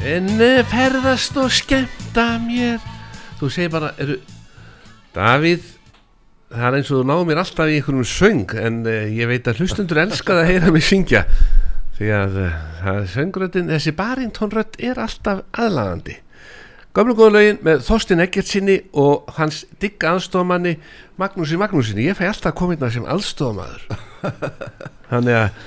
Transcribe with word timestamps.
En 0.00 0.30
eh, 0.40 0.62
ferðast 0.64 1.36
og 1.36 1.50
skemmta 1.52 2.38
mér 2.40 2.80
Þú 3.36 3.50
segir 3.52 3.72
bara, 3.74 3.90
eru 4.00 4.16
Davíð 5.12 5.66
Það 6.50 6.64
er 6.66 6.76
eins 6.78 6.88
og 6.88 7.02
þú 7.02 7.02
náðu 7.10 7.26
mér 7.28 7.40
alltaf 7.42 7.68
í 7.68 7.76
einhvern 7.76 8.06
söng 8.08 8.54
En 8.56 8.80
uh, 8.88 9.02
ég 9.12 9.28
veit 9.28 9.50
að 9.50 9.60
hlustundur 9.60 10.00
elskað 10.00 10.40
að 10.40 10.48
heyra 10.54 10.72
mig 10.72 10.86
syngja 10.88 11.26
Því 11.98 12.08
að 12.16 12.40
uh, 12.46 13.04
söngröddin, 13.12 13.68
þessi 13.68 13.92
barintónrödd 13.98 14.80
er 14.80 15.02
alltaf 15.04 15.44
aðlagandi 15.52 16.16
Gömlu 16.96 17.14
góðu 17.14 17.34
lögin 17.36 17.60
með 17.62 17.84
Þorstin 17.86 18.24
Eggertsinni 18.24 18.80
og 18.98 19.28
hans 19.36 19.60
digga 19.82 20.16
aðstofamanni 20.16 20.72
Magnúsi 21.22 21.54
Magnúsinni. 21.60 22.08
Ég 22.08 22.18
fæ 22.18 22.24
alltaf 22.32 22.56
komið 22.58 22.80
það 22.80 22.96
sem 22.96 23.04
aðstofamaður. 23.14 23.84
Þannig 25.12 25.38
að... 25.38 25.60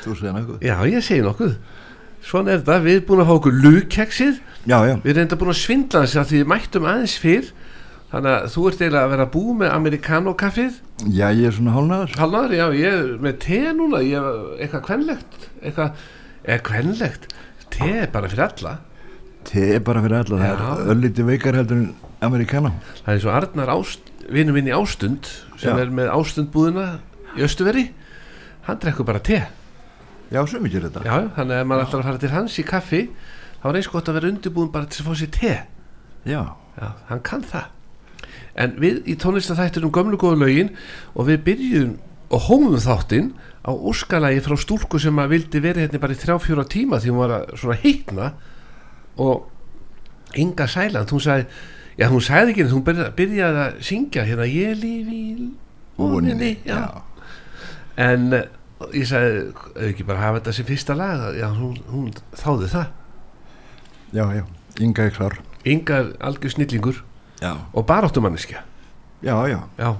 Já, 0.67 0.73
ég 0.91 1.05
segi 1.05 1.23
nokkuð. 1.23 1.55
Svona 2.23 2.53
er 2.53 2.61
þetta, 2.61 2.79
við 2.85 2.97
erum 2.97 3.07
búin 3.09 3.21
að 3.23 3.29
fá 3.29 3.33
okkur 3.35 3.57
lugkeksið. 3.65 4.39
Já, 4.63 4.77
já. 4.87 4.95
Við 5.03 5.11
erum 5.11 5.25
enda 5.25 5.37
búin 5.41 5.51
að 5.53 5.59
svindla 5.59 6.03
þess 6.05 6.19
að 6.21 6.29
því 6.31 6.39
við 6.39 6.49
mættum 6.53 6.87
aðeins 6.87 7.15
fyrr. 7.19 7.49
Þannig 8.13 8.29
að 8.37 8.43
þú 8.53 8.63
ert 8.69 8.81
eiginlega 8.83 9.03
að 9.07 9.11
vera 9.15 9.25
búið 9.33 9.53
með 9.59 9.71
amerikanokaffið. 9.73 10.75
Já, 11.09 11.25
ég 11.33 11.47
er 11.49 11.55
svona 11.57 11.73
hálnaður. 11.73 12.11
Hálnaður, 12.21 12.51
já, 12.59 12.65
ég 12.77 12.97
er 12.99 13.07
með 13.25 13.39
te 13.41 13.61
núna, 13.73 14.01
ég 14.05 14.27
er 14.29 14.61
eitthvað 14.61 14.83
kvenlegt, 14.87 15.47
eitthvað, 15.63 16.03
eða 16.45 16.57
kvenlegt. 16.69 17.25
Te 17.73 17.89
er 18.03 18.11
bara 18.13 18.29
fyrir 18.29 18.45
alla. 18.45 18.75
Te 19.49 19.65
er 19.79 19.81
bara 19.83 20.03
fyrir 20.05 20.19
alla, 20.19 20.39
það 20.43 20.61
er 20.85 20.93
ölliti 20.93 21.25
veikar 21.27 21.57
heldur 21.57 21.81
en 21.81 21.89
amerikana. 22.23 22.71
Það 23.01 23.17
er 23.17 23.27
og 23.27 23.33
Arnar 23.39 23.73
Ást, 23.73 24.13
vinnu 24.31 24.53
minn 24.55 24.69
í 24.69 24.77
Ástund, 24.77 25.27
sem 25.57 25.73
Já. 25.73 25.81
er 25.81 25.91
með 25.97 26.13
Ástundbúðina 26.13 26.85
í 27.33 27.43
Östuveri, 27.43 27.87
hann 28.69 28.79
drekkur 28.79 29.09
bara 29.09 29.25
te. 29.25 29.41
Já, 30.33 30.41
svo 30.49 30.59
mikið 30.63 30.87
þetta. 30.87 31.03
Já, 31.05 31.15
þannig 31.37 31.55
að 31.55 31.61
ef 31.61 31.69
maður 31.69 31.85
ætlar 31.85 32.01
að 32.01 32.09
fara 32.09 32.21
til 32.23 32.33
hans 32.33 32.57
í 32.57 32.65
kaffi, 32.65 33.01
þá 33.61 33.67
er 33.69 33.79
eins 33.79 33.89
gott 33.93 34.09
að 34.09 34.17
vera 34.17 34.31
undirbúin 34.33 34.71
bara 34.73 34.89
til 34.89 35.03
að 35.03 35.09
fá 35.09 35.19
sér 35.19 35.31
te. 35.35 35.53
Já. 36.25 36.41
Já, 36.79 36.87
hann 37.09 37.21
kann 37.25 37.43
það. 37.45 37.69
En 38.57 38.73
við 38.81 39.03
í 39.09 39.15
tónlistathættunum 39.21 39.93
gömlu 39.93 40.17
góðu 40.21 40.41
lögin 40.41 40.73
og 41.13 41.27
við 41.29 41.43
byrjum 41.45 41.93
og 42.33 42.47
hómum 42.47 42.79
þáttinn 42.81 43.33
á 43.61 43.71
úrskalagi 43.73 44.41
frá 44.45 44.57
stúlku 44.57 44.99
sem 45.01 45.21
að 45.21 45.35
vildi 45.35 45.61
verið 45.61 45.85
hérna 45.85 46.01
bara 46.01 46.15
í 46.15 46.21
þrjá 46.21 46.37
fjóra 46.41 46.65
tíma 46.69 46.99
því 47.01 47.13
hún 47.13 47.21
var 47.21 47.35
að 47.37 47.53
svona 47.61 47.77
heitna 47.83 48.31
og 49.21 49.49
Inga 50.41 50.65
Sæland, 50.65 51.11
hún 51.13 51.21
sagði 51.21 51.45
já, 51.99 52.07
hún 52.09 52.23
sagði 52.25 52.53
ekki, 52.53 52.65
en 52.65 52.73
hún 52.73 52.85
byrjaði, 52.87 53.65
að 53.67 53.75
syngja 53.85 54.25
hérna, 54.25 54.47
ég 54.49 54.79
lífi 54.79 55.19
í 55.21 55.49
voninni. 55.99 56.55
En 58.01 58.33
uh, 58.33 58.47
ég 58.93 59.07
sagði, 59.09 59.45
ekki 59.89 60.05
bara 60.07 60.23
hafa 60.23 60.39
þetta 60.41 60.53
sem 60.57 60.67
fyrsta 60.67 60.95
lag, 60.97 61.23
já, 61.37 61.47
hún, 61.55 61.77
hún 61.91 62.11
þáði 62.39 62.69
það. 62.73 62.91
Já, 64.13 64.25
já, 64.37 64.43
Inga 64.81 65.05
er 65.05 65.13
klár. 65.13 65.37
Inga 65.69 65.99
er 66.01 66.09
algjör 66.19 66.53
snillingur 66.53 67.03
Já. 67.41 67.57
og 67.73 67.85
baráttumanniska. 67.85 68.63
Já, 69.23 69.35
já. 69.47 69.59
Já 69.77 69.95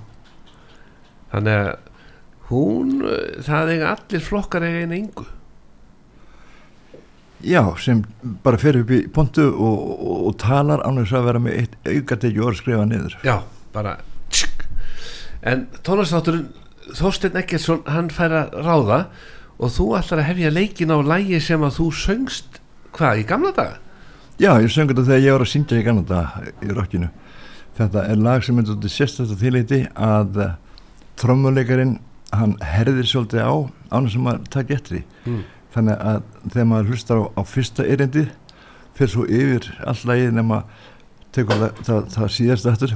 Þannig 1.33 1.53
að 1.53 1.77
hún 2.49 2.89
það 3.45 3.71
eiga 3.73 3.91
allir 3.95 4.21
flokkar 4.21 4.65
eiga 4.67 4.81
einu 4.83 4.97
engu 4.97 5.25
Já, 7.43 7.61
sem 7.81 8.03
bara 8.43 8.59
fer 8.61 8.77
upp 8.79 8.91
í 8.93 9.01
pontu 9.11 9.45
og, 9.51 9.79
og, 9.93 10.19
og 10.29 10.35
talar 10.39 10.83
ánvegs 10.87 11.11
að 11.15 11.25
vera 11.27 11.41
með 11.43 11.57
eitt 11.59 11.73
augategi 11.91 12.39
orð 12.39 12.61
skrifa 12.61 12.85
niður. 12.87 13.17
Já, 13.27 13.41
bara 13.75 13.97
tsk. 14.31 14.63
En 15.43 15.65
tónastátturinn 15.83 16.45
Þorsteinn 16.97 17.39
Eggertsson, 17.39 17.83
hann 17.87 18.09
fær 18.11 18.33
að 18.35 18.57
ráða 18.65 18.99
og 19.57 19.71
þú 19.71 19.87
ætlar 19.99 20.23
að 20.23 20.29
hefja 20.31 20.51
leikin 20.53 20.91
á 20.91 20.97
lægi 20.99 21.39
sem 21.43 21.63
að 21.63 21.77
þú 21.77 21.87
söngst 21.95 22.59
hvað, 22.93 23.21
í 23.21 23.27
gamla 23.29 23.53
daga? 23.55 23.79
Já, 24.41 24.57
ég 24.59 24.71
söng 24.73 24.89
þetta 24.89 25.05
þegar 25.07 25.23
ég 25.23 25.35
var 25.35 25.45
að 25.45 25.51
syngja 25.51 25.79
í 25.79 25.85
Kanada 25.85 26.21
í 26.65 26.73
rockinu. 26.73 27.09
Þetta 27.77 28.05
er 28.09 28.21
lag 28.21 28.45
sem 28.45 28.57
er 28.59 28.67
þetta 28.69 28.91
sérstaklega 28.91 29.41
þýleiti 29.41 29.79
að 29.93 30.39
uh, 30.41 30.55
trommuleikarin 31.21 31.99
hann 32.33 32.55
herðir 32.65 33.07
svolítið 33.09 33.45
á 33.45 33.53
ánum 33.93 34.09
sem 34.09 34.29
að 34.29 34.47
taka 34.53 34.77
eftir 34.77 34.97
því. 34.97 35.03
Mm. 35.29 35.43
Þannig 35.73 36.03
að 36.11 36.19
þegar 36.49 36.67
maður 36.69 36.91
hlustar 36.91 37.21
á, 37.21 37.23
á 37.37 37.41
fyrsta 37.45 37.85
erindi 37.85 38.25
fyrir 38.97 39.13
svo 39.13 39.25
yfir 39.25 39.69
all 39.85 39.97
lagið 40.09 40.35
nema 40.37 40.59
tekur 41.33 41.61
það, 41.61 41.81
það, 41.85 42.03
það 42.15 42.33
síðast 42.37 42.69
eftir. 42.73 42.95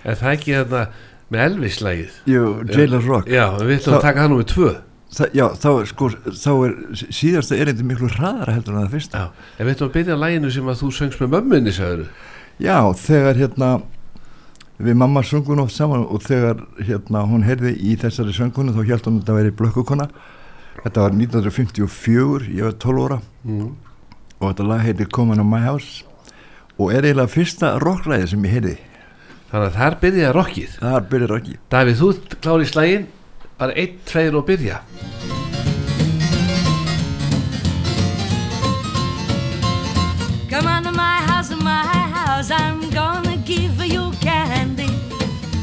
Er 0.00 0.16
það 0.16 0.34
ekki 0.36 0.56
þarna 0.56 0.82
með 1.30 1.44
Elvis-lægið? 1.46 2.20
Jailers 2.28 3.08
Rock. 3.08 3.30
Já, 3.30 3.46
við 3.58 3.76
ætlum 3.78 3.98
að 3.98 4.06
taka 4.06 4.24
það 4.24 4.32
nú 4.32 4.40
með 4.42 4.48
tvö 4.54 4.70
Það, 5.10 5.32
já, 5.34 5.42
þá, 5.58 5.70
er 5.72 5.88
sko, 5.90 6.08
þá 6.38 6.50
er 6.54 6.74
síðasta 7.10 7.56
erindi 7.58 7.82
miklu 7.82 8.06
hraðara 8.12 8.52
heldur 8.54 8.76
en 8.76 8.84
það 8.84 8.92
fyrsta. 8.94 9.22
Já, 9.24 9.46
en 9.56 9.66
við 9.66 9.72
ætlum 9.72 9.88
að 9.88 9.96
byrja 9.96 10.18
læginu 10.22 10.50
sem 10.54 10.68
að 10.70 10.76
þú 10.84 10.90
söngst 10.94 11.22
með 11.24 11.32
mömmunni, 11.34 11.72
sagður 11.74 12.04
Já, 12.62 12.76
þegar 13.00 13.40
hérna 13.40 13.70
við 14.80 14.96
mamma 14.96 15.22
söngun 15.26 15.60
oft 15.60 15.74
saman 15.76 16.06
og 16.08 16.22
þegar 16.24 16.62
hérna 16.80 17.24
hún 17.28 17.44
heyrði 17.44 17.74
í 17.84 17.96
þessari 18.00 18.32
söngunum 18.36 18.76
þá 18.76 18.84
held 18.88 19.08
hún 19.08 19.18
að 19.18 19.24
þetta 19.24 19.36
væri 19.36 19.56
blökkukona 19.58 20.06
þetta 20.80 21.04
var 21.04 21.16
1954 21.16 22.48
ég 22.54 22.68
var 22.68 22.78
12 22.80 23.02
óra 23.04 23.18
mm. 23.44 23.66
og 24.38 24.46
þetta 24.46 24.68
lag 24.70 24.84
heitir 24.86 25.10
Comin 25.12 25.42
on 25.42 25.50
My 25.50 25.60
House 25.66 26.06
og 26.78 26.94
er 26.94 27.04
eiginlega 27.04 27.34
fyrsta 27.34 27.74
rocklæði 27.82 28.30
sem 28.32 28.46
ég 28.48 28.56
heyrði 28.56 28.76
Þannig 29.50 29.66
að 29.66 29.76
þar 29.80 29.96
byrjaði 30.04 30.34
rockið 30.36 30.74
þar 30.78 31.06
byrjar 31.10 31.32
rocki 31.34 31.56
Davíð, 31.74 31.96
þú 32.00 32.10
ert 32.14 32.36
klár 32.44 32.62
í 32.62 32.68
slægin 32.70 33.08
bara 33.60 33.74
einn, 33.82 33.96
tveir 34.08 34.36
og 34.38 34.46
byrja 34.48 34.82
Come 40.48 40.66
on 40.66 40.82
to 40.82 40.92
my 40.92 41.16
house, 41.30 41.50
my 41.62 41.84
house, 42.18 42.50
I'm 42.50 42.90
gonna 42.90 43.36
give 43.36 43.80
you 43.86 44.10
candy. 44.20 44.88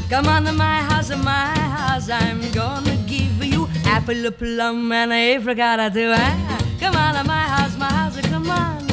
Come 0.08 0.26
on 0.26 0.44
to 0.44 0.52
my 0.52 0.78
house, 0.90 1.10
my 1.10 1.46
house, 1.76 2.08
I'm 2.08 2.40
gonna 2.52 2.96
give 3.06 3.44
you 3.44 3.68
apple, 3.84 4.30
plum, 4.30 4.90
and 4.92 5.12
apricot 5.12 5.92
too. 5.92 6.12
Ah, 6.16 6.58
Come 6.80 6.96
on 6.96 7.14
to 7.16 7.24
my 7.24 7.42
house, 7.54 7.76
my 7.76 7.92
house, 7.92 8.18
come 8.28 8.50
on. 8.50 8.86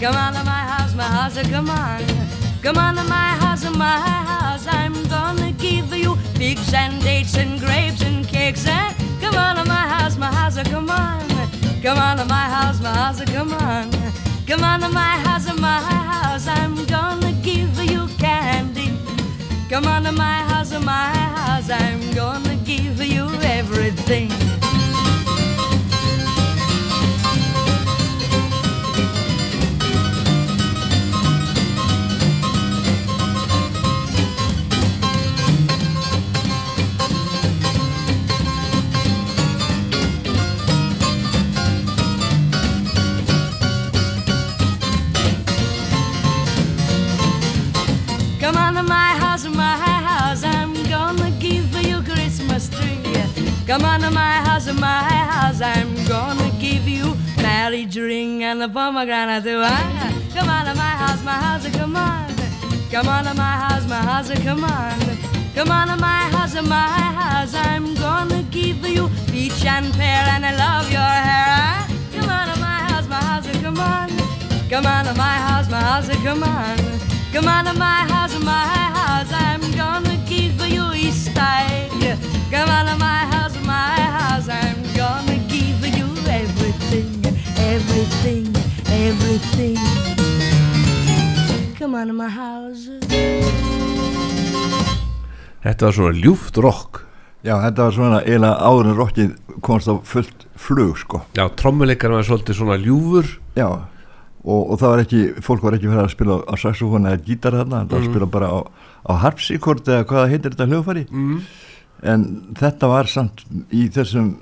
Come 0.00 0.16
on 0.16 0.32
to 0.34 0.42
my 0.44 0.62
house, 0.72 0.94
my 0.94 1.04
house, 1.04 1.38
come 1.48 1.70
on. 1.70 2.35
Come 2.66 2.78
on 2.78 2.96
to 2.96 3.04
my 3.04 3.28
house, 3.38 3.62
my 3.76 4.00
house, 4.00 4.66
I'm 4.66 4.92
gonna 5.04 5.52
give 5.52 5.94
you 5.94 6.16
figs 6.34 6.74
and 6.74 7.00
dates 7.00 7.36
and 7.36 7.60
grapes 7.60 8.02
and 8.02 8.26
cakes. 8.26 8.64
Ah, 8.66 8.92
Come 9.20 9.36
on 9.36 9.54
to 9.54 9.64
my 9.66 9.86
house, 9.94 10.18
my 10.18 10.26
house, 10.26 10.60
come 10.64 10.90
on. 10.90 11.28
Come 11.80 11.96
on 11.96 12.16
to 12.16 12.24
my 12.24 12.48
house, 12.56 12.80
my 12.80 12.92
house, 12.92 13.22
come 13.26 13.54
on. 13.54 13.88
Come 14.48 14.64
on 14.64 14.80
to 14.80 14.88
my 14.88 15.14
house, 15.26 15.46
my 15.60 15.80
house, 15.80 16.48
I'm 16.48 16.84
gonna 16.86 17.30
give 17.34 17.78
you 17.84 18.08
candy. 18.18 18.90
Come 19.70 19.86
on 19.86 20.02
to 20.02 20.10
my 20.10 20.38
house, 20.50 20.72
my 20.72 21.14
house, 21.14 21.70
I'm 21.70 22.00
gonna 22.14 22.56
give 22.64 23.00
you 23.00 23.28
everything. 23.42 24.45
Come 53.76 53.84
on 53.84 54.00
to 54.00 54.10
my 54.10 54.36
house, 54.36 54.72
my 54.72 55.02
house, 55.02 55.60
I'm 55.60 55.94
gonna 56.06 56.50
give 56.58 56.88
you 56.88 57.14
marriage 57.42 57.94
ring 57.98 58.42
and 58.42 58.62
a 58.62 58.68
pomegranate 58.70 59.44
too. 59.44 59.60
Ah, 59.62 60.14
Come 60.32 60.48
on 60.48 60.64
to 60.64 60.74
my 60.74 60.92
house, 61.02 61.22
my 61.22 61.32
house, 61.32 61.68
come 61.76 61.94
on. 61.94 62.34
Come 62.90 63.06
on 63.06 63.24
to 63.24 63.34
my 63.34 63.42
house, 63.64 63.86
my 63.86 63.96
house, 63.96 64.30
come 64.42 64.64
on. 64.64 64.98
Come 65.54 65.70
on 65.70 65.88
to 65.88 65.96
my 65.98 66.22
house, 66.32 66.54
my 66.54 66.88
house, 67.20 67.54
I'm 67.54 67.92
gonna 67.96 68.42
give 68.44 68.78
you 68.86 69.10
peach 69.30 69.62
and 69.66 69.92
pear 69.92 70.24
and 70.32 70.46
I 70.46 70.56
love 70.56 70.90
your 70.90 71.12
hair. 71.28 71.60
Ah, 71.60 71.86
Come 72.14 72.30
on 72.30 72.46
to 72.54 72.58
my 72.58 72.78
house, 72.88 73.06
my 73.08 73.20
house, 73.28 73.46
come 73.60 73.78
on. 73.78 74.08
Come 74.70 74.86
on 74.86 75.04
to 75.04 75.12
my 75.12 75.36
house, 75.48 75.68
my 75.70 75.80
house, 75.80 76.08
come 76.24 76.42
on. 76.44 76.78
Come 77.30 77.46
on 77.46 77.66
to 77.66 77.74
my 77.74 78.08
house, 78.08 78.42
my 78.42 78.64
house, 78.96 79.30
I'm 79.30 79.60
gonna 79.72 80.16
give 80.26 80.58
you 80.66 80.94
East 80.94 81.28
egg. 81.36 82.35
Come 82.50 82.70
on 82.70 82.86
to 82.86 82.96
my 82.96 83.26
house, 83.34 83.56
my 83.66 83.98
house, 84.18 84.48
I'm 84.48 84.78
gonna 84.94 85.38
give 85.50 85.82
you 85.98 86.06
everything, 86.30 87.10
everything, 87.58 88.46
everything. 88.86 89.76
Come 91.78 91.96
on 91.96 92.06
to 92.06 92.12
my 92.12 92.28
house. 92.28 92.86
Þetta 95.66 95.88
var 95.88 95.92
svona 95.98 96.14
ljúft 96.14 96.62
rock 96.62 97.02
já, 97.42 97.56
þetta 97.64 97.82
var 97.82 97.94
svona 97.96 98.22
eiginlega 98.22 98.70
áður 98.70 98.90
en 98.92 98.96
rockið 99.00 99.34
komst 99.66 99.90
á 99.90 99.94
fullt 100.06 100.46
flug 100.54 100.96
sko 101.02 101.24
Já, 101.34 101.48
trommuleikar 101.58 102.14
var 102.14 102.26
svolítið 102.26 102.60
svona 102.60 102.78
ljúfur 102.78 103.26
já, 103.58 103.66
og, 104.46 104.60
og 104.62 104.78
það 104.78 104.92
var 104.92 105.02
ekki, 105.02 105.22
fólk 105.42 105.66
var 105.66 105.76
ekki 105.78 105.90
verið 105.90 106.04
að 106.04 106.14
spila 106.14 106.40
á 106.46 106.54
saxofón 106.54 107.10
eða 107.10 107.22
gítar 107.26 107.58
þarna, 107.58 107.84
það 107.84 107.96
var 107.96 108.04
að 108.04 108.10
spila 108.12 108.34
bara 108.38 108.50
á, 108.54 108.58
á 109.10 109.12
harpsíkord 109.26 109.90
eða 109.90 110.06
hvað 110.10 110.28
heitir 110.30 110.54
þetta 110.54 110.70
hljófari 110.70 111.06
mm. 111.10 111.38
En 112.02 112.26
þetta 112.58 112.88
var 112.90 113.06
samt 113.10 113.44
í 113.72 113.86
þessum 113.92 114.34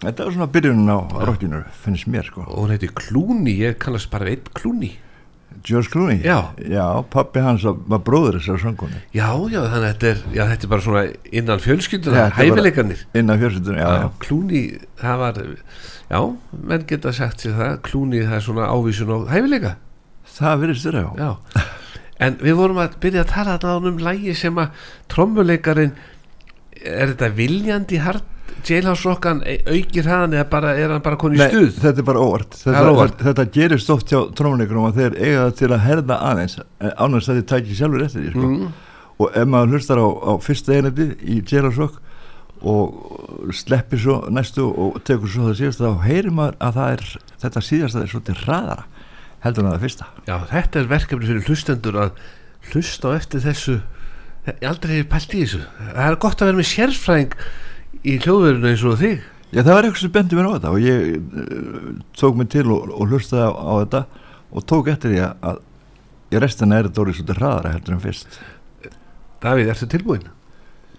þetta 0.00 0.24
var 0.26 0.32
svona 0.34 0.50
byrjunin 0.52 0.90
á 0.92 0.98
rockinu 1.28 1.62
finnst 1.84 2.06
mér 2.08 2.24
sko, 2.28 2.42
og 2.46 2.64
hún 2.64 2.74
heiti 2.74 2.88
Clooney, 2.88 3.56
ég 3.60 3.78
kannast 3.78 4.10
bara 4.10 4.28
einn 4.32 4.44
Clooney. 4.56 4.96
George 5.66 5.90
Clooney? 5.90 6.20
Já. 6.22 6.52
pappi 7.10 7.40
hans 7.42 7.64
var 7.66 7.98
bróður 8.06 8.38
þessar 8.38 8.60
sangkonu 8.62 9.00
já, 9.12 9.26
já, 9.50 9.60
þannig 9.66 9.82
að 9.82 9.88
þetta 9.90 10.08
er, 10.12 10.20
já, 10.32 10.44
þetta 10.52 10.64
er 10.66 10.70
bara 10.70 10.84
svona 10.86 11.02
innan 11.32 11.60
bara- 12.30 12.36
hæfileikarnir. 12.38 13.02
innan 13.14 13.38
fjölskyldunum, 13.42 13.80
já, 13.80 13.88
já, 13.88 14.00
já. 14.00 14.10
Clooney, 14.24 14.62
það 15.00 15.18
var 15.18 15.40
já, 16.10 16.20
menn 16.70 16.86
geta 16.86 17.12
sagt 17.12 17.40
sér 17.44 17.58
það 17.58 17.74
Clooney, 17.82 18.22
það 18.24 18.36
er 18.38 18.46
svona 18.46 18.68
ávísun 18.70 19.10
og 19.16 19.28
hæfileika. 19.28 19.74
Það 20.30 20.60
virðist 20.62 20.86
þér 20.86 20.98
já. 21.00 21.08
Já, 21.18 21.64
en 22.20 22.34
við 22.40 22.54
vorum 22.56 22.78
að 22.80 22.96
byrja 23.02 23.24
að 23.26 23.30
tala 23.34 23.58
þarna 23.58 23.90
um 23.90 23.98
lægi 24.06 24.34
sem 24.38 24.54
að 24.62 24.70
trommuleikarin 25.08 25.92
er 26.84 27.12
þetta 27.12 27.30
viljandi 27.36 28.00
hard 28.02 28.26
jailhouse 28.66 29.06
rockan 29.08 29.40
aukir 29.46 30.08
hann 30.10 30.34
eða 30.34 30.44
bara, 30.50 30.74
er 30.76 30.92
hann 30.92 31.02
bara 31.04 31.16
konið 31.20 31.38
í 31.38 31.40
Nei, 31.40 31.48
stuð? 31.52 31.78
þetta 31.80 32.02
er 32.02 32.06
bara 32.10 32.22
óvart. 32.26 32.56
Það 32.60 32.74
er 32.76 32.88
þetta, 32.90 33.00
þetta, 33.06 33.24
þetta 33.28 33.46
gerist 33.56 33.92
oft 33.94 34.12
hjá 34.12 34.20
trómuleikurum 34.36 34.86
og 34.88 34.96
þeir 34.98 35.16
eiga 35.16 35.44
það 35.46 35.54
til 35.60 35.70
að 35.70 35.82
herða 35.86 36.18
aðeins 36.30 36.56
ánægst 36.80 37.32
að 37.32 37.40
þið 37.40 37.46
tækir 37.54 37.78
sjálfur 37.80 38.04
eftir 38.06 38.24
því 38.26 38.32
sko. 38.34 38.48
mm, 38.50 38.72
og 39.20 39.36
ef 39.40 39.50
maður 39.54 39.74
hlustar 39.76 40.02
á, 40.02 40.06
á 40.10 40.32
fyrsta 40.44 40.76
einandi 40.76 41.06
í 41.24 41.38
Jailhouse 41.40 41.88
og 42.60 43.52
sleppir 43.56 44.00
svo 44.02 44.18
næstu 44.28 44.66
og 44.68 44.98
tekur 45.08 45.30
svo 45.32 45.46
það 45.48 45.60
síðast 45.62 45.80
þá 45.80 46.04
heyrir 46.04 46.34
maður 46.36 46.58
að 46.60 46.76
það 46.76 46.90
er 46.96 47.04
þetta 47.46 47.62
síðasta 47.64 48.02
er 48.02 48.10
svolítið 48.12 48.42
hraðara 48.44 48.84
heldur 49.40 49.64
en 49.64 49.72
það 49.72 49.86
fyrsta. 49.86 50.08
Já, 50.28 50.34
þetta 50.50 50.82
er 50.82 50.90
verkefni 50.90 51.30
fyrir 51.30 51.48
hlustendur 51.48 51.96
að 52.02 52.10
hlusta 52.74 53.08
á 53.08 53.16
eftir 53.16 53.40
þessu 53.46 53.78
ég 54.48 54.68
aldrei 54.70 55.00
hef 55.00 55.10
pælt 55.10 55.34
í 55.34 55.42
þessu. 55.44 55.60
Það 55.80 56.06
er 56.06 56.18
gott 56.24 56.40
að 56.42 56.50
vera 56.50 56.60
með 56.60 56.68
sérfræðing 56.70 57.34
í 58.00 58.16
hljóðverðinu 58.24 58.70
eins 58.70 58.84
og 58.86 59.00
þig. 59.00 59.26
Já 59.50 59.60
það 59.64 59.74
var 59.74 59.88
eitthvað 59.88 60.04
sem 60.04 60.14
bendi 60.14 60.38
mér 60.38 60.46
á 60.46 60.54
þetta 60.54 60.70
og 60.70 60.84
ég 60.84 61.08
uh, 61.16 61.88
tók 62.20 62.38
mig 62.38 62.50
til 62.52 62.66
og, 62.70 62.92
og 62.94 63.10
hlustaði 63.10 63.48
á, 63.50 63.50
á 63.50 63.72
þetta 63.82 64.02
og 64.50 64.66
tók 64.70 64.92
eftir 64.92 65.14
því 65.14 65.24
að, 65.26 65.34
að 65.50 65.60
í 66.30 66.42
restina 66.44 66.78
er 66.78 66.88
þetta 66.88 67.02
orðið 67.04 67.18
svolítið 67.18 67.40
hraðara 67.40 67.74
heldur 67.74 67.96
en 67.96 68.04
fyrst. 68.04 68.40
Davíð, 69.42 69.72
ertu 69.74 69.90
tilbúin? 69.90 70.30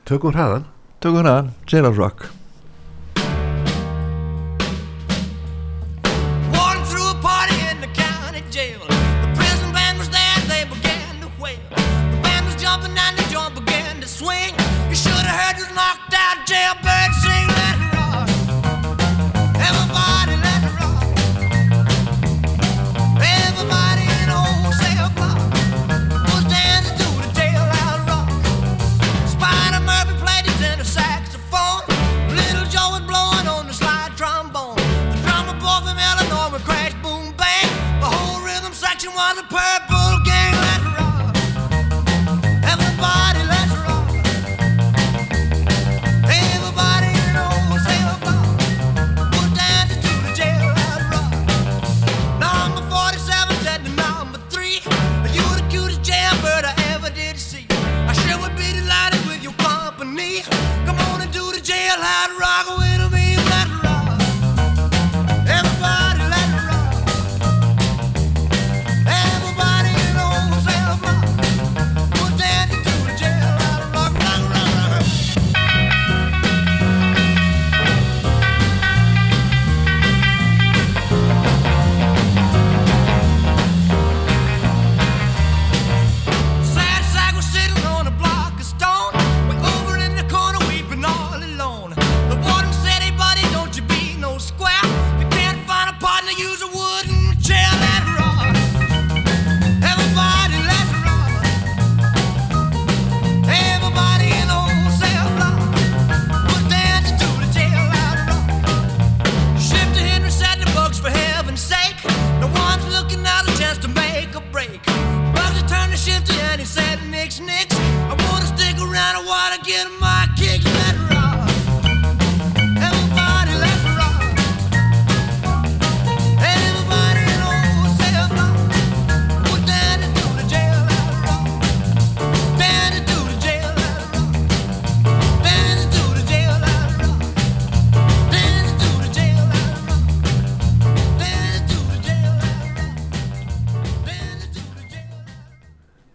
Tökum 0.10 0.36
hraðan 0.36 0.68
Tökum 1.02 1.24
hraðan, 1.24 1.52
Jailhouse 1.70 2.02
Rock 2.02 2.41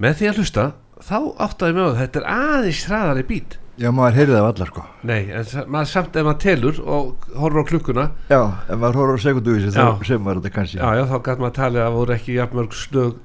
með 0.07 0.19
því 0.23 0.31
að 0.33 0.41
hlusta, 0.41 0.65
þá 1.03 1.17
áttaði 1.47 1.77
mig 1.77 1.85
á 1.85 1.89
að 1.91 2.01
þetta 2.05 2.21
er 2.23 2.29
aðeins 2.39 2.83
hraðari 2.91 3.27
bít 3.35 3.59
Já 3.77 3.91
maður 3.93 4.15
heyrði 4.17 4.33
það 4.39 4.47
allar 4.49 4.69
sko. 4.71 4.83
Nei, 5.05 5.19
en 5.37 5.49
maður 5.69 5.89
samt 5.91 6.15
ef 6.17 6.25
maður 6.25 6.39
telur 6.47 6.79
og 6.81 7.27
horfur 7.37 7.61
á 7.61 7.69
klukkuna 7.69 8.05
Já, 8.33 8.39
ef 8.73 8.79
maður 8.81 8.97
horfður 9.03 9.19
á 9.21 9.25
sekunduvísi 9.27 9.69
Já. 9.69 9.75
þá 9.77 10.07
sem 10.09 10.23
maður 10.25 10.39
þetta 10.41 10.53
kannski. 10.55 10.79
Já, 10.81 10.87
já, 10.97 11.03
þá 11.11 11.17
gæti 11.27 11.43
maður 11.43 11.51
að 11.51 11.59
tala 11.59 11.77
að 11.83 11.85
það 11.85 11.97
voru 11.99 12.15
ekki 12.17 12.37
jafnmörg 12.39 12.77
slög 12.81 13.19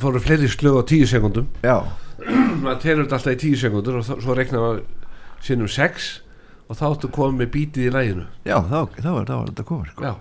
fóru 0.00 0.22
fleiri 0.24 0.48
slög 0.54 0.78
á 0.80 0.82
tíu 0.88 1.08
sekundum 1.12 1.50
Já, 1.66 1.76
maður 2.64 2.80
telur 2.86 3.04
þetta 3.04 3.18
alltaf 3.18 3.36
í 3.36 3.40
tíu 3.44 3.58
sekundur 3.60 3.98
og 4.00 4.06
þó- 4.08 4.16
svo 4.24 4.38
reiknar 4.38 4.64
maður 4.64 4.80
sinnum 5.44 5.68
sex 5.76 6.08
og 6.72 6.78
þá 6.80 6.84
áttu 6.88 7.12
komið 7.12 7.42
með 7.42 7.52
bítið 7.58 7.90
í 7.90 7.92
læginu 7.92 8.24
já 8.48 8.56
þá, 8.64 8.78
þá, 8.96 9.10
þá 9.12 9.34
var 9.36 9.50
þetta 9.52 9.68
komið 9.68 9.92
sko. 9.92 10.08
Já, 10.08 10.14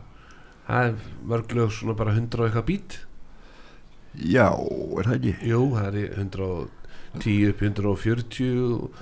það 0.67 0.89
er 0.89 0.99
mörg 1.31 1.55
lög 1.61 1.71
svona 1.77 1.95
bara 2.03 2.17
100 2.19 2.41
og 2.43 2.49
eitthvað 2.49 2.67
bít 2.73 2.99
Já, 4.19 4.47
er 4.51 5.07
það 5.07 5.17
ekki? 5.17 5.33
jú, 5.47 5.61
það 5.77 5.87
er 5.87 5.97
í 6.01 6.05
110 6.19 7.51
upp 7.51 7.61
í 7.61 7.69
140 7.69 8.47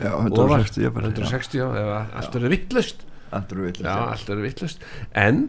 Já, 0.05 0.11
ofar, 0.13 0.59
160 0.59 0.83
ég 0.85 0.93
bara, 0.95 1.13
160, 1.13 1.61
já, 1.61 1.67
eða 1.83 2.01
allt 2.19 2.37
er 2.37 2.49
vittlust 2.53 3.05
Já, 3.05 3.09
allt 3.29 3.51
eru 3.53 3.67
villast 3.67 3.85
já, 3.85 3.95
allt 4.09 4.29
er 4.33 4.41
vittlust 4.43 4.85
en 5.17 5.41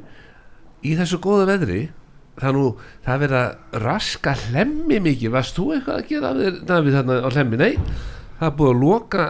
í 0.84 0.94
þessu 0.98 1.20
góða 1.22 1.46
veðri 1.48 1.80
það 2.40 2.48
er 2.50 2.56
nú, 2.56 2.64
það 3.04 3.14
er 3.14 3.22
verið 3.24 3.38
að 3.40 3.78
raska 3.84 4.34
hlemmi 4.46 4.98
mikið, 5.04 5.32
varst 5.34 5.56
þú 5.56 5.66
eitthvað 5.76 6.00
að 6.00 6.08
gera 6.10 6.30
af 6.30 6.40
þér, 6.40 6.90
þarna 6.96 7.18
á 7.20 7.28
hlemmi, 7.34 7.60
nei 7.60 7.72
það 8.40 8.46
er 8.48 8.56
búið 8.58 8.72
að 8.72 8.82
loka 8.84 9.26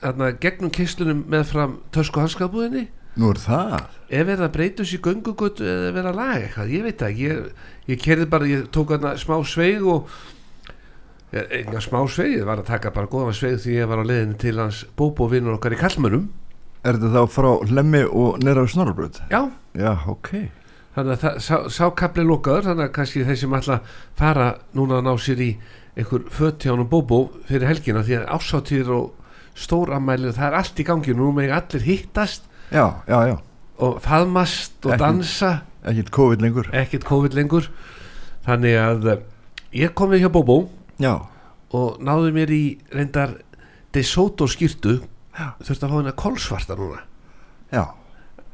þarna 0.00 0.30
gegnum 0.42 0.74
kislunum 0.74 1.22
með 1.30 1.46
fram 1.50 1.76
tösku 1.94 2.22
hanskabúðinni 2.22 2.86
Nú 3.18 3.30
er 3.34 3.40
það. 3.42 3.78
Ef 4.10 4.26
verið 4.28 4.44
að 4.46 4.52
breyta 4.54 4.82
þessu 4.84 4.98
í 4.98 5.02
göngugötu 5.06 5.64
eða 5.66 5.88
verið 5.96 6.10
að 6.12 6.18
laga 6.20 6.36
eitthvað, 6.44 6.70
ég 6.74 6.84
veit 6.86 7.00
það 7.00 7.10
ekki. 7.10 7.24
Ég, 7.30 7.64
ég 7.90 8.02
kerði 8.04 8.26
bara, 8.30 8.46
ég 8.50 8.68
tók 8.74 8.92
þarna 8.94 9.14
smá 9.18 9.34
sveig 9.50 9.86
og 9.90 10.12
enga 11.32 11.80
smá 11.82 12.00
sveig, 12.10 12.36
ég 12.40 12.46
var 12.48 12.58
að 12.62 12.70
taka 12.72 12.90
bara 12.94 13.10
góðan 13.10 13.36
sveig 13.38 13.60
því 13.62 13.76
ég 13.76 13.90
var 13.90 14.02
á 14.02 14.04
leiðinni 14.06 14.38
til 14.42 14.56
hans 14.58 14.80
bóbo 14.98 15.28
vinnur 15.30 15.58
okkar 15.58 15.76
í 15.76 15.80
Kallmönum 15.80 16.28
Er 16.80 16.96
þetta 16.96 17.10
þá 17.12 17.34
frá 17.34 17.50
hlemmi 17.68 18.00
og 18.08 18.38
nýra 18.42 18.64
á 18.64 18.66
snorrabröð? 18.72 19.20
já, 19.30 19.42
Já, 19.76 19.92
ok. 20.10 20.30
Þannig 20.96 21.12
að 21.14 21.20
það, 21.22 21.36
sá, 21.44 21.56
sá 21.70 21.84
kapli 21.94 22.24
lokaður 22.26 22.70
þannig 22.70 22.88
að 22.88 22.94
kannski 22.96 23.24
þeir 23.28 23.38
sem 23.38 23.52
að 23.54 23.68
fara 24.18 24.46
núna 24.74 24.98
að 24.98 25.06
ná 25.06 25.12
sér 25.22 25.42
í 25.44 25.50
einhver 25.94 26.24
fötján 26.34 26.82
og 26.82 26.88
bóbó 26.90 27.18
fyrir 27.46 27.68
helgina 27.70 28.02
því 28.02 28.16
að 28.18 28.30
ásáttíður 28.34 28.94
og 28.96 29.60
stóramæli 29.60 30.32
það 30.34 30.48
er 30.48 30.56
allt 30.58 30.80
í 30.82 30.86
gangi, 30.88 31.14
nú 31.14 31.30
með 31.36 31.54
allir 31.60 31.86
hittast 31.86 32.49
já, 32.70 32.84
já, 33.08 33.18
já, 33.30 33.36
og 33.80 34.00
faðmast 34.04 34.86
og 34.86 34.94
Ekki. 34.94 35.02
dansa. 35.02 35.52
ekkert 35.84 36.10
COVID 36.10 36.42
lengur. 36.44 36.68
Ekkert 36.72 37.04
COVID 37.08 37.34
lengur. 37.34 37.70
Þannig 38.46 38.76
að 38.80 39.08
eh, 39.12 39.22
ég 39.84 39.94
kom 39.94 40.10
við 40.12 40.24
hjá 40.24 40.30
Bóbó 40.32 40.68
já, 41.00 41.14
og 41.72 42.00
náði 42.02 42.34
mér 42.36 42.52
í 42.52 42.64
reyndar 42.92 43.38
De 43.92 44.02
Soto 44.06 44.46
skýrtu 44.46 45.00
þurfti 45.64 45.84
að 45.84 45.90
fá 45.90 45.96
hennar 45.96 46.16
kolsvarta 46.18 46.76
núna. 46.78 47.02
Já. 47.72 47.84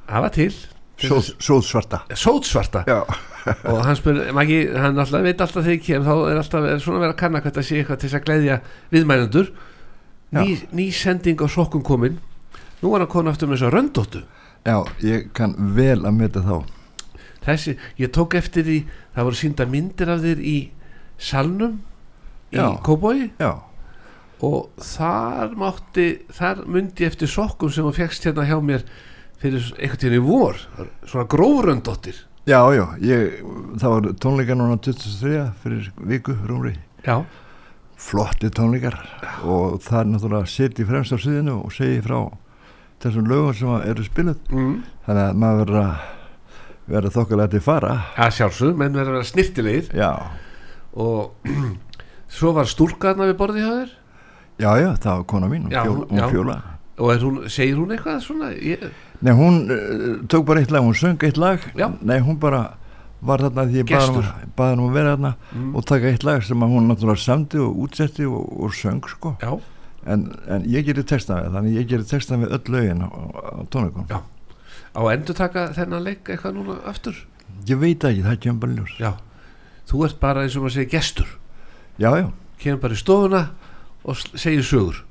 Það 0.07 0.23
var 0.23 0.35
til. 0.37 0.55
Sóð, 0.97 1.27
sóðsvarta. 1.45 1.99
Sótsvarta 2.17 2.81
já, 2.89 3.03
og 3.69 3.83
hann 3.85 3.99
spyr, 3.99 4.23
Maggi, 4.33 4.63
hann 4.73 4.97
alltaf 4.97 5.21
veit 5.27 5.43
alltaf 5.45 5.67
þegar 5.67 5.75
ég 5.75 5.83
kem 5.85 6.07
þá 6.07 6.13
er 6.31 6.39
alltaf 6.41 6.69
er 6.71 6.81
svona 6.81 7.03
verið 7.03 7.13
að 7.13 7.19
kanna 7.21 7.43
hvað 7.45 7.59
það 7.59 7.67
sé 7.69 7.81
eitthvað 7.81 7.99
til 8.01 8.09
þess 8.09 8.17
að 8.17 8.25
gleðja 8.31 8.57
viðmænendur 8.95 9.51
ný, 10.39 10.47
ný 10.73 10.87
sending 10.97 11.45
á 11.45 11.47
sokkum 11.53 11.85
komin 11.85 12.17
nú 12.83 12.93
var 12.93 13.05
hann 13.05 13.13
komin 13.13 13.33
aftur 13.33 13.51
með 13.51 13.59
þess 13.59 13.69
að 13.69 13.77
röndóttu. 13.77 14.23
Já, 14.67 14.79
ég 15.07 15.29
kann 15.37 15.55
vel 15.77 16.01
að 16.03 16.17
meta 16.17 16.43
þá. 16.43 16.57
Þessi, 17.47 17.77
ég 18.01 18.11
tók 18.15 18.35
eftir 18.35 18.67
því 18.67 18.79
það 19.15 19.29
voru 19.29 19.39
sínda 19.39 19.67
myndir 19.71 20.11
af 20.11 20.25
þér 20.25 20.41
í 20.43 20.57
salnum 21.23 21.77
í 22.51 22.59
Já. 22.59 22.67
Kóbói 22.87 23.31
já, 23.39 23.53
og 24.45 24.83
þar 24.83 25.55
mátti 25.59 26.07
þar 26.35 26.65
myndi 26.71 27.07
ég 27.07 27.13
eftir 27.13 27.31
sokkum 27.31 27.71
sem 27.73 27.87
þú 27.87 27.93
fegst 27.97 28.27
hérna 28.27 28.47
hjá 28.47 28.59
mér 28.63 28.85
fyrir 29.41 29.71
einhvern 29.77 30.01
tíðan 30.03 30.19
í 30.19 30.25
vor. 30.25 30.61
Svona 31.07 31.27
grófröndóttir 31.31 32.19
já, 32.47 32.61
já 32.75 32.85
ég, 33.03 33.41
það 33.81 33.95
var 33.95 34.09
tónleikar 34.23 34.59
núna 34.59 34.79
23 34.79 35.45
fyrir 35.63 35.91
viku 36.07 36.37
rúmri. 36.47 36.77
Já, 37.07 37.23
flotti 37.99 38.51
tónleikar. 38.55 38.99
Og 39.45 39.81
það 39.85 40.01
er 40.01 40.11
náttúrulega 40.13 40.51
sitt 40.51 40.83
í 40.83 40.87
fremst 40.89 41.15
á 41.15 41.19
sviðinu 41.19 41.61
og 41.65 41.75
segi 41.75 42.03
frá 42.05 42.21
þessum 43.05 43.31
lögum 43.31 43.57
sem 43.57 43.75
eru 43.91 44.05
spiluð. 44.07 44.39
Mm. 44.53 44.77
þannig 45.07 45.25
að 45.27 45.41
maður 45.43 45.65
verður 45.65 45.81
að 45.83 46.13
verður 46.87 47.15
þokkalega 47.17 47.53
til 47.57 47.63
fara. 47.67 47.93
Að 48.15 48.35
sjálfsög, 48.39 48.77
menn 48.79 48.95
verður 48.95 49.17
að 49.17 49.21
vera 49.21 49.31
snirtilegir 49.33 49.91
já, 49.97 50.11
og 50.95 51.51
svo 52.37 52.55
var 52.57 52.71
stúrkaðna 52.71 53.29
við 53.31 53.39
borðið 53.41 53.67
hjá 53.67 53.73
þér? 53.81 53.93
Já, 54.57 54.71
já, 54.81 54.89
það 55.03 55.13
var 55.13 55.27
kona 55.29 55.51
mín 55.53 55.69
Já, 55.69 55.83
fjól, 55.83 56.01
hún- 56.09 56.33
fjóla. 56.33 56.57
Og 56.97 57.21
hún, 57.21 57.35
segir 57.53 57.77
hún 57.77 57.91
eitthvað 57.93 58.23
svona? 58.25 58.55
Ég, 58.57 58.87
nei, 59.21 59.35
hún 59.37 59.59
uh, 59.69 60.05
tók 60.33 60.47
bara 60.49 60.63
eitt 60.63 60.71
lag, 60.73 60.81
hún 60.87 60.97
söng 60.97 61.21
eitt 61.29 61.37
lag. 61.37 61.61
Já. 61.77 61.91
nei, 62.01 62.17
hún 62.25 62.39
bara 62.41 62.79
var 63.27 63.43
þarna 63.45 63.67
því 63.69 63.83
ég 63.83 63.91
baði 63.91 64.15
hún, 64.15 64.31
bað 64.57 64.73
hún 64.73 64.85
að 64.87 64.97
vera 64.97 65.13
þarna 65.17 65.33
mm, 65.53 65.69
og 65.77 65.85
taka 65.89 66.09
eitt 66.09 66.25
lag 66.25 66.45
sem 66.47 66.65
hún 66.65 66.89
náttúrulega 66.89 67.21
samdi 67.21 67.61
og 67.61 67.83
útsetti 67.85 68.25
og, 68.29 68.49
og 68.65 68.73
söng 68.77 69.05
sko. 69.13 69.35
Já, 69.43 69.53
en, 70.07 70.27
en 70.49 70.67
ég 70.71 70.87
gerir 70.87 71.07
texta 71.09 71.41
við 71.43 71.57
þannig 71.57 71.79
ég 71.81 71.89
gerir 71.91 72.09
texta 72.09 72.39
við 72.41 72.55
öll 72.57 72.75
lögin 72.75 73.05
á, 73.05 73.09
á 73.11 73.61
tónleikum. 73.73 74.07
Já. 74.11 74.21
á 74.97 75.01
endur 75.13 75.39
taka 75.39 75.69
þennan 75.77 76.07
leik 76.07 76.31
eitthvað 76.31 76.57
núna 76.57 76.79
aftur? 76.89 77.19
Ég 77.67 77.81
veit 77.81 78.05
ekki, 78.05 78.25
það 78.27 78.41
kemur 78.45 78.63
bara 78.65 78.77
ljós. 78.79 78.95
Já, 79.01 79.13
þú 79.91 80.05
ert 80.07 80.21
bara 80.23 80.45
eins 80.47 80.57
og 80.57 80.67
maður 80.67 80.79
segir 80.79 80.93
gestur. 80.95 81.29
Já, 81.99 82.11
já, 82.21 82.31
kemur 82.63 82.83
bara 82.87 82.97
í 82.97 83.03
stofuna 83.03 83.43
og 84.07 84.25
segir 84.35 84.65
sögur. 84.67 85.03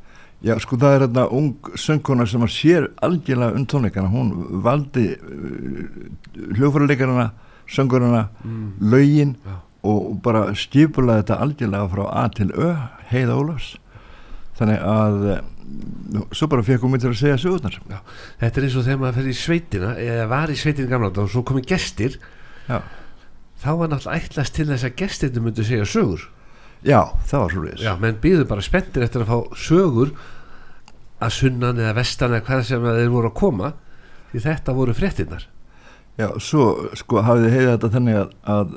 Já, 0.46 0.54
sko 0.62 0.78
það 0.78 0.96
er 0.96 1.04
þarna 1.06 1.24
ung 1.34 1.70
söngkona 1.80 2.26
sem 2.30 2.44
að 2.44 2.54
sér 2.54 2.90
algjörlega 3.04 3.58
um 3.58 3.66
tónleikana. 3.66 4.12
Hún 4.12 4.34
valdi 4.66 5.08
uh, 5.16 6.52
hljófæruleikarana 6.58 7.32
söngurana, 7.68 8.28
mm. 8.44 8.74
lögin 8.80 9.36
Já. 9.46 9.56
og 9.84 10.20
bara 10.22 10.54
skipulaði 10.54 11.24
þetta 11.24 11.40
algjörlega 11.42 11.90
frá 11.90 12.04
A 12.12 12.28
til 12.30 12.52
Ö 12.54 12.76
heiða 13.10 13.38
Ólafs 13.40 13.76
þannig 14.60 14.86
að 14.92 15.26
eh, 15.34 15.42
svo 16.36 16.50
bara 16.52 16.66
fekk 16.66 16.86
hún 16.86 17.00
til 17.00 17.12
að 17.12 17.18
segja 17.20 17.40
sögurnar. 17.42 17.80
Þetta 18.42 18.62
er 18.62 18.68
eins 18.68 18.78
og 18.78 18.86
þegar 18.88 19.02
maður 19.02 19.20
fer 19.20 19.32
í 19.32 19.40
sveitina 19.40 19.96
eða 20.02 20.30
var 20.32 20.54
í 20.54 20.60
sveitina 20.60 20.92
gamla 20.92 21.12
og 21.12 21.34
svo 21.34 21.44
komið 21.48 21.68
gestir. 21.74 22.20
Já, 22.70 22.80
þá 23.64 23.70
var 23.82 23.92
náttúrulega 23.92 24.30
ætlast 24.30 24.56
til 24.56 24.70
þess 24.70 24.88
að 24.88 24.98
gestirni 25.02 25.46
myndu 25.46 25.66
segja 25.68 25.90
sögur. 25.90 26.30
Já 26.86 27.02
það 27.26 27.42
var 27.42 27.54
svo 27.54 27.66
já, 27.82 27.92
menn 28.02 28.22
býður 28.22 28.48
bara 28.50 28.64
spenntir 28.66 29.06
eftir 29.06 29.24
að 29.24 29.32
fá 29.32 29.58
sögur 29.58 30.14
að 31.24 31.34
sunnan 31.40 31.82
eða 31.82 31.96
vestan 31.98 32.36
eða 32.36 32.46
hvað 32.46 32.64
sem 32.68 32.86
þeir 32.86 33.12
voru 33.14 33.32
að 33.32 33.38
koma 33.40 33.72
því 34.32 34.44
þetta 34.46 34.76
voru 34.78 34.96
fréttinnar 34.98 35.48
Já, 36.16 36.30
svo 36.40 36.66
sko 36.96 37.20
hafið 37.26 37.46
þið 37.46 37.56
heiðið 37.56 37.72
þetta 37.74 37.90
þannig 37.92 38.18
að, 38.20 38.30
að 38.54 38.76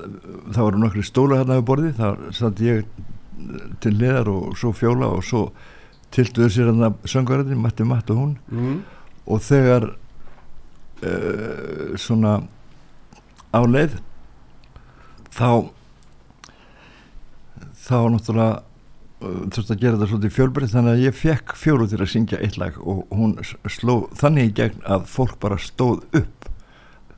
það 0.56 0.64
voru 0.64 0.80
nokkri 0.82 1.04
stóla 1.06 1.36
hérna 1.38 1.58
við 1.60 1.68
borði, 1.68 1.90
það 1.94 2.24
satt 2.34 2.62
ég 2.64 2.88
til 3.82 3.94
liðar 3.98 4.30
og 4.32 4.56
svo 4.58 4.72
fjóla 4.76 5.10
og 5.16 5.24
svo 5.26 5.48
tilduðu 6.14 6.50
sér 6.52 6.70
hérna 6.70 6.92
söngvarðin, 7.08 7.60
Matti 7.60 7.86
Matt 7.86 8.10
og 8.12 8.22
hún. 8.22 8.36
Mm. 8.50 8.78
og 9.28 9.42
þegar 9.44 9.90
uh, 11.04 11.96
svona 12.00 12.38
á 13.52 13.60
leið 13.64 13.98
þá 15.36 15.68
þá 17.88 17.98
náttúrulega 18.14 18.54
uh, 18.56 19.42
þurfti 19.52 19.74
að 19.74 19.82
gera 19.82 19.98
þetta 19.98 20.08
svolítið 20.12 20.36
fjölbreytt 20.38 20.72
þannig 20.72 20.96
að 20.96 21.04
ég 21.04 21.18
fekk 21.18 21.54
fjólu 21.60 21.90
til 21.90 22.00
að 22.00 22.12
syngja 22.14 22.40
eitt 22.40 22.56
lag 22.60 22.80
og 22.80 23.04
hún 23.12 23.36
sló 23.68 24.00
þannig 24.16 24.50
í 24.50 24.56
gegn 24.62 24.82
að 24.88 25.06
fólk 25.12 25.36
bara 25.44 25.60
stóð 25.60 26.08
upp 26.16 26.48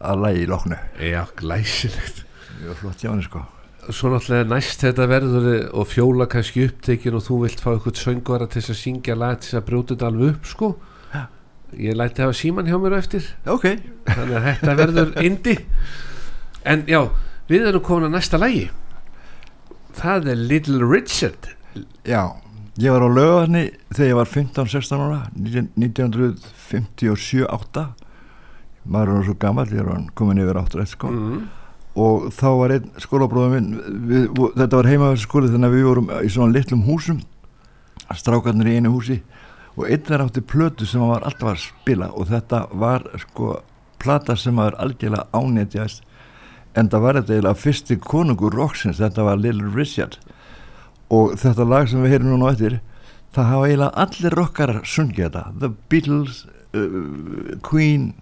að 0.00 0.26
lagi 0.26 0.44
í 0.44 0.50
loknu 0.50 0.76
já, 0.98 1.22
glæsilegt. 1.38 2.24
Mjög 2.60 2.78
flott 2.82 3.02
hjá 3.02 3.12
henni 3.12 3.26
sko 3.28 3.46
svo 3.88 4.10
náttúrulega 4.12 4.44
næst 4.50 4.82
þetta 4.84 5.06
verður 5.10 5.46
og 5.72 5.86
fjóla 5.88 6.26
kannski 6.30 6.66
upptekin 6.68 7.16
og 7.16 7.22
þú 7.26 7.34
vilt 7.44 7.60
fá 7.62 7.70
eitthvað 7.72 7.96
söngvara 8.00 8.46
til 8.50 8.60
þess 8.60 8.72
að 8.74 8.82
syngja 8.82 9.14
lag 9.18 9.34
til 9.40 9.46
þess 9.48 9.60
að 9.60 9.68
brjóta 9.70 9.90
þetta 9.94 10.08
alveg 10.10 10.28
upp 10.34 10.44
sko. 10.50 10.68
Já. 11.14 11.22
ég 11.78 11.92
læti 11.96 12.22
hafa 12.22 12.34
síman 12.36 12.68
hjá 12.68 12.76
mér 12.82 12.94
á 12.94 12.96
eftir. 13.00 13.24
Ok. 13.46 13.66
Þannig 14.10 14.36
að 14.36 14.46
þetta 14.48 14.72
verður 14.82 15.08
indi 15.28 15.54
en 16.68 16.78
já, 16.90 17.00
við 17.48 17.62
erum 17.70 17.86
komin 17.86 18.08
að 18.10 18.14
næsta 18.18 18.36
lagi. 18.40 18.66
Það 20.00 20.20
er 20.34 20.38
Little 20.50 20.80
Richard. 20.84 21.42
Já, 22.06 22.22
ég 22.80 22.90
var 22.92 23.02
á 23.06 23.08
lögarni 23.10 23.64
þegar 23.94 24.10
ég 24.10 24.16
var 24.20 24.28
15-16 24.30 25.04
ára 25.06 25.20
1957-8 25.38 27.84
maður 28.90 29.18
er 29.20 29.24
svo 29.28 29.36
gammal 29.40 29.68
ég 29.70 29.80
er 29.84 29.88
komin 30.16 30.42
yfir 30.42 30.60
áttur 30.60 30.80
eitt 30.82 30.92
sko. 30.94 31.08
Mm. 31.12 31.40
Og 31.98 32.28
þá 32.34 32.48
var 32.60 32.74
einn 32.76 32.90
skólabróður 33.02 33.54
minn 33.56 33.70
við, 34.10 34.28
þetta 34.58 34.78
var 34.78 34.90
heima 34.90 35.12
þessu 35.12 35.26
skóli 35.26 35.50
þannig 35.50 35.70
að 35.70 35.76
við 35.76 35.88
vorum 35.88 36.12
í 36.20 36.30
svona 36.30 36.54
litlum 36.54 36.84
húsum 36.86 37.22
strákarnir 38.18 38.70
í 38.70 38.76
einu 38.78 38.94
húsi 38.94 39.20
og 39.76 39.88
einn 39.88 40.06
þar 40.06 40.26
átti 40.26 40.44
plötu 40.44 40.86
sem 40.86 41.02
var 41.02 41.26
alltaf 41.26 41.54
að 41.54 41.64
spila 41.64 42.10
og 42.14 42.30
þetta 42.30 42.64
var 42.78 43.06
sko 43.24 43.58
plata 44.00 44.36
sem 44.38 44.56
var 44.56 44.78
algjörlega 44.80 45.28
ánetjast 45.34 46.06
en 46.78 46.90
það 46.90 47.04
var 47.04 47.18
þetta 47.18 47.34
eiginlega 47.34 47.60
fyrsti 47.60 47.96
konungur 48.04 48.54
rocksins, 48.54 49.00
þetta 49.00 49.26
var 49.26 49.40
Little 49.40 49.70
Richard. 49.74 50.18
Og 51.10 51.34
þetta 51.40 51.66
lag 51.66 51.88
sem 51.90 52.02
við 52.04 52.14
heyrum 52.14 52.34
núna 52.34 52.52
eftir 52.54 52.78
það 53.34 53.48
hafa 53.50 53.68
eiginlega 53.68 54.04
allir 54.04 54.36
rockar 54.38 54.74
sungið 54.86 55.24
þetta. 55.26 55.44
The 55.62 55.72
Beatles, 55.90 56.44
uh, 56.78 57.56
Queen 57.66 58.12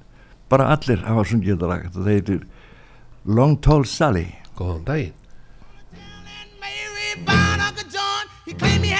bara 0.48 0.70
allir 0.72 1.04
hafa 1.04 1.26
sungið 1.28 1.56
þetta 1.56 1.72
lag. 1.72 1.84
Þetta 1.90 2.14
heitir 2.14 2.46
Long 3.24 3.56
Tall 3.60 3.84
Sally. 3.84 4.34
Góðan 4.56 4.84
daginn 4.84 5.14
Mary 8.78 8.92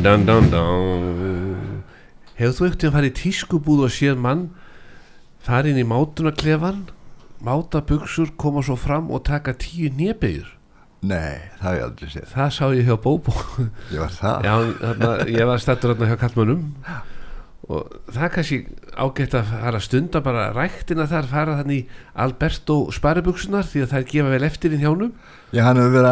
Dun, 0.00 0.24
dun, 0.24 0.48
dun, 0.48 0.50
dun. 0.50 1.80
Hefur 2.38 2.54
þú 2.56 2.66
ekkert 2.70 2.84
að 2.88 2.94
fara 2.94 3.08
í 3.10 3.12
tískubúð 3.18 3.82
og 3.84 3.90
séð 3.92 4.22
mann 4.24 4.46
fara 5.44 5.68
inn 5.68 5.76
í 5.76 5.84
mátunaklefan 5.84 6.86
máta 7.44 7.82
buksur, 7.84 8.30
koma 8.40 8.62
svo 8.64 8.78
fram 8.80 9.10
og 9.12 9.26
taka 9.28 9.52
tíu 9.60 9.90
nýbegjur 9.92 10.48
Nei, 11.04 11.36
það 11.60 11.66
hef 11.66 11.76
ég 11.76 11.84
aldrei 11.84 12.08
séð. 12.14 12.24
Það 12.32 12.48
sá 12.56 12.64
ég 12.78 12.88
hjá 12.88 12.96
Bóbó. 13.04 13.36
Ég 13.92 14.00
var 14.00 14.16
það 14.16 14.48
Já, 14.48 14.54
þarna, 14.80 15.12
ég 15.36 15.50
var 15.52 15.62
stættur 15.66 15.92
hérna 15.92 16.08
hjá 16.08 16.18
kallmönnum 16.24 16.64
og 17.68 17.90
það 18.08 18.24
er 18.24 18.32
kannski 18.34 18.58
ágætt 18.96 19.34
að 19.36 19.50
fara 19.50 19.80
stunda 19.84 20.22
bara 20.24 20.46
ræktina 20.56 21.04
þar, 21.10 21.26
fara 21.28 21.58
þannig 21.58 21.90
Alberto 22.24 22.78
sparibuksunar 22.94 23.68
því 23.68 23.84
að 23.84 23.90
það 23.92 24.00
er 24.00 24.08
gefa 24.14 24.32
vel 24.32 24.46
eftir 24.48 24.74
í 24.74 24.80
hjánum 24.80 25.12
Já, 25.50 25.64
hann 25.66 25.76
hefur 25.80 25.92
verið 25.98 26.10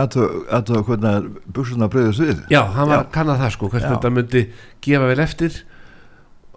aðtöða 0.51 0.83
hvernig 0.89 1.27
buksuna 1.55 1.89
breyðast 1.93 2.23
við. 2.25 2.39
Já, 2.51 2.61
hann 2.75 2.91
var 2.91 3.05
Já. 3.05 3.11
kannað 3.15 3.43
það 3.45 3.53
sko, 3.55 3.69
hvernig 3.71 3.87
Já. 3.87 3.93
þetta 3.95 4.11
myndi 4.11 4.43
gefa 4.83 5.07
vel 5.07 5.21
eftir. 5.23 5.59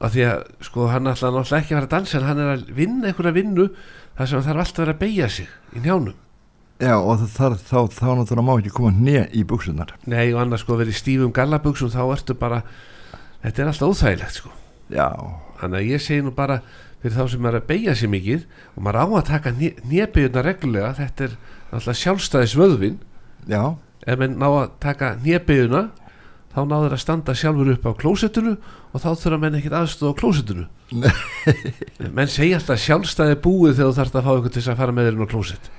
Af 0.01 0.15
því 0.15 0.23
að 0.25 0.39
sko 0.65 0.87
hann 0.89 1.11
ætla 1.11 1.29
náttúrulega 1.29 1.61
ekki 1.61 1.75
að 1.75 1.77
fara 1.77 1.85
að 1.85 1.93
dansa 1.93 2.17
en 2.17 2.25
hann 2.25 2.41
er 2.41 2.49
að 2.55 2.63
vinna 2.73 3.11
einhverja 3.11 3.35
vinnu 3.37 3.67
þar 4.17 4.27
sem 4.27 4.39
hann 4.39 4.47
þarf 4.47 4.63
alltaf 4.65 4.79
að 4.79 4.85
vera 4.85 4.95
að 4.95 5.01
beigja 5.03 5.29
sig 5.29 5.47
í 5.77 5.83
njánum 5.85 6.17
Já, 6.81 6.95
og 6.97 7.19
það, 7.21 7.29
það, 7.37 7.53
þá, 7.61 7.79
þá 7.99 8.07
náttúrulega 8.17 8.47
má 8.47 8.53
ekki 8.57 8.73
koma 8.73 8.91
hnið 8.97 9.37
í 9.37 9.43
buksunar 9.45 9.93
Nei, 10.09 10.33
og 10.33 10.41
annars 10.41 10.65
sko 10.65 10.73
verið 10.81 10.97
stífum 10.97 11.29
þannig 14.91 15.77
að 15.79 15.89
ég 15.89 16.03
segi 16.03 16.25
nú 16.25 16.33
bara 16.35 16.61
fyrir 17.01 17.15
þá 17.17 17.23
sem 17.33 17.47
er 17.49 17.57
að 17.57 17.67
beigja 17.69 17.95
sig 17.97 18.11
mikið 18.11 18.43
og 18.75 18.83
maður 18.85 19.01
á 19.01 19.05
að 19.07 19.29
taka 19.31 19.55
nébyggjurna 19.57 20.45
reglulega 20.45 20.91
þetta 20.99 21.27
er 21.27 21.39
alltaf 21.71 21.97
sjálfstæðis 22.01 22.57
vöðvin 22.59 22.99
já, 23.49 23.63
ef 24.05 24.21
menn 24.21 24.37
ná 24.41 24.47
að 24.49 24.77
taka 24.83 25.15
nébyggjuna 25.23 25.87
þá 26.51 26.61
náður 26.67 26.95
að 26.95 27.01
standa 27.01 27.35
sjálfur 27.37 27.71
upp 27.73 27.85
á 27.87 27.91
klósettinu 28.01 28.55
og 28.91 29.03
þá 29.03 29.09
þurfa 29.21 29.39
menn 29.39 29.57
ekkert 29.59 29.77
aðstofa 29.79 30.11
á 30.11 30.19
klósettinu. 30.19 30.65
Menn 32.17 32.31
segja 32.31 32.59
alltaf 32.59 32.81
sjálfstæði 32.83 33.37
búið 33.43 33.77
þegar 33.77 33.91
þú 33.91 33.99
þarfst 33.99 34.17
að 34.19 34.25
fá 34.27 34.31
ykkur 34.33 34.55
til 34.57 34.63
að 34.65 34.81
fara 34.81 34.95
með 34.95 35.07
þér 35.07 35.21
á 35.23 35.31
klósett. 35.31 35.69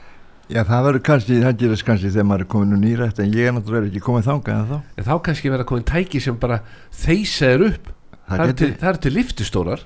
Já, 0.53 0.63
það 0.69 0.87
verður 0.87 1.05
kannski, 1.07 1.41
það 1.45 1.59
gerist 1.61 1.87
kannski 1.87 2.13
þegar 2.13 2.29
maður 2.29 2.45
er 2.45 2.51
komin 2.55 2.77
úr 2.77 2.81
nýrætt 2.83 3.21
en 3.23 3.37
ég 3.37 3.49
er 3.49 3.55
náttúrulega 3.57 3.91
ekki 3.93 4.05
komið 4.05 4.31
þangað 4.31 4.57
en 4.57 4.71
þá 4.73 4.79
en 4.97 5.07
þá 5.07 5.13
kannski 5.29 5.53
verða 5.53 5.69
komin 5.69 5.87
tæki 5.89 6.21
sem 6.21 6.39
bara 6.41 6.59
þeysa 7.05 7.53
þér 7.53 7.67
upp 7.69 7.93
Það, 8.39 8.49
er 8.53 8.57
til, 8.63 8.71
það 8.81 8.89
er 8.93 9.01
til 9.07 9.13
liftistórar 9.17 9.85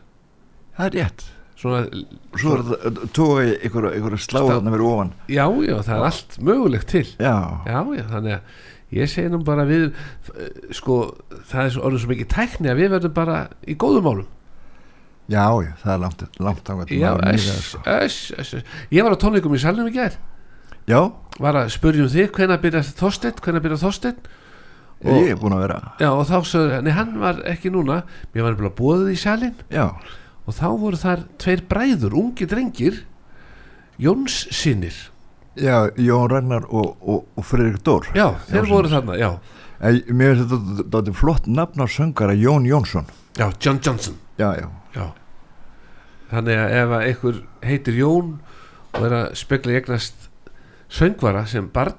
það 0.77 0.87
er 0.91 0.97
rétt. 1.01 1.25
Svona, 1.57 2.05
Svo 2.37 2.53
er 2.59 3.03
tóa 3.17 3.45
ykkur, 3.65 3.87
ykkur 3.97 4.17
slá 4.21 4.43
Stá- 4.43 4.49
þarna 4.51 4.73
verið 4.75 4.89
ofan. 4.91 5.13
Já, 5.33 5.45
já, 5.65 5.77
það 5.87 5.93
er 5.97 6.07
allt 6.11 6.39
mögulegt 6.45 6.89
til. 6.93 7.07
Já, 7.17 7.37
Já, 7.65 7.79
já, 7.97 8.05
þannig 8.13 8.35
að 8.37 8.41
ég 9.01 9.09
segi 9.11 9.31
nú 9.33 9.41
bara 9.47 9.65
við 9.67 9.87
eh, 9.89 10.51
sko, 10.77 10.99
það 11.49 11.63
er 11.65 11.79
orðið 11.89 12.03
svo 12.05 12.11
mikið 12.13 12.29
tækni 12.37 12.71
að 12.71 12.83
við 12.83 12.93
verðum 12.93 13.15
bara 13.17 13.39
í 13.67 13.75
góðum 13.81 14.05
málum. 14.07 14.29
Já, 15.33 15.43
já, 15.65 15.73
það 15.83 15.93
er 15.97 16.03
langt, 16.05 16.25
langt 16.39 16.69
til 16.87 17.01
Já, 17.01 17.09
öss, 17.17 17.49
nýræður, 17.49 18.45
sko. 18.47 18.61
Ég 18.95 19.03
var 19.09 19.17
á 19.17 19.23
tónleikum 19.25 19.57
í 19.57 19.63
salnum 19.65 19.89
í 19.91 19.95
gær. 19.97 20.15
Já, 20.87 21.01
var 21.43 21.59
að 21.59 21.73
spurja 21.75 22.05
um 22.05 22.13
þig, 22.13 22.29
hvenær 22.37 22.61
byrjar 22.63 22.85
Þorsteinn 23.01 23.41
hvenær 23.43 23.65
byrjar 23.65 23.81
Þorsteinn 23.83 24.21
Og- 25.05 25.19
ég 25.27 25.31
er 25.35 25.37
búin 25.37 25.53
að 25.53 25.61
vera 25.67 25.81
Já, 26.01 26.09
og 26.13 26.25
þá 26.27 26.37
sagði, 26.49 26.83
nei 26.87 26.93
hann 26.97 27.19
var 27.21 27.43
ekki 27.45 27.71
núna 27.71 28.03
mér 28.35 28.43
var 28.47 28.55
bara 28.63 28.71
bóðið 28.79 29.11
í 29.13 29.19
salin 29.21 29.55
Já, 29.71 29.91
og 30.47 30.55
þá 30.57 30.67
voru 30.81 30.97
þar 30.97 31.25
tveir 31.39 31.63
bræður, 31.69 32.15
ungi 32.17 32.47
drengir 32.49 33.03
Jóns 34.01 34.47
sinnir 34.53 34.95
já, 35.57 35.89
Jón 35.97 36.29
Ragnar 36.29 36.65
og, 36.69 36.97
og, 37.01 37.23
og 37.37 37.45
Fredrik 37.49 37.81
Dór. 37.85 38.05
Já, 38.13 38.35
þeir 38.49 38.59
Jónssyni. 38.61 38.73
voru 38.75 38.89
þarna, 38.93 39.15
já. 39.17 39.31
Æ, 39.81 39.89
Mér 40.13 40.35
finnst 40.37 40.51
þetta, 40.53 40.85
þetta 40.93 41.09
er 41.13 41.17
flott 41.17 41.47
nafn 41.49 41.81
á 41.81 41.87
söngara 41.89 42.35
Jón 42.37 42.67
Jónsson. 42.69 43.07
Já, 43.39 43.47
John 43.65 43.81
Johnson. 43.81 44.19
Já, 44.37 44.51
já, 44.61 44.69
Já. 44.97 45.07
Þannig 46.31 46.61
að 46.61 46.75
ef 46.83 46.93
einhver 46.99 47.41
heitir 47.65 47.97
Jón 48.03 48.35
og 48.93 49.01
er 49.09 49.15
að 49.17 49.35
spekla 49.41 49.77
eignast 49.79 50.29
söngvara 50.93 51.47
sem 51.49 51.69
barn 51.73 51.95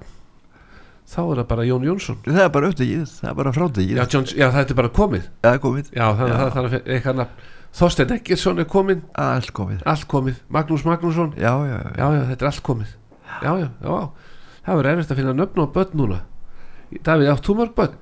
þá 1.08 1.20
er 1.24 1.40
það 1.42 1.46
bara 1.52 1.66
Jón 1.68 1.86
Jónsson. 1.88 2.18
Það 2.26 2.42
er 2.44 2.50
bara 2.56 2.70
uppdegið, 2.72 3.04
það 3.20 3.30
er 3.30 3.36
bara 3.40 3.54
frádegið 3.56 4.00
já, 4.00 4.04
John, 4.14 4.26
já, 4.36 4.48
það 4.54 4.64
er 4.74 4.78
bara 4.82 4.92
komið. 4.98 5.28
Er 5.48 5.60
komið, 5.64 5.92
Já, 5.96 6.06
þannig 6.20 6.34
að 6.36 6.42
Já. 6.44 6.50
það 6.58 6.68
að 6.68 6.76
eitthvað 6.96 7.20
nafn. 7.22 7.46
Þorsteinn 7.78 8.14
Eggertsson 8.16 8.60
er 8.64 8.68
komið, 8.72 9.02
allt 9.22 9.52
komið. 9.54 9.82
Allt 9.92 10.08
komið. 10.12 10.40
Magnús 10.56 10.84
Magnússon, 10.88 11.34
Já, 11.38 11.52
já, 11.68 11.76
já, 11.78 11.92
já, 12.00 12.08
já, 12.18 12.24
þetta 12.32 12.46
er 12.46 12.50
allt 12.52 12.64
komið. 12.66 12.92
Já, 13.28 13.52
já, 13.62 13.68
já, 13.84 13.96
það 14.66 14.80
verður 14.82 14.92
erfitt 14.94 15.12
að 15.14 15.20
finna 15.22 15.36
nöfn 15.38 15.64
á 15.64 15.66
börn 15.78 15.98
núna. 16.02 16.20
Davíð, 17.04 17.32
átt 17.34 17.46
þú 17.48 17.56
mörg 17.60 17.74
börn? 17.78 17.96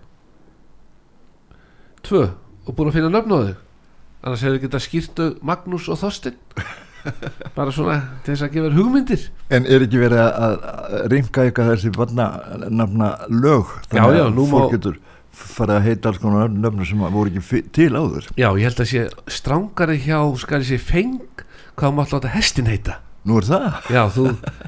Tvö, 2.05 2.23
og 2.65 2.75
búin 2.77 2.91
að 2.91 2.97
finna 2.99 3.11
nöfn 3.13 3.33
á 3.33 3.37
þau. 3.41 3.55
Annars 4.25 4.45
hefur 4.45 4.61
getað 4.63 4.85
skýrtu 4.85 5.25
Magnús 5.45 5.89
og 5.93 5.99
Þorsteinn 6.01 6.37
bara 7.55 7.73
svona 7.73 7.97
til 8.25 8.33
þess 8.33 8.45
að 8.47 8.53
gefa 8.55 8.71
hugmyndir. 8.75 9.25
En 9.53 9.67
er 9.69 9.85
ekki 9.85 10.01
verið 10.01 10.21
að, 10.23 10.55
að 10.65 11.07
ringa 11.13 11.45
eitthvað 11.45 11.71
þessi 11.73 11.93
barna 11.95 12.29
nafna 12.69 13.11
lög? 13.29 13.73
Já, 13.89 13.99
þannig 13.99 14.19
já, 14.19 14.25
að 14.25 14.35
nú 14.37 14.45
má- 14.45 14.53
fólk 14.55 14.75
getur 14.75 14.99
farið 15.35 15.75
að 15.75 15.87
heita 15.89 16.11
alls 16.11 16.21
konar 16.23 16.51
nöfnum 16.51 16.87
sem 16.87 17.01
voru 17.15 17.31
ekki 17.31 17.63
til 17.75 17.91
áður. 17.95 18.29
Já, 18.39 18.47
ég 18.55 18.63
held 18.69 18.83
að 18.85 18.91
sé 18.91 19.07
strángari 19.37 19.97
hjá 20.05 20.19
skal 20.39 20.61
ég 20.63 20.69
sé 20.69 20.79
feng 20.79 21.43
hvað 21.75 21.97
maður 21.97 22.15
láta 22.17 22.31
hestin 22.35 22.71
heita. 22.71 22.99
Nú 23.25 23.39
er 23.41 23.47
það? 23.47 23.77
Já, 23.89 24.01
þú, 24.13 24.25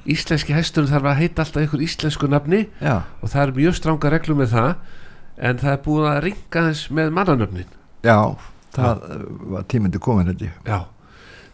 íslenski 0.10 0.56
hesturinn 0.58 0.90
þarf 0.90 1.12
að 1.12 1.20
heita 1.22 1.44
alltaf 1.44 1.62
einhver 1.62 1.84
íslensku 1.86 2.30
nafni 2.32 2.64
Já, 2.82 3.04
og 3.22 3.30
það 3.30 3.42
er 3.44 3.52
mjög 3.60 3.76
stránga 3.78 4.12
reglum 4.16 4.42
með 4.42 4.56
það 4.56 4.72
en 5.38 5.60
það 5.62 5.74
er 5.76 5.82
búin 5.86 6.08
að 6.10 6.22
ringa 6.26 6.64
þess 6.72 6.88
með 6.98 7.12
mannanöfnin. 7.14 7.76
Já, 8.08 8.18
það 8.74 9.04
uh, 9.06 9.28
var 9.54 9.68
tímindi 9.70 10.02
komin 10.02 10.32
þetta 10.32 10.50
Já, 10.66 10.80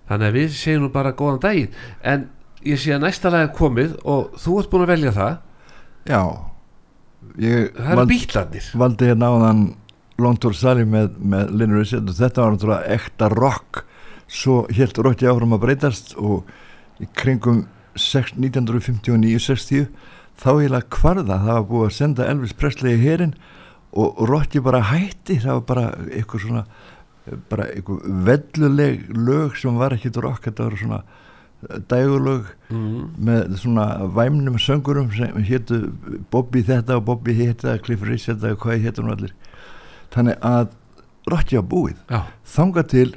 þannig 0.10 0.30
að 0.30 0.39
við 0.39 0.56
segjum 0.58 0.86
nú 0.86 0.89
bara 0.94 1.13
góðan 1.18 1.44
daginn. 1.44 1.78
En 2.02 2.28
ég 2.63 2.82
sé 2.82 2.96
að 2.96 3.06
næsta 3.06 3.32
lag 3.34 3.48
er 3.48 3.54
komið 3.58 3.96
og 4.04 4.34
þú 4.39 4.58
ert 4.60 4.72
búin 4.72 4.86
að 4.86 4.94
velja 4.94 5.16
það. 5.18 5.38
Já, 6.10 6.22
ég 7.39 7.72
það 7.78 7.94
eru 7.94 8.02
vald, 8.02 8.12
bítlarnir 8.12 8.70
valdi 8.84 9.10
hérna 9.10 9.32
áðan 9.32 9.63
Long 10.22 10.38
Tour 10.39 10.56
Sally 10.58 10.84
með, 10.86 11.16
með 11.18 11.54
Linur 11.58 11.82
Richard 11.82 12.10
og 12.12 12.18
þetta 12.20 12.44
var 12.44 12.56
náttúrulega 12.56 12.98
ekta 12.98 13.30
rock. 13.34 13.84
Svo 14.34 14.63
helt 14.74 14.98
rockið 14.98 15.32
áfram 15.32 15.56
að 15.56 15.63
breytast 15.66 16.13
og 16.18 16.50
í 17.02 17.08
kringum 17.18 17.66
6 18.00 18.38
1959-60 18.42 19.89
þá 20.39 20.50
heila 20.58 20.82
kvarða, 20.89 21.38
það 21.44 21.58
var 21.58 21.68
búið 21.70 21.88
að 21.88 21.98
senda 21.98 22.30
Elvis 22.30 22.56
Presley 22.58 22.98
í 22.98 23.04
herin 23.04 23.36
og 23.94 24.24
rockið 24.26 24.66
bara 24.66 24.82
hætti, 24.89 25.38
það 25.44 25.60
var 25.60 25.66
bara 25.70 25.86
eitthvað 26.10 26.46
svona 26.48 26.63
bara 27.51 27.69
eitthvað 27.71 28.07
velluleg 28.27 29.05
lög 29.15 29.57
sem 29.59 29.77
var 29.79 29.95
ekkit 29.95 30.19
rock, 30.23 30.43
þetta 30.47 30.67
var 30.67 30.79
svona 30.79 31.03
dægulög 31.89 32.47
mm. 32.69 33.03
með 33.23 33.57
svona 33.62 33.88
væmnum 34.15 34.59
söngurum 34.59 35.12
sem 35.15 35.38
hétu 35.47 35.79
Bobby 36.31 36.63
þetta 36.67 36.97
og 36.99 37.05
Bobby 37.07 37.36
hitta 37.38 37.77
Cliff 37.83 38.03
Richard 38.07 38.43
eða 38.43 38.59
hvað 38.59 38.88
hétu 38.88 39.05
nú 39.05 39.13
allir. 39.15 39.36
Þannig 40.13 40.39
að 40.43 40.73
Rocky 41.31 41.55
var 41.55 41.67
búið. 41.71 41.99
Já, 42.12 42.25
þanga 42.55 42.83
til 42.91 43.09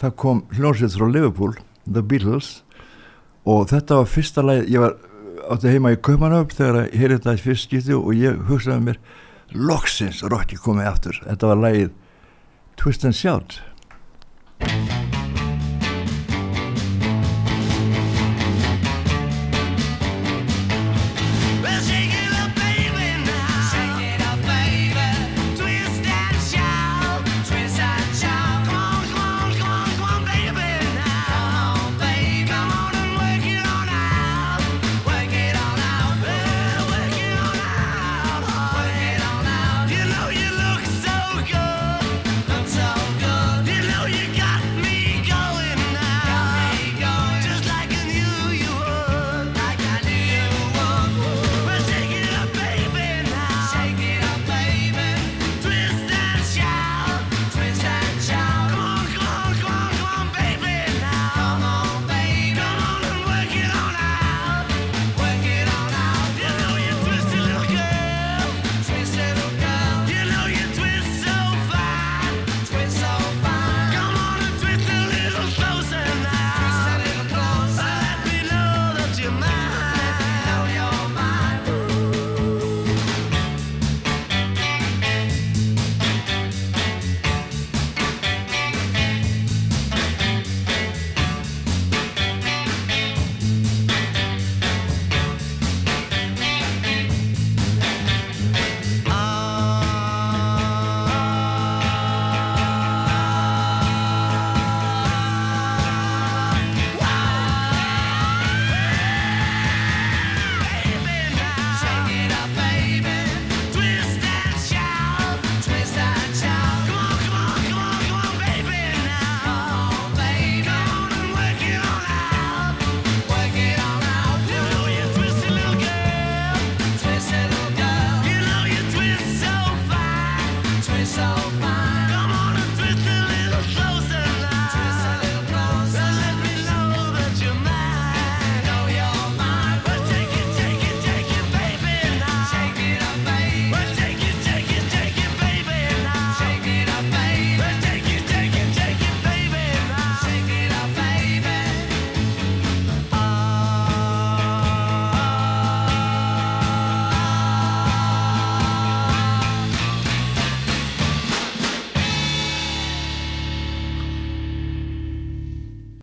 það 0.00 0.16
kom 0.22 0.42
hljónsveit 0.54 0.96
frá 0.96 1.06
Liverpool 1.10 1.56
The 1.84 2.02
Beatles 2.02 2.60
og 3.48 3.66
þetta 3.72 4.00
var 4.00 4.12
fyrsta 4.12 4.44
lagi 4.44 4.70
ég 4.70 4.84
var 4.84 4.94
átti 5.50 5.72
heima 5.72 5.94
í 5.94 5.98
Kaupanöfn 5.98 6.54
þegar 6.54 6.84
ég 6.84 7.00
heyrði 7.00 7.18
þetta 7.18 7.34
í 7.34 7.42
fyrst 7.48 7.66
skipti 7.66 7.96
og 7.96 8.12
ég 8.14 8.38
hugsaði 8.48 8.86
mér 8.86 9.00
loksins 9.50 10.22
Rocky 10.22 10.60
komið 10.60 10.92
aftur. 10.92 11.18
Þetta 11.26 11.50
var 11.50 11.62
lagið 11.64 11.90
Twist 12.80 13.04
and 13.04 13.14
Shout 13.14 13.60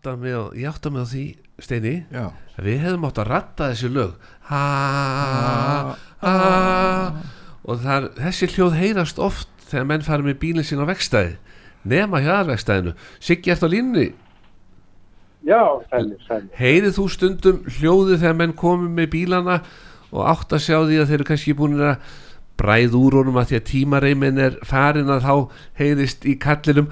átta 0.07 0.21
mig 0.23 0.31
á, 0.35 0.43
ég 0.55 0.67
átta 0.69 0.89
mig 0.93 1.03
á 1.03 1.07
því 1.11 1.23
Steini, 1.57 1.93
já, 2.13 2.27
að 2.55 2.67
við 2.67 2.77
hefðum 2.83 3.05
átt 3.07 3.17
að 3.17 3.27
ratta 3.31 3.67
þessi 3.71 3.89
lög. 3.89 4.11
Ha, 4.47 4.61
ha 6.21 6.35
og 7.67 7.81
þar, 7.83 8.05
þessi 8.15 8.47
hljóð 8.53 8.77
heyrast 8.77 9.17
oft 9.19 9.49
þegar 9.67 9.87
menn 9.89 10.05
fara 10.05 10.23
með 10.23 10.37
bílinn 10.43 10.67
sín 10.67 10.79
á 10.79 10.87
vegstæði. 10.87 11.33
Nema 11.87 12.19
hjá 12.23 12.33
aðvegstæðinu 12.41 12.93
Siggi 13.23 13.51
ert 13.53 13.63
á 13.63 13.69
línni, 13.71 14.07
Já, 15.47 15.61
sælir, 15.91 16.17
sælir. 16.27 16.47
heyrið 16.57 16.95
þú 16.97 17.05
stundum 17.13 17.59
hljóðið 17.77 18.21
þegar 18.23 18.39
menn 18.41 18.55
komum 18.57 18.95
með 18.97 19.11
bílana 19.13 19.59
og 20.11 20.23
átt 20.27 20.55
að 20.55 20.63
sjá 20.65 20.77
því 20.87 20.97
að 21.01 21.07
þeir 21.11 21.17
eru 21.19 21.27
kannski 21.29 21.55
búin 21.55 21.77
að 21.79 22.15
bræð 22.57 22.95
úr 22.97 23.19
honum 23.19 23.37
að 23.37 23.51
því 23.51 23.59
að 23.59 23.67
tímareimin 23.71 24.41
er 24.41 24.57
farin 24.65 25.11
að 25.13 25.25
þá 25.27 25.33
heyrist 25.81 26.25
í 26.25 26.33
kallinum 26.41 26.87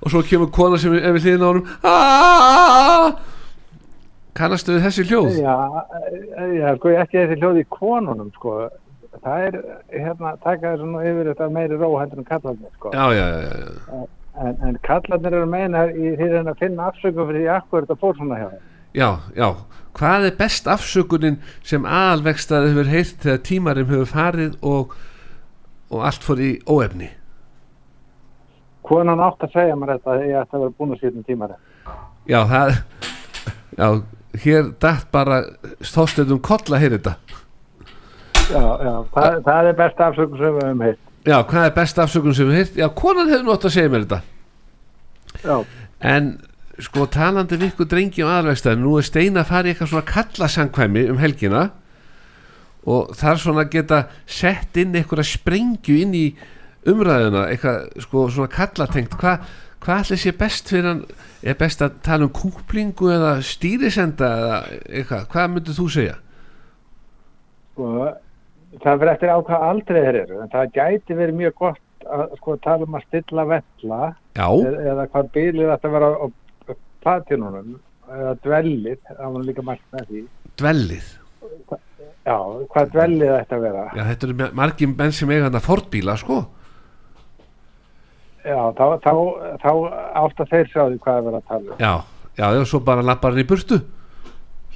og 0.00 0.12
svo 0.12 0.22
kemur 0.28 0.50
kona 0.54 0.80
sem 0.80 0.94
er 0.98 1.14
við 1.16 1.28
hliðin 1.30 1.44
á 1.44 1.50
honum 1.50 1.66
kannastu 4.36 4.76
við 4.76 4.86
þessi 4.86 5.06
hljóð? 5.08 5.40
Já, 5.40 5.56
já, 6.56 6.68
sko, 6.78 6.94
ekki 7.02 7.18
þessi 7.18 7.40
hljóð 7.40 7.60
í 7.60 7.66
konunum, 7.72 8.30
sko. 8.36 8.54
Það 9.20 9.44
er, 9.48 9.58
hérna, 9.90 10.34
taka 10.44 10.74
þessu 10.74 10.86
nú 10.88 11.02
yfir 11.04 11.32
þetta 11.32 11.48
meiri 11.52 11.78
ró 11.80 11.90
heldur 11.98 12.22
en 12.22 12.28
kallarnir, 12.28 12.72
sko. 12.78 12.92
Já, 12.94 13.04
já, 13.16 13.26
já, 13.34 13.52
já, 13.60 14.00
En, 14.40 14.54
en 14.64 14.76
kallarnir 14.86 15.34
eru 15.34 15.44
að 15.44 15.50
meina 15.52 15.80
í 15.90 16.14
því 16.16 16.28
að 16.38 16.52
finna 16.62 16.86
afsökum 16.88 17.26
fyrir 17.28 17.42
því 17.42 17.48
akkur 17.56 17.84
þetta 17.84 17.96
fór 18.00 18.14
svona 18.16 18.38
hjá 18.38 18.46
þeim. 18.52 18.62
já, 18.96 19.08
já 19.36 19.48
hvað 20.00 20.26
er 20.30 20.36
best 20.40 20.68
afsökunin 20.72 21.38
sem 21.66 21.84
aðalvegstaði 21.86 22.72
hefur 22.72 22.90
heyrt 22.90 23.24
þegar 23.24 23.42
tímarim 23.46 23.90
hefur 23.92 24.08
farið 24.10 24.54
og, 24.66 24.94
og 25.92 26.04
allt 26.08 26.24
fór 26.24 26.40
í 26.40 26.52
óefni 26.66 27.10
Konan 28.90 29.20
átt 29.22 29.44
að 29.46 29.52
segja 29.54 29.76
mér 29.78 29.92
þetta 29.94 30.14
að 30.14 30.22
ég 30.26 30.38
ætti 30.40 30.56
að 30.56 30.62
vera 30.64 30.74
búin 30.80 30.94
að 30.94 31.02
sýta 31.02 31.18
um 31.20 31.26
tímari. 31.28 31.58
Já, 32.26 32.40
það 32.48 32.72
Já, 33.76 33.86
hér 34.42 34.70
dætt 34.82 35.04
bara 35.14 35.36
stóðstöðum 35.86 36.40
kolla 36.42 36.80
hér 36.82 36.96
þetta 36.96 37.14
Já, 38.50 38.64
já, 38.82 38.94
það, 39.14 39.36
það 39.46 39.68
er 39.70 39.76
besta 39.78 40.08
afsökum 40.10 40.40
sem 40.40 40.56
við 40.56 40.64
höfum 40.64 40.80
heitt. 40.88 41.00
Já, 41.28 41.36
hvað 41.52 41.66
er 41.68 41.74
best 41.76 41.98
afsökun 42.02 42.34
sem 42.34 42.48
við 42.48 42.56
hýrt? 42.58 42.78
Já, 42.80 42.86
konan 42.96 43.30
hefur 43.30 43.46
nátt 43.46 43.66
að 43.68 43.74
segja 43.76 43.92
mér 43.92 44.06
þetta 44.08 44.20
Já, 45.44 45.56
En 46.10 46.30
sko 46.84 47.06
talandi 47.10 47.58
við 47.58 47.72
ykkur 47.72 47.88
drengi 47.90 48.24
á 48.24 48.28
aðalvegstæðin 48.28 48.84
Nú 48.84 48.94
er 48.98 49.06
Steina 49.06 49.42
að 49.42 49.50
fara 49.50 49.68
í 49.68 49.72
eitthvað 49.72 49.92
svona 49.92 50.10
kallasangkvæmi 50.10 51.04
um 51.12 51.20
helgina 51.22 51.64
Og 52.90 53.10
þar 53.20 53.42
svona 53.42 53.66
geta 53.70 54.04
sett 54.24 54.78
inn 54.80 54.96
eitthvað 54.96 55.28
sprengju 55.28 55.98
inn 56.04 56.16
í 56.16 56.24
umræðuna 56.88 57.48
Eitthvað 57.50 57.90
sko 58.06 58.24
svona 58.32 58.54
kallatengt. 58.54 59.18
Hvað 59.20 59.44
hva 59.80 60.00
ætli 60.02 60.18
sé 60.20 60.32
best 60.36 60.68
fyrir 60.68 60.90
hann? 60.90 61.04
Er 61.40 61.56
best 61.56 61.80
að 61.80 62.02
tala 62.04 62.26
um 62.26 62.32
kúplingu 62.36 63.08
eða 63.14 63.38
stýrisenda 63.44 64.28
eða 64.40 64.58
eitthvað? 64.88 65.22
Hvað 65.32 65.54
myndir 65.54 65.78
þú 65.78 65.86
segja? 65.94 66.18
sko, 67.80 68.10
það 68.82 69.00
fyrir 69.00 69.12
eftir 69.14 69.32
á 69.32 69.38
hvað 69.46 69.68
aldrei 69.68 70.00
þeir 70.04 70.18
eru, 70.24 70.40
en 70.42 70.52
það 70.52 70.74
gæti 70.76 71.16
verið 71.18 71.38
mjög 71.40 71.56
gott 71.60 72.10
að 72.10 72.34
sko 72.40 72.56
tala 72.64 72.86
um 72.86 72.96
að 72.96 73.06
stilla 73.08 73.46
vella 73.48 74.00
Já, 74.38 74.46
eða, 74.48 74.84
eða 74.92 75.06
hvað 75.12 75.32
bílið 75.34 75.72
vera 75.84 76.08
á, 76.08 76.12
á 76.16 76.26
platinunum 77.04 77.78
eða 78.10 78.36
dvellið, 78.44 79.00
það 79.08 79.34
var 79.36 79.48
líka 79.48 79.66
mælt 79.66 79.88
með 79.94 80.06
því. 80.10 80.22
Dvellið 80.60 81.10
já, 82.26 82.38
hvað 82.72 82.90
dvellið 82.94 83.36
ætti 83.36 83.56
að 83.56 83.62
vera. 83.66 83.84
Já, 83.96 84.02
þetta 84.08 84.28
eru 84.28 84.48
margir 84.60 84.90
menn 84.92 85.14
sem 85.16 85.30
eiga 85.32 85.46
hann 85.46 85.60
að 85.60 85.66
fordbíla 85.66 86.16
sko. 86.20 86.40
Já, 88.40 88.60
þá, 88.76 88.84
þá, 89.04 89.14
þá 89.60 89.70
átt 90.22 90.42
að 90.44 90.52
þeir 90.52 90.68
sjá 90.72 90.82
því 90.82 91.00
hvað 91.04 91.16
er 91.16 91.24
verið 91.28 91.40
að 91.40 91.48
tala 91.48 91.72
um. 91.72 91.80
Já, 91.80 91.94
já, 92.40 92.46
já, 92.56 92.62
svo 92.68 92.82
bara 92.84 93.04
lappar 93.04 93.34
hann 93.34 93.44
í 93.44 93.48
burtu. 93.48 93.80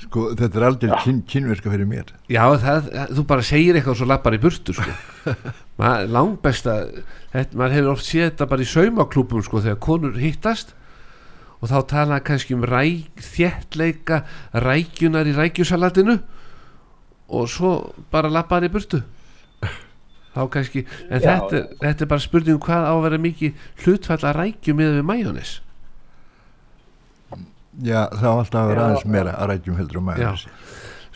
Sko 0.04 0.24
þetta 0.36 0.58
er 0.58 0.66
aldrei 0.66 0.96
kyn, 1.04 1.20
kynverka 1.30 1.72
fyrir 1.72 1.88
mér. 1.88 2.10
Já, 2.28 2.42
það, 2.60 2.90
þú 3.14 3.26
bara 3.30 3.46
segir 3.46 3.78
eitthvað 3.78 3.94
og 3.94 4.00
svo 4.02 4.08
lappar 4.10 4.36
í 4.36 4.40
burtu 4.42 4.76
sko. 4.76 4.96
þetta, 5.74 7.56
maður 7.56 7.76
hefur 7.78 7.92
oft 7.94 8.06
séð 8.06 8.26
þetta 8.28 8.50
bara 8.50 8.64
í 8.64 8.68
saumaklúpum 8.68 9.44
sko, 9.46 9.62
þegar 9.64 9.80
konur 9.82 10.18
hittast 10.20 10.74
og 11.64 11.70
þá 11.72 11.78
tala 11.88 12.18
kannski 12.20 12.52
um 12.58 12.64
ræk, 12.68 13.22
þéttleika 13.24 14.18
rækjunar 14.52 15.30
í 15.30 15.32
rækjusalatinu. 15.38 16.18
Og 17.32 17.48
svo 17.48 17.70
bara 18.12 18.28
lappar 18.28 18.66
í 18.66 18.68
burtu. 18.68 19.00
Þá 20.34 20.42
kannski 20.52 20.82
en 21.08 21.22
Já. 21.22 21.24
þetta, 21.30 21.56
er- 21.56 21.68
þetta 21.80 22.04
er 22.04 22.10
bara 22.10 22.20
spurning 22.20 22.58
um 22.58 22.60
hvað 22.66 22.84
á 22.84 22.92
að 22.92 23.02
vera 23.06 23.18
mikið 23.22 23.66
hlutfall 23.84 24.18
að 24.28 24.36
rækju 24.42 24.74
með 24.76 24.96
við 24.98 25.06
majónis 25.08 25.52
já 27.82 28.04
það 28.14 28.22
var 28.28 28.40
alltaf 28.44 28.60
að 28.60 28.68
vera 28.70 28.82
aðeins 28.88 29.06
meira 29.10 29.32
að 29.34 29.48
rækjum 29.50 29.78
heldur 29.80 29.98
um 29.98 30.10
Já. 30.14 30.28
maður 30.30 30.44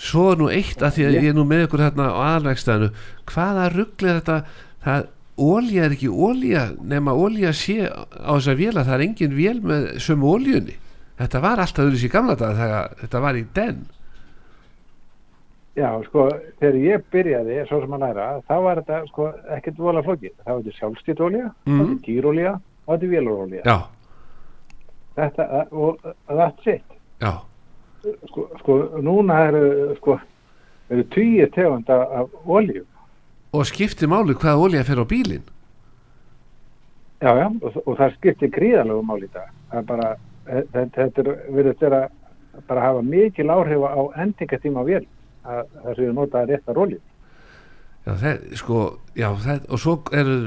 svo 0.09 0.25
nú 0.39 0.49
eitt 0.55 0.83
að 0.83 0.95
því 0.97 1.05
að 1.09 1.17
ég 1.19 1.29
er 1.31 1.37
nú 1.37 1.45
með 1.47 1.65
ykkur 1.67 1.83
hérna 1.85 2.07
á 2.11 2.19
aðalvegstæðinu 2.29 2.89
hvaða 3.31 3.67
ruggli 3.75 4.11
er 4.13 4.19
þetta? 4.21 4.39
Það, 4.87 5.07
ólja 5.39 5.85
er 5.87 5.95
ekki 5.95 6.09
ólja 6.11 6.65
nema 6.83 7.13
ólja 7.15 7.53
sé 7.55 7.87
á 7.89 8.33
þess 8.37 8.49
að 8.53 8.59
véla 8.63 8.85
það 8.85 8.95
er 8.99 9.05
engin 9.07 9.37
vél 9.39 9.61
með 9.63 9.87
sömu 10.03 10.33
óljunni 10.35 10.75
þetta 11.19 11.41
var 11.43 11.59
alltaf 11.63 11.85
öðru 11.87 11.99
sér 12.03 12.13
gamla 12.13 12.35
dag 12.39 12.57
þegar 12.59 12.93
þetta 13.01 13.21
var 13.25 13.35
í 13.39 13.45
den. 13.55 13.79
Já, 15.79 15.93
sko, 16.09 16.25
þegar 16.59 16.77
ég 16.83 17.05
byrjaði 17.13 17.59
svo 17.69 17.79
sem 17.85 17.93
að 17.95 18.01
læra, 18.03 18.25
þá 18.49 18.55
var 18.65 18.81
þetta 18.81 18.97
sko 19.13 19.27
ekkert 19.55 19.77
vola 19.79 20.03
flókið, 20.03 20.33
það 20.43 20.49
var 20.57 20.63
þetta 20.65 20.79
sjálfstýtt 20.79 21.21
olía 21.23 21.45
það 21.45 21.53
var 21.67 21.85
Mhm. 21.85 21.93
þetta 21.93 22.07
gýrolía 22.09 22.53
og 22.87 22.95
þetta 22.99 23.11
vélurolía 23.13 23.63
já, 23.63 23.77
þetta, 25.17 25.67
og 25.73 25.99
that's 26.29 26.67
it. 26.67 26.83
Já, 27.21 27.33
sko, 28.29 28.49
sko 28.59 28.79
núna 29.03 29.39
eru 29.49 29.95
sko 30.01 30.19
eru 30.91 31.05
tugir 31.15 31.51
tegund 31.55 31.91
af, 31.91 32.29
oljum 32.47 32.87
og 33.53 33.67
skipti 33.69 34.09
máli 34.11 34.37
hvaða 34.37 34.65
ólja 34.65 34.85
fer 34.85 35.03
á 35.03 35.07
bílinn 35.09 35.45
já, 37.23 37.31
já, 37.33 37.47
og, 37.49 37.83
og 37.85 37.99
það 37.99 38.17
skiptir 38.19 38.53
gríðalegu 38.55 39.05
mál 39.07 39.23
í 39.23 39.31
dag 39.33 39.53
það 39.71 39.79
er 39.81 39.87
bara, 39.89 40.09
þetta, 40.73 41.07
er 41.07 41.31
verið 41.57 41.87
að 41.89 42.09
bara 42.69 42.87
hafa 42.89 43.05
mikil 43.07 43.51
áhrif 43.55 43.85
á 43.87 44.03
endingatíma 44.25 44.83
á 44.83 44.89
vél 44.89 45.05
að 45.49 45.63
það 45.85 46.01
séu 46.01 46.15
notaði 46.15 46.53
réttar 46.53 46.81
oljum 46.85 47.05
já, 48.07 48.13
það, 48.13 48.47
sko, 48.61 48.81
já, 49.17 49.29
það, 49.45 49.61
og 49.69 49.83
svo 49.83 49.97
eru 50.17 50.39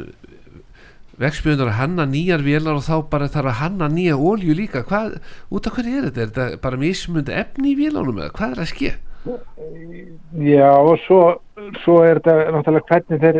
vegspjöndar 1.21 1.69
að 1.69 1.77
hanna 1.77 2.07
nýjar 2.09 2.41
vélar 2.45 2.79
og 2.79 2.85
þá 2.85 2.95
bara 3.11 3.29
þarf 3.29 3.51
að 3.51 3.59
hanna 3.61 3.89
nýja 3.91 4.17
ólju 4.17 4.55
líka 4.57 4.83
hvað, 4.87 5.19
út 5.53 5.67
af 5.67 5.77
hverju 5.77 5.97
er 5.99 6.07
þetta? 6.09 6.21
Er 6.21 6.31
þetta 6.31 6.61
bara 6.63 6.81
mismundi 6.81 7.35
efni 7.37 7.73
í 7.73 7.77
vélánum 7.77 8.21
eða 8.21 8.33
hvað 8.37 8.55
er 8.55 8.63
að 8.63 8.71
ske? 8.71 8.93
Já, 9.25 10.69
og 10.77 10.97
svo, 11.05 11.19
svo 11.83 11.99
er 12.07 12.19
þetta 12.23 12.55
náttúrulega 12.55 12.87
hvernig 12.89 13.21
þeir 13.21 13.39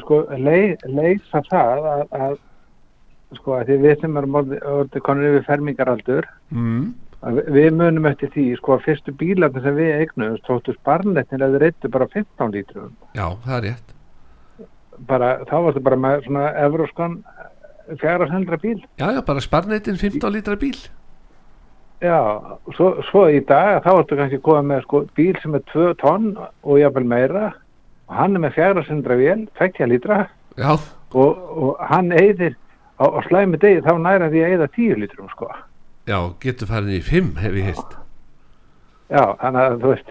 sko 0.00 0.20
ley, 0.38 0.76
leysa 0.88 1.42
það 1.50 1.88
að, 1.92 2.02
að 2.20 2.38
sko 3.38 3.54
að 3.58 3.68
því 3.68 3.76
við 3.84 4.00
sem 4.00 4.16
erum 4.20 4.38
orðið 4.40 4.64
orði 4.74 5.02
konur 5.06 5.28
yfir 5.32 5.46
fermingaraldur 5.48 6.28
Mm. 6.50 6.94
að 7.22 7.36
við- 7.54 7.74
munum 7.78 8.06
eftir 8.10 8.30
því 8.34 8.44
sko 8.58 8.72
að 8.78 8.84
fyrstu 8.88 9.12
bílarnir 9.20 9.62
sem 9.62 9.76
við 9.76 9.90
eignum 10.00 10.38
tóttu 10.46 10.72
sparnettin 10.74 11.44
eða 11.46 11.60
reyndu 11.62 11.88
bara 11.92 12.06
15 12.10 12.50
lítrum. 12.56 12.90
Já, 13.14 13.28
það 13.44 13.56
er 13.58 13.62
rétt. 13.68 13.92
Bara, 15.06 15.28
þá 15.44 15.54
varstu 15.64 15.80
bara 15.84 15.96
með 15.96 16.24
svona 16.26 16.48
evróskan 16.64 17.20
fjara 18.00 18.26
sendra 18.28 18.56
bíl. 18.58 18.80
Já, 18.98 19.12
já, 19.14 19.20
bara 19.24 19.40
sparneitin 19.40 19.96
15 19.96 20.32
lítra 20.32 20.56
bíl 20.58 20.74
já, 22.00 22.18
svo, 22.76 22.90
svo 23.10 23.26
í 23.30 23.40
dag 23.48 23.82
þá 23.84 23.90
varstu 23.98 24.16
kannski 24.18 24.40
komið 24.44 24.68
með 24.70 24.82
sko 24.86 25.02
bíl 25.16 25.34
sem 25.42 25.54
er 25.58 25.64
2 25.72 25.94
tonn 26.00 26.30
og 26.38 26.78
jafnvel 26.80 27.04
meira. 27.06 27.50
Og 28.10 28.16
hann 28.18 28.34
er 28.36 28.42
með 28.46 28.56
fjara 28.58 28.82
sendra 28.88 29.16
vél 29.20 29.46
20 29.60 29.86
lítra. 29.92 30.22
Já, 30.58 30.72
og, 31.14 31.42
og 31.64 31.82
hann 31.90 32.10
eyðir 32.12 32.56
á, 32.98 33.04
á 33.06 33.20
slæmi 33.28 33.58
degi 33.62 33.82
þá 33.86 33.92
næra 34.02 34.30
því 34.32 34.44
að 34.44 34.54
eyða 34.56 34.70
10 34.76 34.96
lítrum 35.04 35.28
sko. 35.34 35.50
Já, 36.10 36.18
getur 36.42 36.66
farin 36.70 36.90
í 36.96 37.02
5 37.04 37.36
hef 37.44 37.54
ég 37.60 37.68
heilt 37.70 37.96
já, 39.10 39.22
þannig 39.42 39.60
að 39.60 39.76
þú 39.82 39.88
veist 39.90 40.10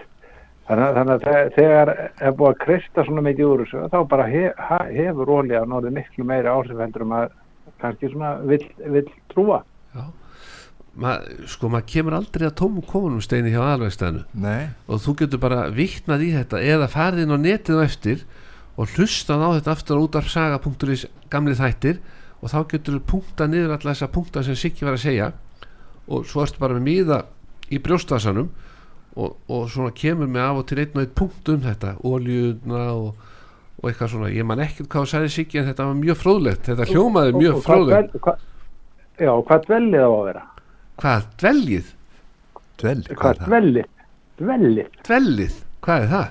þannig, 0.70 1.10
að- 1.26 1.52
þegar 1.56 1.90
er 2.20 2.34
búið 2.36 2.50
að 2.50 2.58
kreista 2.64 3.04
svona 3.04 3.22
mikið 3.26 3.46
úr 3.48 3.62
þessu 3.64 3.84
þá 3.90 3.96
bara 4.08 4.26
he, 4.30 4.42
ha, 4.56 4.78
hefur 4.92 5.32
ólíða 5.34 5.62
norðið 5.68 5.94
miklu 5.96 6.24
meiri 6.28 6.50
áhrif 6.52 6.78
heldur 6.78 7.04
um 7.06 7.14
að 7.16 7.30
kannski 7.80 8.10
svona 8.12 8.32
vill, 8.44 8.66
vill 8.92 9.08
trúa 9.32 9.62
Ma, 10.98 11.18
Sko, 11.46 11.68
maður 11.70 11.86
kemur 11.92 12.16
aldrei 12.18 12.46
að 12.48 12.56
tómum 12.58 12.84
komunum 12.86 13.22
steini 13.22 13.52
hjá 13.52 13.60
alvegstæðinu. 13.62 14.24
Nei, 14.42 14.70
og 14.90 15.02
þú 15.04 15.14
getur 15.22 15.42
bara 15.42 15.68
vittnað 15.74 16.24
í 16.26 16.30
þetta 16.34 16.62
eða 16.66 16.88
farið 16.90 17.24
inn 17.24 17.34
á 17.36 17.38
netið 17.38 17.78
á 17.78 17.86
eftir 17.86 18.24
og 18.74 18.96
hlustað 18.96 19.44
á 19.46 19.48
þetta 19.58 19.74
aftur 19.76 20.00
á 20.00 20.04
út 20.04 20.18
af 20.18 20.30
saga.is 20.32 21.06
gamli 21.30 21.54
þættir 21.58 22.00
og 22.40 22.50
þá 22.50 22.58
getur 22.72 22.98
þú 22.98 23.04
punktað 23.12 23.52
niður 23.54 23.76
alla 23.76 23.92
þessa 23.92 24.10
punkta 24.10 24.42
sem 24.42 24.58
Siggi 24.58 24.88
var 24.88 24.98
að 24.98 25.04
segja. 25.04 25.30
Og 26.10 26.26
svo 26.26 26.42
ertu 26.42 26.62
bara 26.62 26.74
með 26.78 26.86
miða 26.88 27.22
í 27.70 27.78
brjóstasanum 27.78 28.50
og, 29.14 29.34
og 29.46 29.66
svona 29.70 29.94
kemur 29.94 30.30
með 30.30 30.46
af 30.48 30.62
og 30.62 30.70
til 30.70 30.82
einn 30.82 30.96
og 30.96 31.02
einn 31.04 31.18
punkt 31.22 31.50
um 31.54 31.62
þetta 31.62 31.96
oljuna 32.02 32.86
og, 32.96 33.26
og 33.78 33.90
eitthvað 33.90 34.16
svona. 34.16 34.32
Ég 34.34 34.48
man 34.48 34.64
ekkert 34.64 34.90
hvað 34.90 35.06
þú 35.06 35.12
sagði 35.14 35.34
Siggi 35.36 35.62
en 35.62 35.70
þetta 35.70 35.86
var 35.86 36.00
mjög 36.02 36.22
fróðlegt. 36.24 36.64
Þetta 36.66 36.88
hljómaði 36.90 37.36
mjög 37.38 37.60
fróðlegt. 37.68 38.16
já, 39.20 39.30
hvað 39.30 39.68
dvellið 39.68 40.02
á 40.02 40.10
að 40.10 40.24
vera 40.32 40.48
hvað, 41.00 41.26
dveljið 41.42 41.88
Dvel, 42.80 43.00
hvað 43.12 43.30
er 43.30 43.40
það? 43.40 43.48
dvelli? 43.48 43.82
Dvelli, 44.40 44.84
dveljið, 45.08 45.56
hvað 45.84 46.04
er 46.06 46.12
það? 46.14 46.28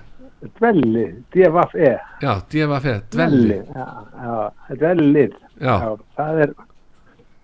dvelli, 0.59 1.03
D-V-F-E. 1.35 1.89
já, 2.23 2.31
DFF, 2.53 2.87
dvelji 3.13 3.57
Já, 3.59 3.87
já, 4.23 4.35
dvellið. 4.79 5.33
já, 5.59 5.73
Já, 5.83 5.89
það 6.17 6.39
er, 6.45 6.53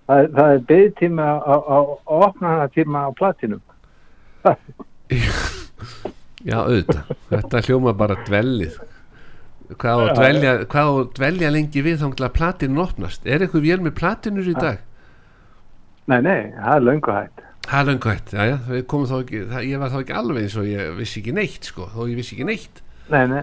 það 0.08 0.22
er, 0.24 0.30
það 0.38 0.54
er 0.56 0.60
byggtíma 0.70 1.26
á, 1.44 1.56
á, 1.60 1.78
á 3.06 3.12
platinum. 3.20 3.62
já, 6.46 6.58
auðvitað 6.62 7.14
þetta 7.32 7.62
hljóma 7.68 7.94
bara 7.98 8.18
dveljið 8.28 8.78
hvað 9.82 9.92
á 9.92 10.02
að 10.06 10.12
dvelja, 10.20 10.52
dvelja 11.18 11.50
lengi 11.54 11.82
við 11.86 12.00
þá 12.02 12.08
að 12.30 12.34
platinu 12.38 12.84
opnast 12.86 13.26
er 13.26 13.42
eitthvað 13.46 13.66
vél 13.66 13.82
með 13.82 13.96
platinur 13.98 14.50
í 14.52 14.54
dag? 14.58 14.82
Nei, 16.06 16.20
nei, 16.22 16.52
það 16.54 16.76
er 16.76 16.84
löngu 16.86 17.14
hægt. 17.16 17.44
Það 17.66 17.80
er 17.80 17.88
löngu 17.90 18.10
hætt, 18.12 18.34
já, 18.36 18.44
já, 18.46 18.56
við 18.70 18.84
komum 18.92 19.08
þá 19.10 19.16
ekki, 19.18 19.40
það, 19.50 19.64
ég 19.66 19.80
var 19.82 19.90
þá 19.90 19.98
ekki 20.04 20.18
alveg 20.20 20.44
eins 20.46 20.58
og 20.62 20.68
ég 20.70 20.92
vissi 21.00 21.22
ekki 21.22 21.34
neitt, 21.34 21.70
sko, 21.72 21.88
þó 21.96 22.02
ég 22.06 22.20
vissi 22.20 22.36
ekki 22.36 22.46
neitt. 22.46 22.82
Nei, 23.10 23.24
nei, 23.32 23.42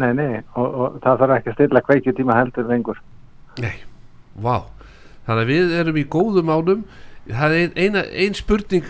nei, 0.00 0.10
nei, 0.16 0.40
og, 0.54 0.68
og 0.70 0.96
það 1.04 1.20
þarf 1.24 1.34
ekki 1.36 1.52
að 1.52 1.58
stilla 1.58 1.84
kveikjutíma 1.84 2.38
heldur 2.38 2.70
lengur. 2.70 3.02
Nei, 3.60 3.74
vá, 4.40 4.56
þannig 5.28 5.44
að 5.44 5.52
við 5.52 5.76
erum 5.82 6.00
í 6.00 6.06
góðum 6.16 6.54
álum, 6.56 6.88
það 7.28 7.58
er 7.58 7.58
ein, 7.60 7.76
eina, 7.84 8.06
ein 8.24 8.40
spurning, 8.40 8.88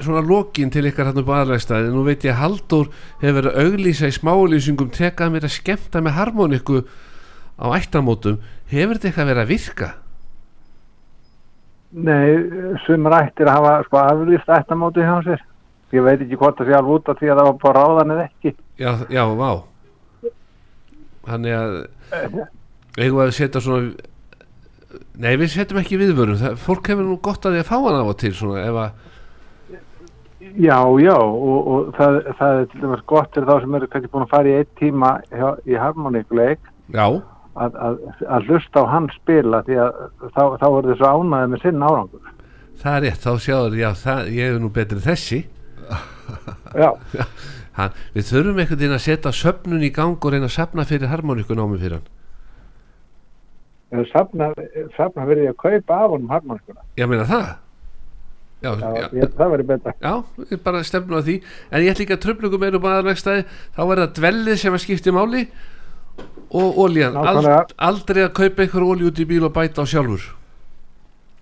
svona 0.00 0.26
lokin 0.26 0.74
til 0.74 0.88
ykkar 0.90 1.12
hann 1.12 1.22
upp 1.22 1.30
á 1.30 1.44
aðlægstæði, 1.44 1.94
nú 1.94 2.02
veit 2.08 2.26
ég 2.26 2.34
að 2.34 2.42
Halldór 2.42 2.90
hefur 3.22 3.38
verið 3.38 3.50
að 3.54 3.66
auglýsa 3.68 4.10
í 4.10 4.18
smáulýsingum, 4.18 4.90
tekað 4.96 5.36
mér 5.36 5.46
að 5.46 5.58
skemmta 5.60 6.02
með 6.02 6.18
harmoniku 6.18 6.82
á 7.62 7.66
ættamótum, 7.78 8.42
hefur 8.72 8.98
þetta 8.98 9.12
eitthvað 9.12 9.30
verið 9.36 9.44
að 9.44 9.52
virka? 9.54 9.92
Nei, 11.90 12.76
sumur 12.86 13.16
ættir 13.18 13.48
að 13.50 13.56
hafa 13.58 13.72
sko 13.88 14.02
aflýst 14.04 14.52
ættamóti 14.54 15.02
hjá 15.02 15.16
sér. 15.26 15.42
Ég 15.90 16.04
veit 16.06 16.20
ekki 16.22 16.38
hvort 16.38 16.60
það 16.60 16.70
sé 16.70 16.76
alveg 16.78 17.00
út 17.00 17.08
af 17.10 17.18
því 17.18 17.30
að 17.32 17.40
það 17.40 17.48
var 17.48 17.58
bara 17.64 17.80
ráðan 17.80 18.14
eða 18.14 18.26
ekki. 18.28 18.54
Já, 18.78 18.92
já, 19.10 19.24
vá 19.36 19.50
Þannig 21.30 21.56
að 21.56 21.74
eigum 22.98 23.18
við 23.18 23.26
að 23.26 23.34
setja 23.36 23.62
svona 23.64 24.08
Nei, 25.20 25.34
við 25.38 25.52
setjum 25.52 25.78
ekki 25.82 25.98
viðvörun 26.00 26.38
það, 26.40 26.54
fólk 26.64 26.88
hefur 26.90 27.06
nú 27.06 27.16
gott 27.22 27.44
að 27.46 27.54
því 27.54 27.60
að 27.62 27.68
fá 27.68 27.76
hann 27.76 27.98
af 27.98 28.08
og 28.10 28.16
til 28.18 28.30
svona, 28.34 28.62
ef 28.66 28.78
að, 28.80 29.06
Já, 30.40 30.78
já, 30.98 31.14
og, 31.14 31.58
og 31.70 31.90
það, 31.94 32.16
það 32.38 32.56
er 32.56 32.64
til 32.72 32.80
dæmis 32.82 33.02
gott 33.12 33.36
fyrir 33.36 33.46
þá 33.46 33.60
sem 33.60 33.74
eru 33.76 33.88
kannski 33.92 34.10
búin 34.10 34.24
að 34.24 34.32
fara 34.32 34.50
í 34.50 34.54
eitt 34.56 34.70
tíma 34.80 35.10
hjá, 35.28 35.46
í 35.68 35.76
harmoníkuleik 35.78 36.62
já, 36.96 37.04
að, 37.54 37.78
að, 37.88 37.96
að 38.36 38.50
hlusta 38.50 38.82
á 38.82 38.92
hann 38.92 39.08
spila 39.14 39.62
því 39.66 39.78
að 39.84 39.98
þá, 40.36 40.42
þá 40.60 40.66
er 40.70 40.88
þessu 40.90 41.08
ánæði 41.10 41.50
með 41.54 41.64
sinn 41.64 41.82
árangur. 41.86 42.30
það 42.80 42.96
er 42.96 43.02
rétt, 43.06 43.24
þá 43.26 43.32
sjáður 43.46 43.76
já, 43.80 43.88
það, 44.04 44.30
ég 44.36 44.54
er 44.54 44.60
nú 44.62 44.70
betri 44.72 45.00
þessi. 45.04 45.40
Já, 46.78 46.90
hann, 47.76 47.96
við 48.14 48.28
þurfum 48.30 48.60
einhvern 48.62 48.78
veginn 48.80 48.94
að 48.96 49.04
setja 49.08 49.32
söfnun 49.34 49.82
í 49.82 49.90
gang 49.94 50.14
og 50.20 50.32
reyna 50.34 50.46
að 50.46 50.54
safna 50.54 50.84
fyrir 50.86 51.10
harmoníku 51.10 51.56
námi 51.58 51.80
fyrir 51.80 51.98
hann. 51.98 52.08
Ég 53.90 54.06
safna, 54.12 54.52
safna 54.94 55.24
verið 55.26 55.48
ég 55.48 55.56
að 55.56 55.58
kaupa 55.64 55.96
af 56.04 56.12
honum 56.14 56.30
harmoníkuna. 56.30 56.84
ég 57.00 57.08
meina 57.10 57.26
það. 57.26 57.48
Já, 58.60 58.70
Já, 58.76 58.88
já, 58.92 59.06
ég, 59.16 59.30
það 59.38 59.50
verið 59.54 59.66
betra. 59.70 59.92
já, 60.04 60.12
við 60.36 60.58
bara 60.62 60.82
stefnum 60.84 61.16
að 61.18 61.28
því. 61.30 61.36
En 61.72 61.82
ég 61.82 61.90
ætla 61.94 62.04
ekki 62.04 62.14
að 62.18 62.22
tröflugum 62.26 62.66
einu 62.68 62.80
baðarvegstæði 62.84 63.44
þá 63.74 63.80
er 63.86 64.02
það 64.02 64.10
dvellið 64.20 64.58
sem 64.60 64.76
að 64.76 64.82
skipti 64.84 65.14
máli 65.16 65.42
og 66.50 66.78
ólíjan 66.82 67.16
Ald, 67.16 67.74
aldrei 67.78 68.24
að 68.24 68.34
kaupa 68.34 68.64
einhver 68.64 68.86
ólí 68.86 69.06
út 69.06 69.22
í 69.22 69.26
bíl 69.28 69.44
og 69.46 69.54
bæta 69.54 69.82
á 69.82 69.86
sjálfur. 69.86 70.24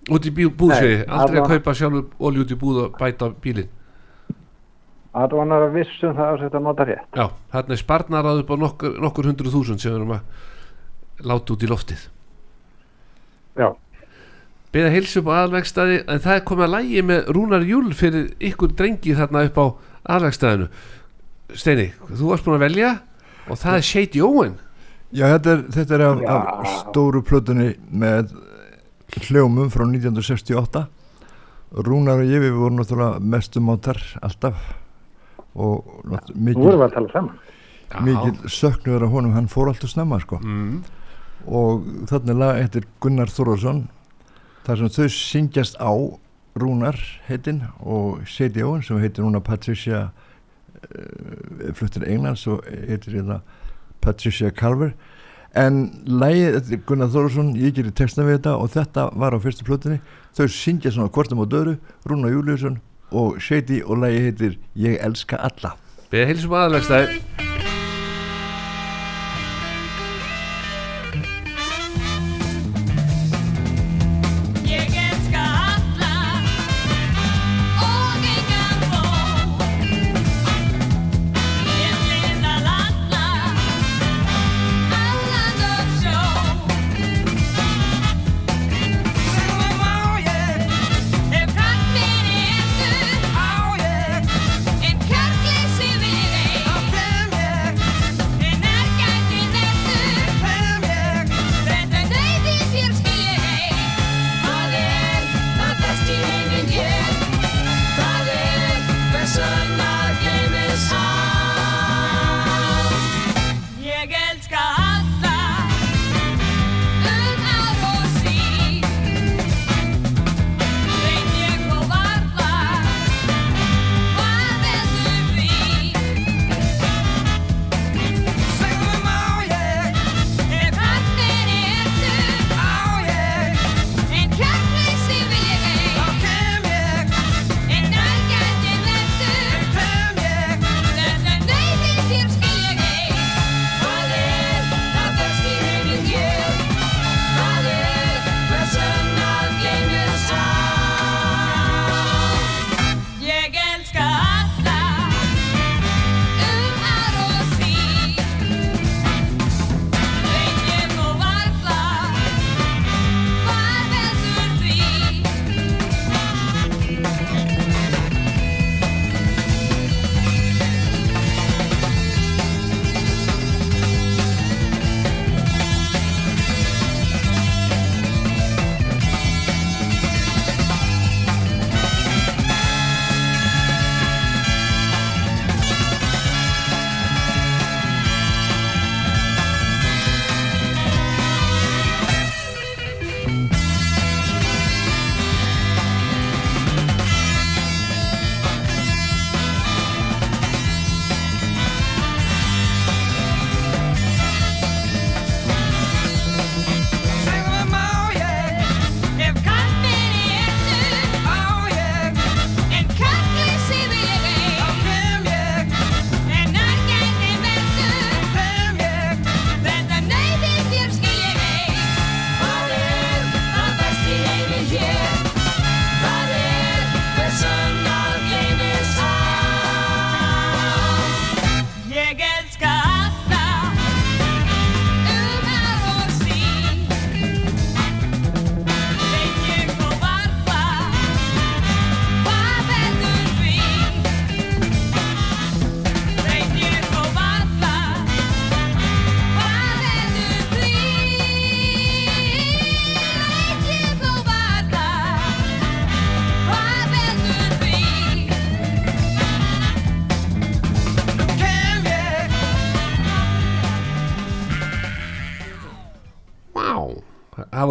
Út 0.09 0.25
í 0.25 0.31
bíl, 0.33 0.51
segi, 0.73 1.01
aldrei 1.07 1.41
að 1.41 1.51
kaupa 1.55 1.75
sjálfur 1.77 2.05
ólí 2.19 2.43
út 2.43 2.53
í 2.53 2.57
búð 2.59 2.83
og 2.83 2.97
bæta 2.99 3.29
á 3.29 3.33
bílinn. 3.33 3.71
Það 5.09 5.33
var 5.33 5.49
náttúrulega 5.49 5.73
vissum 5.73 6.15
það 6.15 6.29
að 6.29 6.43
þetta 6.45 6.59
nota 6.63 6.85
rétt. 6.85 7.07
já, 7.17 7.25
þarna 7.51 7.73
er 7.73 7.81
sparnarað 7.81 8.41
upp 8.43 8.51
á 8.53 8.55
nokkur, 8.61 8.95
nokkur 9.01 9.25
hundru 9.25 9.51
þúsund 9.51 9.81
sem 9.81 9.91
við 9.91 9.97
erum 9.97 10.13
að 10.15 11.25
láta 11.25 11.53
út 11.53 11.65
í 11.65 11.69
loftið. 11.69 12.03
Já, 13.57 13.73
beða 14.71 14.93
heilsu 14.93 15.23
upp 15.23 15.31
á 15.33 15.37
aðalvegstæði 15.39 15.99
en 16.05 16.23
það 16.23 16.37
er 16.37 16.45
komið 16.45 16.67
að 16.67 16.73
lægi 16.75 17.03
með 17.09 17.33
Rúnar 17.35 17.65
Júl 17.65 17.89
fyrir 17.97 18.29
ykkur 18.51 18.75
drengi 18.77 19.17
þarna 19.17 19.45
upp 19.49 19.57
á 19.57 19.65
aðalvegstæðinu 20.13 20.69
Steini, 21.57 21.87
þú 22.05 22.29
varst 22.29 22.45
búin 22.45 22.59
að 22.59 22.65
velja 22.67 22.91
og 23.49 23.57
það 23.57 23.79
er 23.79 23.87
Shady 23.89 24.21
Owen 24.21 24.59
Já, 25.09 25.25
þetta 25.25 25.53
er, 25.55 25.61
þetta 25.73 25.95
er 25.95 26.05
af, 26.05 26.19
Já. 26.21 26.33
af 26.37 26.71
stóru 26.83 27.21
plötunni 27.25 27.71
með 27.89 28.33
hljómum 29.25 29.71
frá 29.73 29.81
1968 29.87 30.85
Rúnar 31.85 32.21
og 32.21 32.29
ég 32.29 32.43
við 32.43 32.55
vorum 32.57 32.77
náttúrulega 32.79 33.21
mestu 33.21 33.61
mátar 33.61 33.97
alltaf 34.21 34.57
og 35.57 35.85
saman. 37.13 37.35
mikil 38.05 38.49
söknuður 38.49 39.07
af 39.07 39.13
honum, 39.13 39.33
hann 39.33 39.49
fór 39.49 39.71
alltaf 39.71 39.89
snemma 39.89 40.19
sko. 40.21 40.39
mm. 40.43 40.83
og 41.47 41.85
þarna 42.09 42.33
er 42.33 42.39
lag 42.43 42.61
eftir 42.63 42.85
Gunnar 43.01 43.33
Þorvarsson 43.33 43.87
þar 44.65 44.77
sem 44.77 44.93
þau 44.93 45.07
syngjast 45.17 45.79
á 45.81 45.93
Rúnar 46.59 46.97
heitin 47.27 47.63
og 47.79 48.27
Sadie 48.29 48.65
Owen 48.65 48.85
sem 48.85 49.01
heitir 49.01 49.25
núna 49.25 49.41
Patricia 49.41 50.09
uh, 50.09 51.73
fluttir 51.73 52.05
Englands 52.05 52.45
og 52.47 52.65
heitir 52.65 53.17
hérna 53.17 53.41
Patricia 54.01 54.51
Carver 54.51 54.93
en 55.57 55.89
eftir 56.59 56.81
Gunnar 56.85 57.09
Þorvarsson 57.09 57.55
ég 57.57 57.73
gerir 57.73 57.95
texta 57.95 58.25
við 58.25 58.39
þetta 58.39 58.55
og 58.57 58.71
þetta 58.75 59.07
var 59.17 59.33
á 59.33 59.39
fyrstu 59.41 59.65
plötunni. 59.65 59.99
Þau 60.37 60.47
syngja 60.47 60.93
svona 60.93 61.09
hvortum 61.09 61.41
á 61.41 61.45
döru 61.49 61.77
Rúnar 62.05 62.33
Júliusson 62.35 62.79
og 63.11 63.41
Sadie 63.41 63.83
og 63.85 64.03
lagið 64.03 64.29
heitir 64.29 64.59
Ég 64.77 64.99
elska 65.01 65.41
alla. 65.41 65.75
Beða 66.09 66.29
heilsu 66.31 66.49
upp 66.49 67.68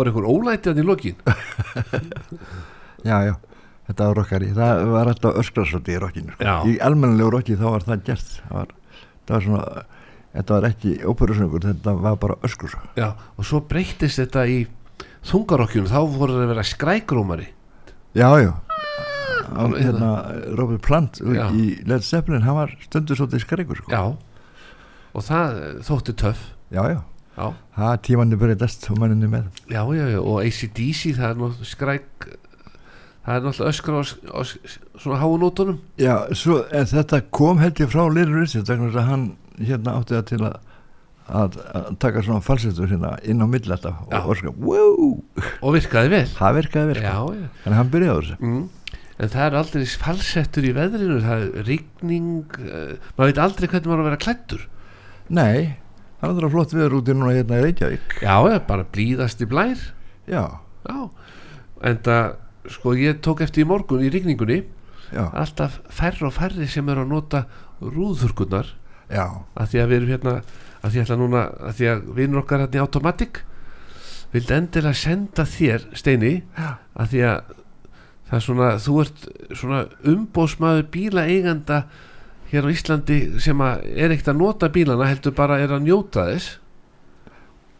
var 0.09 0.25
einhver 0.25 0.31
ólæti 0.33 0.73
hann 0.73 0.81
í 0.83 0.87
lokin. 0.89 1.21
Já, 3.09 3.15
já, 3.29 3.35
þetta 3.87 4.07
var 4.09 4.17
rockari. 4.19 4.49
Það 4.57 4.81
var 4.91 5.09
alltaf 5.13 5.37
svolítið 5.53 5.95
í 5.95 6.01
rockinu 6.03 6.33
sko. 6.35 6.57
Í 6.67 6.73
almennilegu 6.83 7.31
rocki 7.37 7.55
þá 7.61 7.69
var 7.71 7.85
það 7.87 8.01
gert. 8.09 8.33
Það 8.49 8.57
var, 8.57 8.73
það 9.29 9.37
var 9.37 9.45
svona 9.47 9.85
þetta 10.39 10.57
var 10.57 10.67
ekki 10.69 10.95
óperusöngur, 11.09 11.67
þetta 11.69 11.95
var 11.99 12.17
bara 12.21 12.37
öskur. 12.47 12.75
Já, 12.99 13.13
og 13.39 13.47
svo 13.47 13.61
breyttist 13.71 14.21
þetta 14.21 14.45
í 14.51 14.59
þungarokkjunum, 15.29 15.91
þá 15.91 16.01
voru 16.15 16.37
það 16.37 16.45
að 16.45 16.53
vera 16.53 16.67
skrækrómari. 16.67 17.47
Já, 18.19 18.29
já. 18.43 18.53
Á, 19.49 19.65
hérna, 19.73 20.11
Robert 20.59 20.83
Plant 20.85 21.23
Já. 21.25 21.47
í 21.57 21.79
Led 21.89 22.05
Zeppelin, 22.05 22.45
hann 22.45 22.59
var 22.59 22.75
stundur 22.85 23.17
svolítið 23.17 23.47
skreikur 23.47 23.79
sko. 23.81 23.89
já, 23.89 24.03
og 25.17 25.25
það 25.25 25.55
þótti 25.89 26.15
töff. 26.21 26.43
Já, 26.69 26.83
já, 26.93 26.99
það 27.79 27.97
tímanni 28.09 28.39
breytast 28.41 28.89
og 28.93 29.01
manninni 29.03 29.31
með 29.31 29.49
já, 29.71 29.83
já, 29.95 30.05
já 30.13 30.21
og 30.21 30.39
ACDC, 30.43 31.17
það 31.19 31.29
er 31.31 31.41
náttúrulega 31.43 31.73
skræk 31.73 32.29
það 33.29 33.35
er 33.35 33.45
náttúrulega 33.45 33.73
öskra 33.75 34.03
á, 34.03 34.41
svona 34.99 35.21
háunótunum 35.23 35.83
Já, 36.01 36.15
svo, 36.39 36.63
en 36.73 36.89
þetta 36.89 37.21
kom 37.35 37.61
held 37.63 37.83
ég 37.83 37.93
frá 37.93 38.07
Little 38.09 38.41
Richard 38.41 38.69
þess 38.71 38.97
að 38.97 39.11
hann 39.11 39.29
hérna 39.59 39.99
átti 39.99 40.17
það 40.17 40.25
til 40.31 40.41
að, 40.49 40.57
að, 41.29 41.59
taka 42.01 42.25
svona 42.25 42.45
falsettur 42.47 42.91
hérna 42.91 43.15
inn 43.23 43.45
á 43.45 43.47
Já. 43.53 44.19
og 44.23 44.33
orska, 44.35 44.55
wow, 44.57 45.19
og 45.61 45.77
virkaði 45.77 46.13
vel. 46.15 46.27
Það 46.39 46.59
virkaði 46.63 46.93
vel. 46.93 47.03
Þannig 47.03 47.75
að 47.75 47.79
hann 47.81 47.93
byrjaði 47.95 48.15
á 48.15 48.19
þessu. 48.19 48.39
Mm. 48.41 48.65
en 49.19 49.33
það 49.35 49.45
er 49.45 49.59
aldrei 49.59 49.85
falsettur 49.99 50.69
í 50.69 50.73
veðrinu 50.77 51.21
það 51.25 51.45
er 51.45 51.69
rigning 51.69 52.59
uh, 52.63 53.13
maður 53.19 53.33
veit 53.33 53.45
aldrei 53.45 53.69
hvernig 53.69 53.91
maður 53.91 53.99
á 53.99 54.05
að 54.05 54.11
vera 54.11 54.25
klættur 54.25 54.67
Nei, 55.29 55.77
hann 56.21 56.35
er 56.35 56.45
það 56.45 56.55
flott 56.55 56.75
viður 56.75 56.99
úti 56.99 57.15
núna 57.17 57.37
hérna 57.37 57.61
í 57.61 57.65
Reykjavík. 57.67 58.19
Já, 58.25 58.35
já, 58.51 58.59
bara 58.69 58.87
blíðast 58.95 59.45
í 59.45 59.49
blær. 59.51 59.85
Já, 60.29 60.43
já, 60.89 60.99
en 61.89 62.03
það 62.05 62.29
sko 62.69 62.95
ég 62.99 63.23
tók 63.25 63.43
eftir 63.47 63.65
í 63.65 63.69
morgun 63.69 64.05
í 64.05 64.13
rigningunni. 64.13 64.63
Já, 65.09 65.25
alltaf 65.33 65.79
færri 65.95 66.27
og 66.29 66.35
færri 66.37 66.69
sem 66.69 66.89
eru 66.93 67.07
að 67.07 67.13
nota 67.15 67.45
rúðurkurnar. 67.81 68.75
Já. 69.09 69.25
Að 69.57 69.71
því 69.73 69.83
að 69.83 69.93
við 69.93 70.01
erum 70.01 70.13
hérna 70.13 70.35
að 70.79 70.95
því 70.95 71.05
að, 71.05 71.15
núna, 71.23 71.45
að 71.65 71.79
því 71.79 71.89
að 71.93 72.03
vinur 72.19 72.43
okkar 72.43 72.65
hérna 72.65 72.79
í 72.79 72.83
Automatic 72.83 73.41
vildi 74.33 74.55
endilega 74.59 74.99
senda 74.99 75.47
þér 75.49 75.87
Steini 75.97 76.35
Já. 76.59 76.69
að 77.01 77.15
því 77.15 77.23
að 77.31 77.55
það 78.29 78.37
er 78.39 78.45
svona, 78.45 78.69
þú 78.85 78.97
ert 79.03 79.27
svona 79.57 79.81
umbóðsmaður 80.13 80.89
bílaeiganda 80.93 81.79
hér 82.53 82.67
á 82.67 82.73
Íslandi 82.73 83.19
sem 83.43 83.61
er 83.65 84.15
ekkert 84.15 84.33
að 84.33 84.41
nota 84.41 84.71
bílana 84.73 85.11
heldur 85.11 85.37
bara 85.37 85.61
er 85.61 85.75
að 85.75 85.85
njóta 85.87 86.29
þess. 86.31 86.59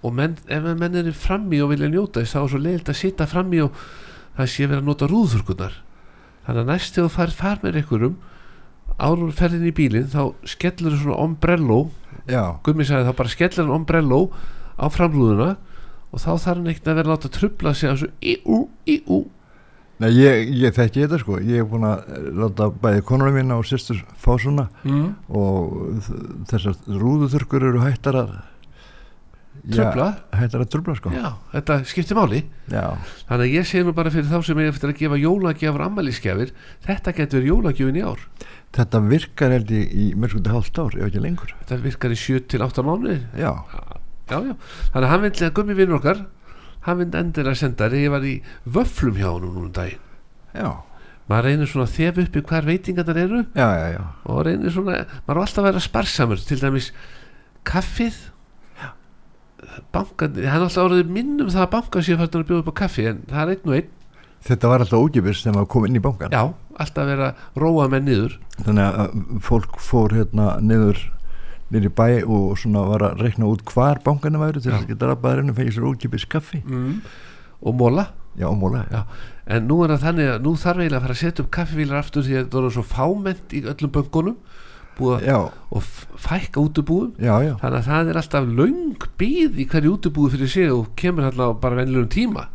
Og 0.05 0.15
menn, 0.15 0.37
ef 0.47 0.63
menn 0.79 0.99
er 1.01 1.09
frammi 1.17 1.59
og 1.65 1.73
vilja 1.73 1.89
njóta 1.91 2.23
þess 2.23 2.37
þá 2.37 2.43
er 2.43 2.53
svo 2.53 2.61
leiðilt 2.63 2.93
að 2.93 3.01
sita 3.01 3.27
frammi 3.27 3.63
og 3.65 3.79
það 4.39 4.51
sé 4.53 4.67
verið 4.69 4.83
að 4.83 4.89
nota 4.89 5.09
rúðurkunar 5.11 5.79
þannig 6.47 6.63
að 6.63 6.69
næst 6.71 6.97
þegar 6.97 7.09
þú 7.09 7.15
fær 7.15 7.33
far 7.37 7.63
með 7.63 7.79
einhverjum 7.81 8.19
árum 8.99 9.33
ferðin 9.37 9.67
í 9.69 9.73
bílinn 9.75 10.13
þá 10.13 10.23
skellur 10.49 10.95
þú 10.95 11.01
svona 11.03 11.25
ombrello 11.25 11.81
Gummi 12.65 12.87
sagði 12.87 13.09
þá 13.09 13.19
bara 13.19 13.33
skellur 13.33 13.65
hann 13.65 13.75
ombrello 13.75 14.21
á 14.79 14.87
framrúðuna 14.93 15.49
og 16.09 16.23
þá 16.23 16.31
þarf 16.31 16.47
hann 16.55 16.71
ekkert 16.73 16.91
að 16.93 17.01
vera 17.01 17.13
láta 17.13 17.33
trubla 17.33 17.75
sig 17.77 17.91
á 17.91 17.95
þessu 17.95 18.11
í-ú, 18.23 18.61
í-ú 18.89 19.19
Nei, 19.99 20.13
ég, 20.15 20.53
ég 20.61 20.75
þekki 20.77 21.05
þetta 21.05 21.19
sko. 21.23 21.41
Ég 21.43 21.65
er 21.65 21.67
búin 21.69 21.87
að 21.89 22.05
láta 22.39 22.69
bæði 22.71 23.03
konunum 23.09 23.35
mína 23.35 23.59
og 23.59 23.67
sýstur 23.67 23.99
fá 24.19 24.31
svona 24.39 24.69
mm. 24.85 25.09
og 25.35 26.07
þessar 26.51 26.79
rúðuþurkur 26.87 27.67
eru 27.73 27.83
hættar 27.83 28.23
að 28.23 28.39
Trufla? 29.69 30.05
Já, 30.15 30.39
hættar 30.39 30.63
að 30.63 30.69
trubla 30.73 30.95
sko. 30.97 31.11
Já, 31.13 31.27
þetta 31.53 31.75
skiptir 31.91 32.17
máli. 32.17 32.39
Já, 32.71 32.95
Þannig 33.29 33.43
að 33.43 33.57
ég 33.59 33.67
segi 33.69 33.85
nú 33.85 33.93
bara 33.97 34.13
fyrir 34.15 34.31
þá 34.31 34.47
sem 34.47 34.61
ég 34.63 34.71
eftir 34.71 34.93
að 34.93 35.01
gefa 35.03 35.19
jólagjafur 35.19 35.85
ammælisgjafir 35.85 36.55
Þetta 36.87 37.15
getur 37.19 37.43
verið 37.43 37.51
jólagjöfin 37.51 37.99
í 37.99 38.07
ár. 38.07 38.23
Þetta 38.79 39.03
virkar 39.11 39.57
held 39.57 39.75
ég 39.75 39.93
í 39.93 40.07
mörgskundi 40.15 40.55
hálft 40.55 40.81
ár 40.81 40.97
ef 40.97 41.11
ekki 41.11 41.25
lengur. 41.27 41.53
Þetta 41.59 41.81
virkar 41.85 42.15
í 42.15 42.21
7 42.23 42.47
til 42.55 42.65
8 42.65 42.87
mánuði. 42.87 43.19
Já, 43.37 43.53
Já, 44.29 44.43
já, 44.45 44.55
þannig 44.93 45.07
að 45.07 45.13
hann 45.13 45.23
vildi 45.25 45.47
að 45.47 45.55
gummi 45.57 45.75
vinnur 45.77 45.99
okkar 45.99 46.19
Hann 46.87 47.01
vildi 47.01 47.19
endilega 47.21 47.59
senda 47.59 47.89
þér 47.89 48.05
Ég 48.05 48.13
var 48.15 48.27
í 48.29 48.37
vöflum 48.79 49.19
hjá 49.19 49.29
hann 49.33 49.45
núna 49.47 49.65
um 49.67 49.73
daginn. 49.75 50.05
Já, 50.55 50.71
Maður 51.29 51.45
reynir 51.45 51.69
svona 51.69 51.85
að 51.85 51.97
þef 51.99 52.19
upp 52.23 52.37
í 52.39 52.43
hvar 52.49 52.65
veitingarnar 52.65 53.19
eru. 53.21 53.43
Já, 53.53 53.67
já, 53.77 53.87
já. 53.99 54.05
og 54.33 54.39
reynir 54.47 54.73
svona, 54.73 55.03
maður 55.27 55.35
er 55.35 55.43
alltaf 55.43 55.61
að 55.61 55.67
vera 55.69 55.83
sparsamur 55.85 56.41
til 56.41 56.57
dæmis 56.63 56.89
kaffið. 57.69 58.17
Bankan, 59.93 60.39
hann 60.39 60.63
er 60.63 60.65
alltaf 60.65 60.87
orðið 60.87 61.13
minnum 61.13 61.51
það 61.53 61.67
að 61.67 61.71
bankan 61.75 62.07
séu 62.07 62.17
fært 62.17 62.39
að 62.39 62.47
bjóða 62.49 62.63
upp 62.63 62.71
á 62.73 62.81
kaffi 62.81 63.05
en 63.11 63.21
það 63.29 63.43
er 63.43 63.53
einn 63.55 63.69
og 63.73 63.77
einn, 63.79 63.95
Þetta 64.49 64.69
var 64.71 64.85
alltaf 64.85 65.03
ógipis 65.03 65.41
þegar 65.43 65.57
maður 65.57 65.71
kom 65.75 65.87
inn 65.89 65.99
í 65.99 66.03
bankan 66.05 66.31
já, 66.33 66.43
alltaf 66.79 67.03
að 67.03 67.09
vera 67.11 67.29
að 67.33 67.63
róa 67.65 67.87
menn 67.91 68.07
niður, 68.07 68.37
Þannig 68.63 69.01
að 69.03 69.17
fólk 69.49 69.81
fór 69.83 70.15
hérna 70.15 70.47
niður 70.63 71.03
í 71.75 71.91
bæ 71.93 72.07
og 72.25 72.55
svona 72.59 72.85
var 72.89 73.05
að 73.11 73.25
reikna 73.25 73.51
út 73.51 73.65
hvar 73.69 74.01
bankanum 74.05 74.41
væri 74.41 74.63
til 74.63 74.71
þess 74.73 74.85
að 74.87 74.93
geta 74.95 75.11
rabbaður 75.11 75.43
inn 75.43 75.53
og 75.53 75.59
fengið 75.59 75.77
sér 75.77 75.89
ógipis 75.91 76.29
kaffi. 76.29 76.63
Mm. 76.65 77.03
og 77.61 77.75
móla 77.75 78.07
Já, 78.39 78.47
og 78.47 78.57
móla 78.57 78.85
já. 78.93 79.03
en 79.47 79.67
nú 79.67 79.83
er 79.83 79.91
það 79.97 80.05
þannig 80.07 80.29
að 80.33 80.43
nú 80.47 80.53
þarf 80.55 80.79
eiginlega 80.79 80.99
að 80.99 81.07
fara 81.07 81.17
að 81.17 81.23
setja 81.23 81.45
upp 81.45 81.51
kaffivílar 81.51 81.99
aftur 81.99 82.23
því 82.23 82.35
að 82.37 82.45
þetta 82.45 82.59
voru 82.59 82.71
svo 82.71 82.85
fámennt 82.87 83.55
í 83.59 83.63
öllum 83.67 84.37
Já, 84.99 85.51
og 85.71 85.83
fækka 86.19 86.61
útubúum 86.61 87.13
já, 87.23 87.37
já. 87.47 87.55
Þannig 87.61 87.79
að 87.79 87.87
það 87.87 88.09
er 88.11 88.19
alltaf 88.19 88.47
löng 88.59 89.05
býð 89.21 89.61
í 89.63 89.67
hverju 89.71 89.93
útubúi 89.95 90.31
fyrir 90.33 90.51
sig 90.51 90.73
og 90.75 90.89
kemur 90.99 91.31
á 91.31 91.55
bara 91.55 91.79
venjulegum 91.79 92.09
tíma. 92.11 92.49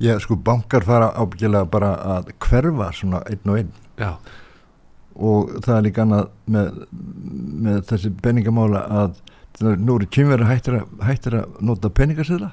Já, 0.00 0.16
sko, 0.20 0.36
bankar 0.36 0.84
fara 0.88 1.10
ábyggilega 1.12 1.68
bara 1.68 1.90
að 2.16 2.32
hverfa 2.40 2.88
svona 2.96 3.20
einn 3.28 3.52
og 3.52 3.58
einn. 3.60 3.70
Já, 4.00 4.16
og 5.16 5.52
það 5.64 5.76
er 5.76 5.84
líka 5.86 6.04
annað 6.04 6.30
með, 6.52 6.80
með 7.66 7.82
þessi 7.90 8.12
peningamála 8.22 8.82
að 9.00 9.20
nú 9.80 9.96
eru 9.96 10.08
kynverið 10.12 10.50
hættir, 10.50 10.80
hættir 11.00 11.38
að 11.40 11.60
nota 11.64 11.90
peningarsöðla 11.96 12.50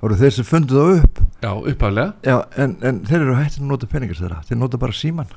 þá 0.00 0.06
eru 0.08 0.16
þeir 0.18 0.32
sem 0.34 0.48
fundu 0.48 0.78
það 0.78 1.02
upp. 1.04 1.20
Já, 1.44 1.50
uppaflega 1.72 2.38
en, 2.58 2.74
en 2.82 3.02
þeir 3.06 3.20
eru 3.20 3.36
hættir 3.38 3.62
að 3.62 3.70
nota 3.70 3.90
peningarsöðla 3.92 4.40
þeir 4.48 4.58
nota 4.58 4.80
bara 4.82 4.96
síman 4.96 5.30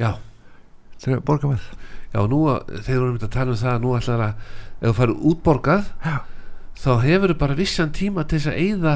já, 0.00 0.10
þeir 1.02 1.22
borga 1.26 1.52
með. 1.52 1.68
Já, 2.08 2.22
nú 2.24 2.40
þegar 2.48 2.86
við 2.88 2.96
erum 2.96 3.18
að 3.20 3.32
tala 3.34 3.52
um 3.54 3.60
það 3.60 3.72
að 3.74 3.82
nú 3.84 3.94
ætlar 3.98 4.24
að, 4.24 4.44
ef 4.78 4.86
þú 4.88 4.94
farið 4.98 5.24
útborgað 5.30 5.88
Já. 6.02 6.14
þá 6.78 6.90
hefur 7.04 7.32
þú 7.34 7.38
bara 7.42 7.58
vissan 7.58 7.92
tíma 7.94 8.24
til 8.24 8.38
þess 8.38 8.52
að 8.52 8.62
eyða 8.64 8.94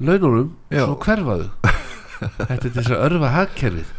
laununum 0.00 0.48
Já. 0.72 0.86
svo 0.86 0.96
hverfaðu. 1.04 1.50
Þetta 2.38 2.48
er 2.54 2.62
til 2.62 2.72
þess 2.78 2.94
að 2.94 3.04
örfa 3.10 3.32
hagkerfið 3.34 3.92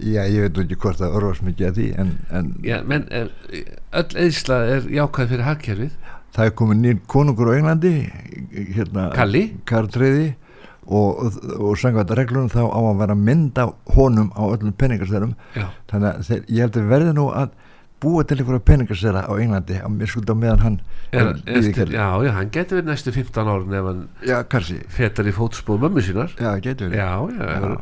Já, 0.00 0.22
ég 0.24 0.46
veit 0.46 0.58
ekki 0.62 0.78
hvort 0.80 1.00
það 1.00 1.16
örfast 1.18 1.44
mikið 1.44 1.68
að 1.68 1.78
því 1.78 1.88
en, 2.00 2.12
en 2.32 2.46
Já, 2.64 2.78
menn, 2.88 3.04
er, 3.12 3.32
öll 4.00 4.20
eðsla 4.24 4.60
er 4.72 4.86
jákvæð 4.88 5.34
fyrir 5.34 5.44
hagkerfið. 5.46 5.96
Það 6.32 6.48
er 6.48 6.54
komið 6.56 6.78
nýr 6.80 7.02
konungur 7.12 7.50
á 7.52 7.56
Englandi 7.58 7.92
hérna, 8.72 9.10
Kalli? 9.12 9.42
Karl 9.68 9.90
III 9.92 10.30
og, 10.88 11.20
og, 11.58 11.74
sangvært 11.78 12.14
reglunum 12.16 12.48
þá 12.50 12.62
á 12.72 12.80
að 12.80 13.02
vera 13.02 13.16
mynd 13.18 13.60
af 13.60 13.74
honum 13.94 14.32
á 14.32 14.42
öllum 14.48 14.72
peningarstöðum 14.80 15.36
Já, 15.54 15.68
þannig 15.92 16.08
að 16.08 16.24
þeir, 16.30 16.40
ég 16.48 16.64
held 16.64 16.78
að 16.80 16.88
verði 16.94 17.12
nú 17.18 17.26
að 17.36 17.52
búa 18.02 18.24
til 18.26 18.38
einhverja 18.40 18.64
peningarstöða 18.66 19.22
á 19.30 19.32
Englandi 19.38 19.78
á 19.78 19.86
mér 19.92 20.10
skulda 20.10 20.34
meðan 20.34 20.62
hann 20.64 20.78
er, 21.12 21.28
viðurkenndur. 21.46 21.92
já, 21.94 22.06
já, 22.26 22.30
hann 22.36 22.50
getur 22.54 22.80
verið 22.80 22.90
næstu 22.90 23.14
15 23.14 23.50
árin 23.52 23.76
ef 23.78 23.88
hann 23.88 24.02
já, 24.26 24.38
fetar 24.96 25.28
í 25.30 25.34
fótspóð 25.36 25.84
mömmu 25.84 26.04
sínar. 26.04 26.34
Já, 26.38 26.50
getur 26.64 26.90
verið. 26.90 26.98
Já, 26.98 27.12
já, 27.30 27.44
Já. 27.52 27.76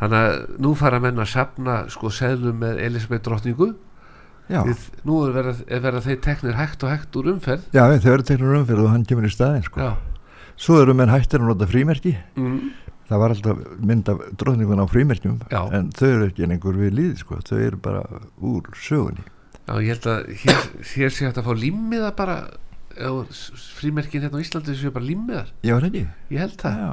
þannig 0.00 0.22
að 0.22 0.56
nú 0.64 0.72
fara 0.80 1.02
menn 1.04 1.20
að 1.20 1.30
sapna 1.34 1.76
sko 1.92 2.10
seðlum 2.10 2.58
með 2.64 2.80
Elisabeth 2.88 3.26
drottningu. 3.28 3.74
Við, 4.46 4.82
nú 5.04 5.20
er 5.26 5.32
verið, 5.34 5.62
er 5.66 5.80
verið 5.82 6.00
að 6.00 6.08
þeir 6.10 6.18
teknir 6.22 6.54
hægt 6.56 6.84
og 6.86 6.92
hægt 6.94 7.16
úr 7.18 7.30
umferð. 7.34 7.64
Já 7.74 7.84
þeir 7.98 8.12
eru 8.14 8.26
teknur 8.30 8.58
umfyrir 8.60 8.84
og 8.86 8.92
hann 8.94 9.06
kemur 9.08 9.26
í 9.26 9.32
staðin 9.34 9.64
sko. 9.66 9.92
Svo 10.56 10.80
eru 10.80 10.94
menn 10.96 11.10
hættir 11.12 11.42
að 11.42 11.50
nota 11.50 11.68
frímerki. 11.68 12.16
Mm. 12.38 12.72
það 13.06 13.20
var 13.22 13.32
alltaf 13.34 13.58
mynd 13.86 14.08
af 14.10 14.22
drottningun 14.34 14.82
á 14.82 14.86
frímerkjum 14.90 15.36
en 15.54 15.90
þau 15.94 16.08
eru 16.08 16.26
ekki 16.26 16.48
lengur 16.50 16.74
við 16.74 16.96
líði 16.98 17.20
sko. 17.20 17.38
þau 17.38 17.58
eru 17.62 17.78
bara 17.78 18.00
úr 18.42 18.66
sögunni 18.74 19.22
Já, 19.66 19.74
ég 19.82 19.90
held 19.90 20.08
að 20.10 20.28
hér, 20.42 20.60
hér 20.94 21.14
sé 21.14 21.26
hægt 21.26 21.40
að 21.40 21.48
fá 21.48 21.54
limmiða 21.58 22.12
bara 22.16 22.36
frímerkin 23.76 24.22
hérna 24.24 24.38
á 24.38 24.44
Íslandi 24.44 24.76
séu 24.78 24.92
bara 24.94 25.04
limmiðar 25.04 25.50
já, 25.66 25.74
ekki? 25.76 26.04
ég 26.32 26.40
held 26.40 26.54
það, 26.62 26.78
já, 26.80 26.92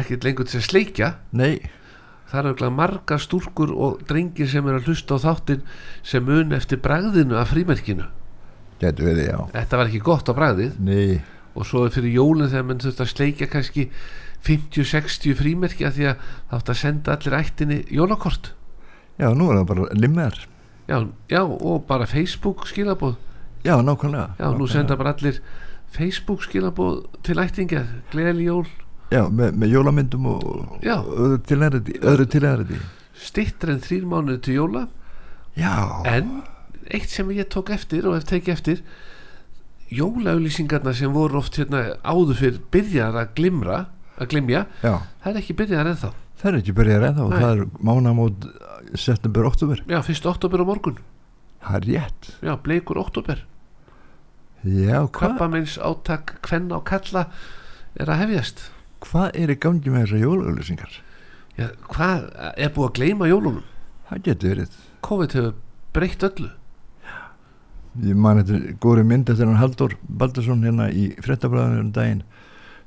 ekkert 0.00 0.24
lengur 0.24 0.48
til 0.48 0.60
að 0.60 0.68
sleikja. 0.68 1.10
Nei. 1.34 1.58
Það 2.30 2.38
er 2.40 2.48
auðvitað 2.48 2.76
margar 2.78 3.20
stúrkur 3.22 3.74
og 3.74 4.00
drengir 4.08 4.48
sem 4.50 4.66
er 4.70 4.78
að 4.78 4.88
hlusta 4.88 5.18
á 5.20 5.24
þáttin 5.26 5.66
sem 6.06 6.24
mun 6.24 6.54
eftir 6.56 6.80
bragðinu 6.82 7.36
af 7.38 7.52
frímerkinu. 7.52 8.08
Getur 8.80 9.10
verið, 9.10 9.28
já. 9.28 9.38
Þetta 9.52 9.78
var 9.78 9.90
ekki 9.90 10.02
gott 10.08 10.30
á 10.30 10.32
bragðið. 10.34 10.78
Nei, 10.82 11.20
og 11.54 11.68
svo 11.68 11.84
fyrir 11.94 12.16
jólinn 12.16 12.50
þegar 12.50 12.66
mann 12.70 12.82
þurft 12.82 13.04
að 13.04 13.12
sleikja 13.12 13.50
kannski 13.50 13.86
50-60 14.44 15.36
frímerki 15.38 15.86
að 15.86 15.98
því 15.98 16.08
að 16.10 16.24
það 16.24 16.58
átt 16.58 16.72
að 16.72 16.80
senda 16.80 17.14
allir 17.14 17.36
ættinni 17.38 17.78
jólakort 17.94 18.50
já, 19.20 19.28
nú 19.32 19.46
er 19.48 19.60
það 19.60 19.68
bara 19.70 19.86
limmer 19.96 20.40
já, 20.88 21.06
já, 21.28 21.42
og 21.42 21.84
bara 21.88 22.06
Facebook 22.06 22.66
skilabóð 22.66 23.16
já, 23.64 23.76
nákvæmlega. 23.82 24.34
Já, 24.38 24.44
nú 24.44 24.52
nákvæmlega. 24.52 24.72
senda 24.72 24.96
bara 24.96 25.12
allir 25.12 25.40
Facebook 25.90 26.42
skilabóð 26.42 27.06
til 27.22 27.38
ættingja, 27.38 27.86
gleðli 28.10 28.44
jól. 28.44 28.66
Já, 29.10 29.28
með, 29.28 29.54
með 29.54 29.68
jólamyndum 29.68 30.26
og, 30.26 30.44
og 30.82 31.40
tilhærið 31.46 31.92
öðru 32.02 32.26
tilhærið 32.26 32.76
stittur 33.14 33.70
en 33.70 33.80
þrýr 33.80 34.04
mánuði 34.08 34.40
til 34.42 34.54
jóla. 34.58 34.88
Já, 35.56 36.02
en 36.04 36.42
eitt 36.90 37.10
sem 37.10 37.30
ég 37.30 37.48
tók 37.48 37.70
eftir 37.70 38.08
og 38.08 38.18
hef 38.18 38.26
tekið 38.28 38.54
eftir 38.54 38.82
jólaauðlýsingarna 39.94 40.94
sem 40.96 41.12
voru 41.12 41.38
oft 41.38 41.56
hérna 41.60 41.94
áður 42.02 42.40
fyrir 42.40 42.60
byrjar 42.74 43.16
að 43.20 43.34
glimra 43.38 43.84
að 44.18 44.30
glimja, 44.34 44.66
já. 44.82 44.98
það 45.22 45.30
er 45.30 45.40
ekki 45.40 45.56
byrjar 45.58 45.90
ennþá 45.90 46.10
það 46.44 46.50
er 46.50 46.60
ekki 46.60 46.76
byrjað 46.76 47.08
ennþá. 47.08 47.26
Nei. 47.30 47.40
það 47.40 47.50
er 47.54 47.62
mánamót 47.88 48.46
september, 49.00 49.48
oktober 49.48 49.80
já, 49.88 49.98
fyrst 50.04 50.26
oktober 50.28 50.60
á 50.60 50.64
morgun. 50.68 51.00
Það 51.64 51.76
er 51.78 51.86
rétt. 51.88 52.30
Já, 52.44 52.52
bleikur 52.60 53.00
oktober 53.00 53.40
já, 54.64 54.98
hvað 55.00 55.12
krabbameins 55.16 55.78
átak 55.80 56.36
kvenna 56.44 56.78
og 56.78 56.86
kalla 56.88 57.26
er 57.96 58.12
að 58.12 58.24
hefjast. 58.24 58.66
Hva 59.04 59.30
er 59.36 59.52
í 59.52 59.56
gangi 59.60 59.92
með 59.92 60.06
þessar 60.06 60.24
jólaauðlýsingar 60.24 61.00
já, 61.56 61.66
hvað 61.88 62.28
er 62.56 62.76
búið 62.76 62.90
að 62.90 62.94
gleyma 63.00 63.30
jólunum? 63.32 63.64
Það 64.10 64.22
getur 64.28 64.52
verið. 64.52 64.78
COVID 65.04 65.36
hefur 65.38 65.58
breytt 65.96 66.28
öllu. 66.28 66.52
Ég 68.04 68.16
man 68.18 68.40
þetta 68.42 68.76
góri 68.82 69.04
mynd 69.06 69.30
eftir 69.30 69.46
hann 69.46 69.60
Haldur 69.60 69.94
Baldursson 70.04 70.64
hérna 70.66 70.88
í 70.90 71.12
fréttabræðinu 71.24 71.84
um 71.84 71.92
daginn 71.94 72.24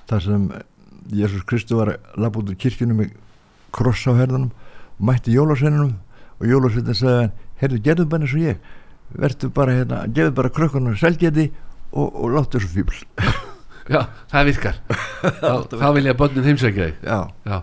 þar 0.09 0.25
sem 0.25 0.49
Jésús 1.15 1.45
Kristu 1.47 1.77
var 1.79 1.93
að 1.93 2.17
labba 2.19 2.41
út 2.41 2.51
úr 2.51 2.59
kirkjunum 2.59 2.99
með 2.99 3.13
kross 3.75 4.07
á 4.07 4.13
herðunum 4.17 4.51
mætti 4.97 5.35
jólasveininum 5.35 5.95
og 6.37 6.47
jólasveinin 6.47 6.97
sagði 6.97 7.17
hann 7.21 7.35
heyrðu, 7.61 7.81
gerðu 7.85 8.05
bara 8.11 8.25
eins 8.25 8.35
og 8.35 8.45
ég. 8.45 8.63
Verðu 9.17 9.49
bara 9.55 9.75
hérna, 9.77 9.99
gefðu 10.13 10.33
bara 10.37 10.53
krökkunar 10.53 10.97
selgeti 10.99 11.49
og, 11.91 12.07
og 12.11 12.33
láttu 12.35 12.59
þessu 12.59 12.73
fíbl 12.73 12.97
já, 13.93 14.01
það 14.31 14.49
virkar. 14.51 14.79
Þá, 14.87 15.51
þá 15.71 15.87
vil 15.95 16.05
ég 16.05 16.13
að 16.13 16.19
börnin 16.21 16.47
heimsækja 16.47 16.89
þig. 16.89 16.97
Já, 17.07 17.19
já, 17.47 17.59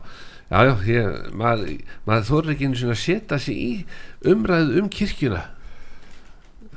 já, 0.50 0.60
já 0.68 0.72
ég, 0.88 1.18
maður, 1.36 1.74
maður 2.08 2.30
þorir 2.30 2.54
ekki 2.54 2.68
einu 2.68 2.80
sinni 2.80 2.96
að 2.96 3.02
setja 3.02 3.40
sig 3.42 3.60
í 3.60 3.72
umræðu 4.32 4.80
um 4.82 4.92
kirkjuna. 4.92 5.42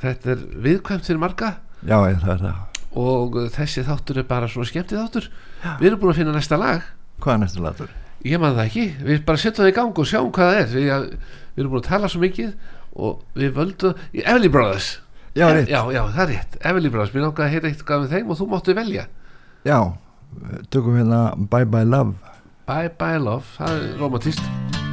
Þetta 0.04 0.34
er 0.36 0.44
viðkvæmt 0.68 1.08
fyrir 1.08 1.22
marga. 1.24 1.54
Já, 1.82 1.98
ég, 2.10 2.20
það 2.22 2.34
er 2.36 2.44
það. 2.48 2.84
Og 2.98 3.40
þessi 3.54 3.86
þáttur 3.86 4.22
er 4.22 4.28
bara 4.30 4.50
svona 4.50 4.70
skemmtið 4.70 5.00
þáttur 5.04 5.32
við 5.78 5.90
erum 5.90 6.02
búin 6.02 6.14
að 6.14 6.22
finna 6.22 6.36
næsta 6.36 6.60
lag. 6.60 6.86
Hvað 7.22 7.34
er 7.34 7.42
næstu 7.44 7.64
latur? 7.64 7.96
Ég 8.28 8.42
man 8.44 8.56
það 8.58 8.70
ekki, 8.70 8.88
við 9.10 9.22
bara 9.28 9.42
setjum 9.44 9.64
það 9.64 9.72
í 9.72 9.76
gang 9.78 10.02
og 10.04 10.10
sjáum 10.10 10.32
hvað 10.36 10.54
það 10.54 10.62
er. 10.62 10.74
Við, 10.74 11.20
við 11.58 11.64
erum 11.64 11.76
búin 11.76 11.84
að 11.84 11.92
tala 11.92 12.10
svo 12.14 12.24
mikið 12.24 12.74
og 12.98 13.22
við 13.38 13.54
völdum 13.58 14.02
í 14.14 14.26
Everly 14.26 14.52
Brothers. 14.54 14.90
Já, 15.38 15.48
rétt, 15.54 15.70
já, 15.70 15.82
já, 15.94 16.02
það 16.16 16.24
er 16.24 16.34
rétt, 16.34 16.60
Everly 16.66 16.90
Brothers 16.90 17.14
mér 17.14 17.30
að 17.30 17.54
heyra 17.54 17.70
eitthvað 17.70 18.04
með 18.04 18.16
þeim 18.16 18.34
og 18.34 18.40
þú 18.40 18.50
máttu 18.54 18.78
velja. 18.78 19.08
Já 19.68 19.80
tökum 20.70 20.96
hérna 20.98 21.36
Bye 21.38 21.66
Bye 21.66 21.86
Love. 21.86 22.14
Bye 22.68 22.90
Bye 23.00 23.20
Love, 23.20 23.44
það 23.58 23.80
er 23.80 23.98
romantist 24.02 24.87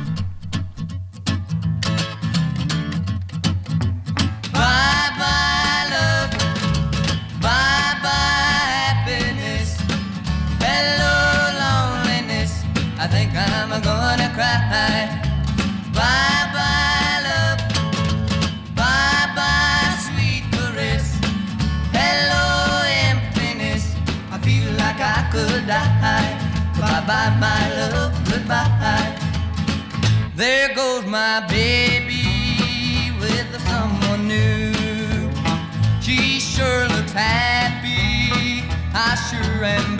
my 31.15 31.47
baby 31.47 33.13
with 33.21 33.49
someone 33.69 34.27
new. 34.27 34.73
She 36.03 36.41
sure 36.41 36.89
looks 36.89 37.13
happy. 37.13 38.65
I 38.93 39.15
sure 39.31 39.65
am 39.65 39.94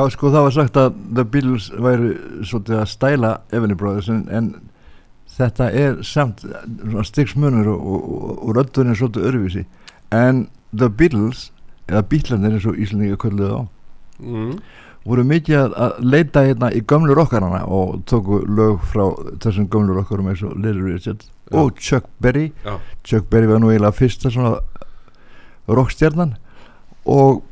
Já, 0.00 0.06
sko 0.14 0.30
það 0.32 0.44
var 0.46 0.54
sagt 0.54 0.76
að 0.80 0.98
The 1.12 1.24
Beatles 1.28 1.64
væri 1.76 2.10
svolítið 2.48 2.76
að 2.78 2.86
stæla 2.88 3.30
Everly 3.52 3.74
Brothers 3.76 4.06
en, 4.08 4.22
en 4.32 4.46
þetta 5.34 5.66
er 5.76 5.98
samt 6.06 6.44
stiksmunur 7.04 7.68
og, 7.68 7.82
og, 7.84 8.30
og, 8.48 8.60
er 8.62 8.96
svolítið 8.96 9.26
öðruvísi 9.28 9.64
en 10.16 10.46
The 10.72 10.88
Beatles 10.88 11.50
eða 11.90 12.06
Beatlandir 12.08 12.56
eins 12.56 12.68
og 12.70 12.78
Íslandinga 12.80 13.18
kölluðu 13.20 13.60
á 13.60 13.62
mm. 14.24 14.54
voru 15.04 15.26
mikið 15.34 15.58
að, 15.58 15.76
að 15.84 16.00
leita 16.14 16.46
hérna 16.48 16.72
í 16.72 16.80
gömlu 16.80 17.18
rockarana 17.18 17.60
og 17.68 18.00
tóku 18.08 18.40
lög 18.48 18.80
frá 18.94 19.04
þessum 19.44 19.68
gömlu 19.68 19.98
rockarum 19.98 20.32
eins 20.32 20.46
og 20.46 20.56
Little 20.56 20.86
Richard 20.86 21.26
Já. 21.26 21.58
og 21.60 21.76
Chuck 21.76 22.08
Berry 22.24 22.54
Já. 22.64 22.78
Chuck 23.04 23.28
Berry 23.28 23.52
var 23.52 23.60
nú 23.60 23.74
eiginlega 23.74 24.00
fyrsta 24.00 24.32
svona 24.32 24.56
rockstjarnan 25.68 26.38
og 27.04 27.44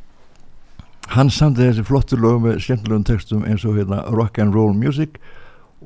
hann 1.14 1.30
samti 1.32 1.64
þessi 1.64 1.84
flottu 1.88 2.18
lög 2.20 2.42
með 2.44 2.58
skemmtilegum 2.64 3.04
textum 3.08 3.44
eins 3.48 3.64
og 3.64 3.78
hérna 3.78 4.02
rock 4.12 4.40
and 4.42 4.56
roll 4.56 4.74
music 4.76 5.16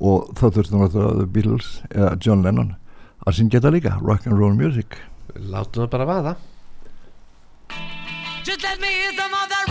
og 0.00 0.32
þá 0.38 0.46
þurfti 0.48 0.74
hann 0.74 0.86
að 0.88 0.96
The 1.20 1.26
Beatles 1.34 1.68
eða 1.92 2.14
John 2.24 2.42
Lennon 2.46 2.72
að 3.26 3.38
syngja 3.38 3.60
þetta 3.60 3.74
líka 3.76 3.92
rock 4.02 4.26
and 4.26 4.38
roll 4.38 4.56
music. 4.58 4.98
Látum 5.36 5.84
það 5.84 5.92
bara 5.92 6.08
vaða. 6.08 6.34
Just 8.42 8.64
let 8.66 8.80
me 8.80 8.88
hear 8.90 9.12
some 9.14 9.32
of 9.32 9.48
that 9.48 9.61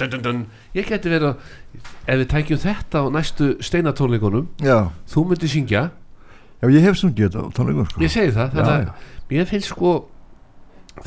dun, 0.00 0.10
dun, 0.10 0.22
dun, 0.24 0.44
ég 0.76 0.88
geti 0.88 1.10
verið 1.12 1.30
að 1.30 1.90
ef 2.06 2.20
við 2.20 2.28
tækjum 2.32 2.60
þetta 2.64 3.02
á 3.02 3.04
næstu 3.12 3.50
steinatónleikunum 3.64 4.46
Já, 4.64 4.90
þú 5.10 5.24
myndir 5.30 5.52
syngja. 5.52 5.82
Já 6.60 6.66
ég 6.72 6.86
hef 6.86 7.00
sungið 7.00 7.28
þetta 7.28 7.44
á 7.44 7.48
tónleikum 7.56 7.88
sko. 7.88 8.02
ég 8.04 8.12
segi 8.12 8.32
það, 8.36 8.56
þannig 8.56 8.72
já. 8.72 8.94
að 8.94 9.30
mér 9.30 9.50
finnst 9.50 9.70
sko 9.72 9.92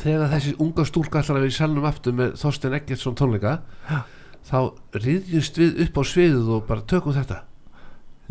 þegar 0.00 0.32
þessi 0.32 0.54
unga 0.62 0.86
stúlka 0.88 1.20
allar 1.20 1.38
að 1.38 1.44
vera 1.44 1.54
í 1.54 1.58
salnum 1.58 1.88
aftur 1.90 2.16
með 2.18 2.32
Þorstein 2.40 2.78
Eggertsson 2.78 3.18
tónleika 3.18 3.58
þá 4.48 4.58
riðjumst 4.96 5.60
við 5.60 5.84
upp 5.86 6.00
á 6.00 6.02
sviðið 6.06 6.50
og 6.56 6.66
bara 6.68 6.86
tökum 6.88 7.14
þetta. 7.16 7.42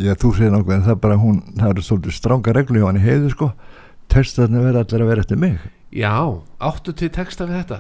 Já, 0.02 0.14
þú 0.18 0.34
segir 0.34 0.54
nákvæm, 0.54 0.76
en 0.80 0.86
það 0.88 0.96
er 0.96 1.02
bara 1.06 1.22
hún, 1.22 1.40
það 1.54 1.72
eru 1.72 1.86
svolítið 1.86 2.16
stránga 2.18 2.54
reglu 2.58 2.82
hjá 2.82 2.88
hann 2.90 2.98
í 2.98 3.04
heiðu 3.04 3.32
sko. 3.34 3.50
Textarnir 4.10 4.66
verða 4.66 4.84
allir 4.84 5.06
að 5.06 5.12
vera 5.12 5.24
eftir 5.26 5.42
mig. 5.42 5.58
Já, 5.94 6.14
áttu 6.58 6.94
til 6.98 7.12
texta 7.14 7.46
við 7.46 7.60
þetta 7.62 7.80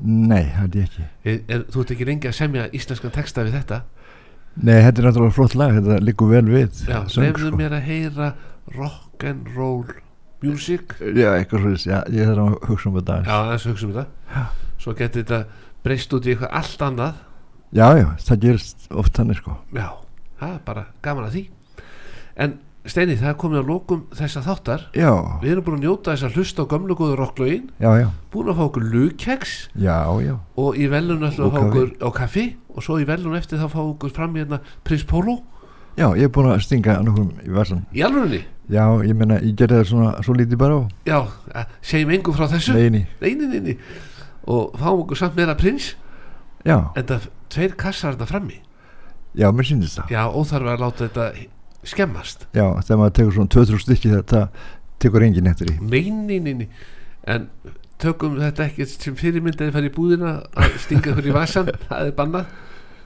Nei, 0.00 0.42
er 0.50 0.72
ég 0.74 0.88
ekki. 0.88 1.04
Er, 1.24 1.36
er, 1.48 1.62
þú 1.72 1.82
ert 1.84 1.92
ekki 1.94 2.06
lengi 2.08 2.28
að 2.30 2.36
semja 2.40 2.66
íslenskan 2.74 3.14
texta 3.14 3.44
við 3.46 3.54
þetta. 3.60 3.82
Nei, 4.56 4.80
þetta 4.80 5.02
er 5.02 5.06
náttúrulega 5.06 5.36
flott 5.36 5.54
lag, 5.58 5.74
þetta 5.76 5.98
liggur 6.02 6.32
vel 6.32 6.46
við 6.48 6.82
já, 6.88 6.98
nefnum 7.04 7.52
sko. 7.52 7.60
mér 7.60 7.76
að 7.76 7.88
heyra 7.90 8.28
rock 8.74 9.26
and 9.28 9.50
roll 9.56 9.84
music. 10.44 10.96
Já, 11.00 11.30
eitthvað 11.36 11.68
já, 11.84 12.00
ég 12.12 12.28
þarf 12.30 12.42
að 12.46 12.56
hugsa 12.70 12.90
um 12.90 12.98
þetta 12.98 13.18
já, 13.20 13.36
aðeins. 13.36 13.36
aðeins 13.36 13.68
hugsa 13.70 13.86
um 13.86 13.94
þetta. 13.96 14.46
Svo 14.82 14.96
getur 14.96 15.22
þetta 15.24 15.40
breyst 15.86 16.16
út 16.16 16.26
í 16.26 16.32
eitthvað 16.34 16.56
allt 16.60 16.86
annað. 16.88 17.22
Já, 17.76 17.86
já, 18.00 18.06
það 18.26 18.42
gerist 18.46 18.88
oft 19.02 19.18
þannig 19.20 19.40
sko. 19.42 19.58
Já, 19.76 19.88
það 20.40 20.54
er 20.54 20.62
bara 20.66 20.86
gaman 21.04 21.28
að 21.28 21.36
því. 21.36 21.44
En 22.46 22.56
Steini, 22.86 23.16
það 23.18 23.30
er 23.32 23.38
komið 23.40 23.60
að 23.62 23.70
lókum 23.72 24.04
þessa 24.14 24.42
þáttar. 24.44 24.86
Já, 24.94 25.10
við 25.42 25.52
erum 25.52 25.66
búin 25.66 25.78
að 25.80 25.86
njóta 25.86 26.14
þess 26.14 26.28
að 26.28 26.38
hlusta 26.38 26.66
á 26.66 26.70
gömlu 26.70 26.96
góðu 26.98 27.18
rocklögin. 27.18 27.66
Búin 28.32 28.52
að 28.52 28.60
fá 28.60 28.64
okkur 28.68 28.86
já 29.74 29.96
og 30.56 30.78
í 30.78 30.86
velun 30.88 31.26
ætlum 31.26 31.50
að 31.50 31.56
fá 31.56 31.60
okkur 31.66 31.90
á 31.98 32.08
kaffi. 32.14 32.46
Og 32.76 32.84
svo 32.84 32.98
í 33.00 33.06
velun 33.08 33.36
eftir 33.36 33.58
þá 33.58 33.68
fá 33.72 33.80
okkur 33.82 34.12
fram 34.12 34.34
hérna 34.36 34.60
Prins 34.84 35.04
Pólo 35.08 35.40
Já, 35.96 36.10
ég 36.12 36.26
er 36.28 36.32
búin 36.32 36.50
að 36.52 36.58
stinga 36.60 36.98
nokkum 37.00 37.30
í 37.40 37.52
varsan 37.56 37.86
í 37.96 38.02
alvörunni? 38.04 38.42
Já, 38.68 38.82
ég 39.00 39.16
meina, 39.16 39.38
ég 39.40 39.54
gerði 39.56 39.78
það 39.78 39.86
svona 39.88 40.10
svo 40.26 40.34
lítið 40.36 40.58
bara 40.60 40.76
á. 40.76 40.80
Já, 41.08 41.16
að 41.56 41.70
segjum 41.88 42.12
engum 42.12 42.36
frá 42.36 42.44
þessu. 42.52 42.74
Neini, 42.76 43.06
Neini, 43.22 43.76
og 44.44 44.76
fáum 44.76 45.00
okkur 45.06 45.20
samt 45.22 45.38
meira 45.38 45.54
prins 45.56 45.94
já, 46.66 46.76
en 46.92 47.06
það 47.08 47.30
tveir 47.54 47.76
kassar 47.80 48.12
þetta 48.12 48.28
frammi. 48.28 48.58
Já, 49.40 49.48
mér 49.56 49.70
syndist 49.70 50.02
það. 50.02 50.12
Já, 50.12 50.20
óþarf 50.36 50.72
að 50.74 50.84
láta 50.84 51.06
þetta 51.06 51.30
skemmast. 51.90 52.46
Já, 52.56 52.66
þegar 52.82 53.00
maður 53.00 53.16
tekur 53.18 53.36
svona 53.36 53.52
2-3 53.54 53.80
stykki 53.84 54.12
þetta 54.12 54.42
tekur 55.02 55.26
enginn 55.26 55.50
eftir 55.50 55.72
í 55.74 56.02
neini 56.10 56.68
en 57.26 57.48
tökum 58.00 58.38
þetta 58.40 58.68
ekki 58.68 58.86
sem 58.88 59.16
fyrirmynd 59.18 59.60
eða 59.60 59.74
farið 59.74 59.90
í 59.90 59.96
búðina 59.96 60.32
að 60.56 60.78
stinga 60.84 61.16
í 61.20 61.34
vasan 61.34 61.70
það 61.88 62.10
er 62.10 62.16
bannað. 62.16 62.54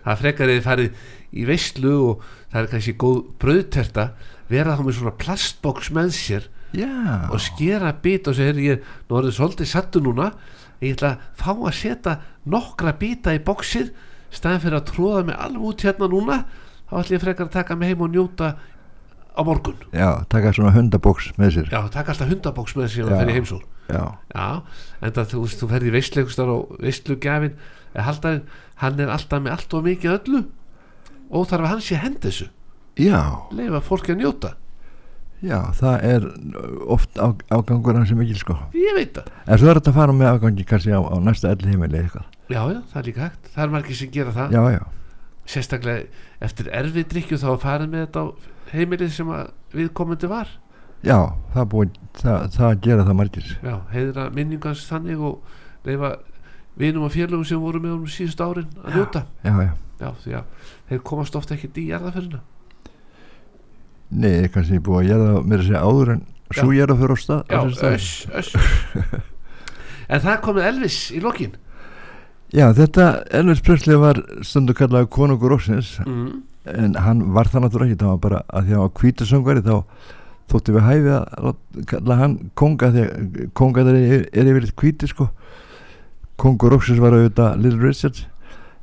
Það 0.00 0.22
frekar 0.22 0.52
eða 0.54 0.66
farið 0.66 1.02
í 1.30 1.46
veislu 1.48 1.96
og 2.08 2.24
það 2.50 2.62
er 2.62 2.70
kannski 2.74 2.96
góð 3.00 3.18
brauðterta 3.42 4.06
vera 4.50 4.76
þá 4.78 4.84
með 4.86 4.96
svona 4.98 5.18
plastboks 5.20 5.92
með 5.94 6.14
sér 6.16 6.48
Já, 6.74 7.26
og 7.30 7.40
skera 7.42 7.90
bit 8.02 8.28
og 8.30 8.36
segja 8.38 8.54
ég 8.62 8.90
nú 9.08 9.18
er 9.18 9.26
það 9.28 9.36
svolítið 9.36 9.70
sattu 9.70 10.02
núna. 10.02 10.30
Ég 10.80 10.94
ætla 10.96 11.10
að 11.12 11.24
fá 11.36 11.50
að 11.52 11.76
setja 11.76 12.14
nokkra 12.48 12.94
bita 12.98 13.34
í 13.36 13.42
boksið 13.44 13.90
staðin 14.32 14.62
fyrir 14.64 14.78
að 14.78 14.90
tróða 14.92 15.22
mig 15.28 15.36
alveg 15.36 15.66
út 15.70 15.84
hérna 15.84 16.08
núna 16.10 16.36
þá 16.91 16.95
ætla 17.01 17.16
ég 17.16 17.24
frekar 17.24 17.49
að 17.49 17.57
taka 17.57 17.78
mig 17.78 17.93
heim 17.93 18.05
og 18.05 18.12
njóta 18.14 18.53
á 19.30 19.41
morgun. 19.47 19.78
Já, 19.95 20.24
taka 20.28 20.53
svona 20.53 20.74
hundabóks 20.74 21.32
með 21.38 21.55
sér. 21.57 21.68
Já, 21.70 21.80
taka 21.95 22.12
alltaf 22.12 22.28
hundaboks 22.28 22.74
með 22.76 22.91
sér 22.95 23.09
og 23.09 23.14
fer 23.16 23.30
í 23.30 23.36
heimsól 23.38 23.62
Já, 23.91 24.05
já, 24.34 24.47
en 25.03 25.12
það 25.16 25.30
þú, 25.32 25.43
veist, 25.45 25.59
þú 25.62 25.68
ferði 25.72 25.88
í 25.91 25.95
veistleikustar 25.97 26.51
og 26.53 26.76
veistlugjafin 26.78 27.57
haldarinn, 27.99 28.45
hann 28.82 29.01
er 29.03 29.11
alltaf 29.11 29.43
með 29.43 29.57
allt 29.57 29.74
og 29.74 29.86
mikið 29.86 30.12
öllu. 30.14 30.43
Og 31.30 31.47
þarf 31.51 31.66
að 31.66 31.72
hann 31.72 31.82
sé 31.84 31.99
hend 31.99 32.18
þessu. 32.22 32.49
Já, 33.01 33.22
leifa 33.55 33.80
fólki 33.86 34.14
að 34.14 34.22
njóta. 34.22 34.53
Já, 35.41 35.57
það 35.72 36.03
er 36.05 36.24
oft 36.93 37.16
á, 37.16 37.32
ágangur 37.49 37.97
hans 37.97 38.11
sem 38.12 38.18
mikil 38.20 38.36
sko. 38.36 38.57
Ég 38.76 38.93
veit 38.99 39.14
það, 39.16 39.30
En 39.47 39.61
svo 39.61 39.70
er 39.70 39.78
þetta 39.80 39.93
að 39.95 39.99
fara 40.03 40.16
með 40.16 40.30
afgangi 40.34 40.66
kannski 40.68 40.93
á, 40.93 41.01
á 41.01 41.16
næsta 41.24 41.53
elli 41.55 41.70
heimili 41.70 42.03
eitthvað. 42.03 42.26
Já 42.51 42.61
já, 42.61 42.80
það 42.93 42.99
er 43.01 43.07
líka 43.09 43.22
hægt. 43.24 43.53
Það 43.55 43.62
er 43.64 43.72
margir 43.74 43.97
sem 43.97 44.11
gera 44.12 44.34
það. 44.36 44.53
Já, 44.53 44.62
já, 44.74 44.82
sérstaklega 45.49 46.09
eftir 46.45 46.70
erfið 46.74 47.09
drikju 47.14 47.41
þá 47.41 47.49
að 47.55 47.62
fara 47.64 47.88
með 47.91 48.07
þetta 48.07 48.24
á 48.24 48.26
heimilið 48.72 49.12
sem 49.14 49.32
viðkomandi 49.74 50.30
var. 50.30 50.53
Já, 51.01 51.18
það 51.55 51.70
búið 51.72 51.99
það, 52.20 52.47
það 52.59 52.78
gera 52.86 53.07
það 53.09 53.18
margir. 53.22 53.51
Já, 53.64 53.74
heiðra 53.95 54.28
minningans 54.36 54.86
þannig 54.91 55.24
og 55.24 55.59
leifa 55.88 56.14
vinum 56.80 57.09
og 57.09 57.14
félögum 57.14 57.47
sem 57.49 57.61
voru 57.61 57.80
með 57.80 57.97
honum 57.97 58.12
síðust 58.12 58.41
árin 58.45 58.70
að 58.84 58.97
njóta. 58.99 59.26
Já, 59.45 59.53
já, 59.64 59.74
já, 60.01 60.09
því 60.24 60.38
að 60.41 60.72
þeir 60.91 61.05
komast 61.11 61.38
ofta 61.41 61.57
ekkert 61.57 61.80
í 61.80 61.91
jarðaferðina 61.91 62.43
nei, 64.11 64.49
kannski 64.53 64.80
búið 64.82 65.01
að 65.01 65.09
gera 65.11 65.43
mér 65.47 65.62
að 65.62 65.68
segja 65.68 65.82
áður 65.86 66.12
en 66.16 66.22
svo 66.51 66.68
fyrir 66.70 67.14
á 67.14 67.18
stað 67.20 67.53
já, 67.55 67.61
öss, 67.95 68.14
öss. 68.34 68.55
En 70.11 70.22
það 70.24 70.41
komið 70.43 70.64
Elvis 70.66 70.97
í 71.14 71.20
lokin 71.22 71.53
Já, 72.51 72.66
þetta 72.74 73.11
Elvis 73.30 73.61
Presley 73.62 73.98
var 74.01 74.18
stundu 74.46 74.74
kallað 74.74 75.11
konungur 75.14 75.55
óksins 75.55 75.92
mm. 76.03 76.30
en 76.72 76.96
hann 76.98 77.28
var 77.36 77.51
það 77.51 77.66
náttúrulega 77.66 77.94
ekki 77.94 78.01
það 78.03 78.14
var 78.14 78.24
bara 78.24 78.40
að 78.48 78.64
því 78.64 78.72
að 78.72 78.80
hann 78.80 78.88
var 78.88 78.96
hvítasöngvari 79.01 79.62
þá 79.68 79.76
þótti 80.51 80.74
við 80.74 80.86
hæfi 80.88 81.12
að 81.14 81.53
kalla 81.92 82.18
hann 82.18 82.34
konga 82.59 82.90
því 82.94 83.05
að 83.05 83.38
konga 83.59 83.86
þeir 83.86 84.01
er, 84.01 84.26
er 84.34 84.51
yfir 84.51 84.68
hvíti 84.82 85.11
sko. 85.11 85.28
Kongur 86.40 86.74
óksins 86.78 87.01
var 87.03 87.14
auðvitað 87.14 87.62
Little 87.62 87.84
Richard. 87.84 88.22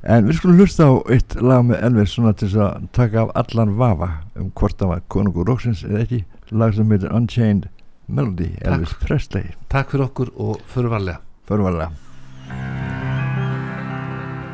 En 0.07 0.27
við 0.29 0.39
skulum 0.39 0.61
hlusta 0.61 0.87
á 0.87 0.93
eitt 1.11 1.35
lag 1.41 1.65
með 1.67 1.81
Elvis 1.89 2.13
svona 2.15 2.35
til 2.37 2.47
þess 2.51 2.63
að 2.63 2.89
taka 2.95 3.25
af 3.25 3.33
allan 3.41 3.75
vafa 3.81 4.11
um 4.37 4.51
hvort 4.55 4.77
það 4.79 4.93
var 4.93 5.05
konungur 5.11 5.51
óksins 5.57 5.83
eða 5.87 6.05
ekki. 6.05 6.23
Lag 6.53 6.77
sem 6.77 6.95
heitir 6.95 7.11
Unchained 7.11 7.67
Melody 8.07 8.53
Elvis 8.63 8.95
Presley. 9.03 9.51
Takk 9.73 9.91
fyrir 9.91 10.07
okkur 10.07 10.31
og 10.37 10.61
fyrir 10.71 10.93
varlega 10.93 11.23
förvarlega 11.49 13.06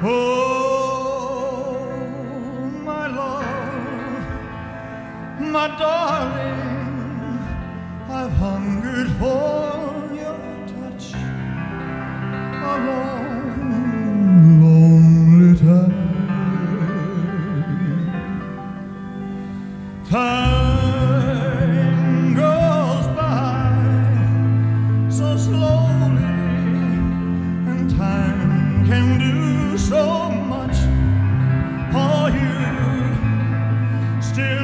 Oh, 0.06 1.80
my 2.84 3.08
love, 3.08 4.26
my 5.40 5.68
darling, 5.80 7.40
I've 8.10 8.34
hungered 8.34 9.12
for 9.14 10.12
your 10.14 10.38
touch 10.68 11.14
a 11.14 12.76
long, 12.90 13.62
lonely 14.62 15.56
time. 15.58 16.04
Time 20.10 21.14
goes 22.36 23.08
by 23.16 23.72
so 25.10 25.38
slowly 25.38 26.34
and 27.72 27.90
time 27.90 28.86
can 28.86 29.18
do 29.18 29.53
so 29.94 30.30
much 30.54 30.78
for 31.94 32.22
you. 32.40 32.58
Still 34.30 34.63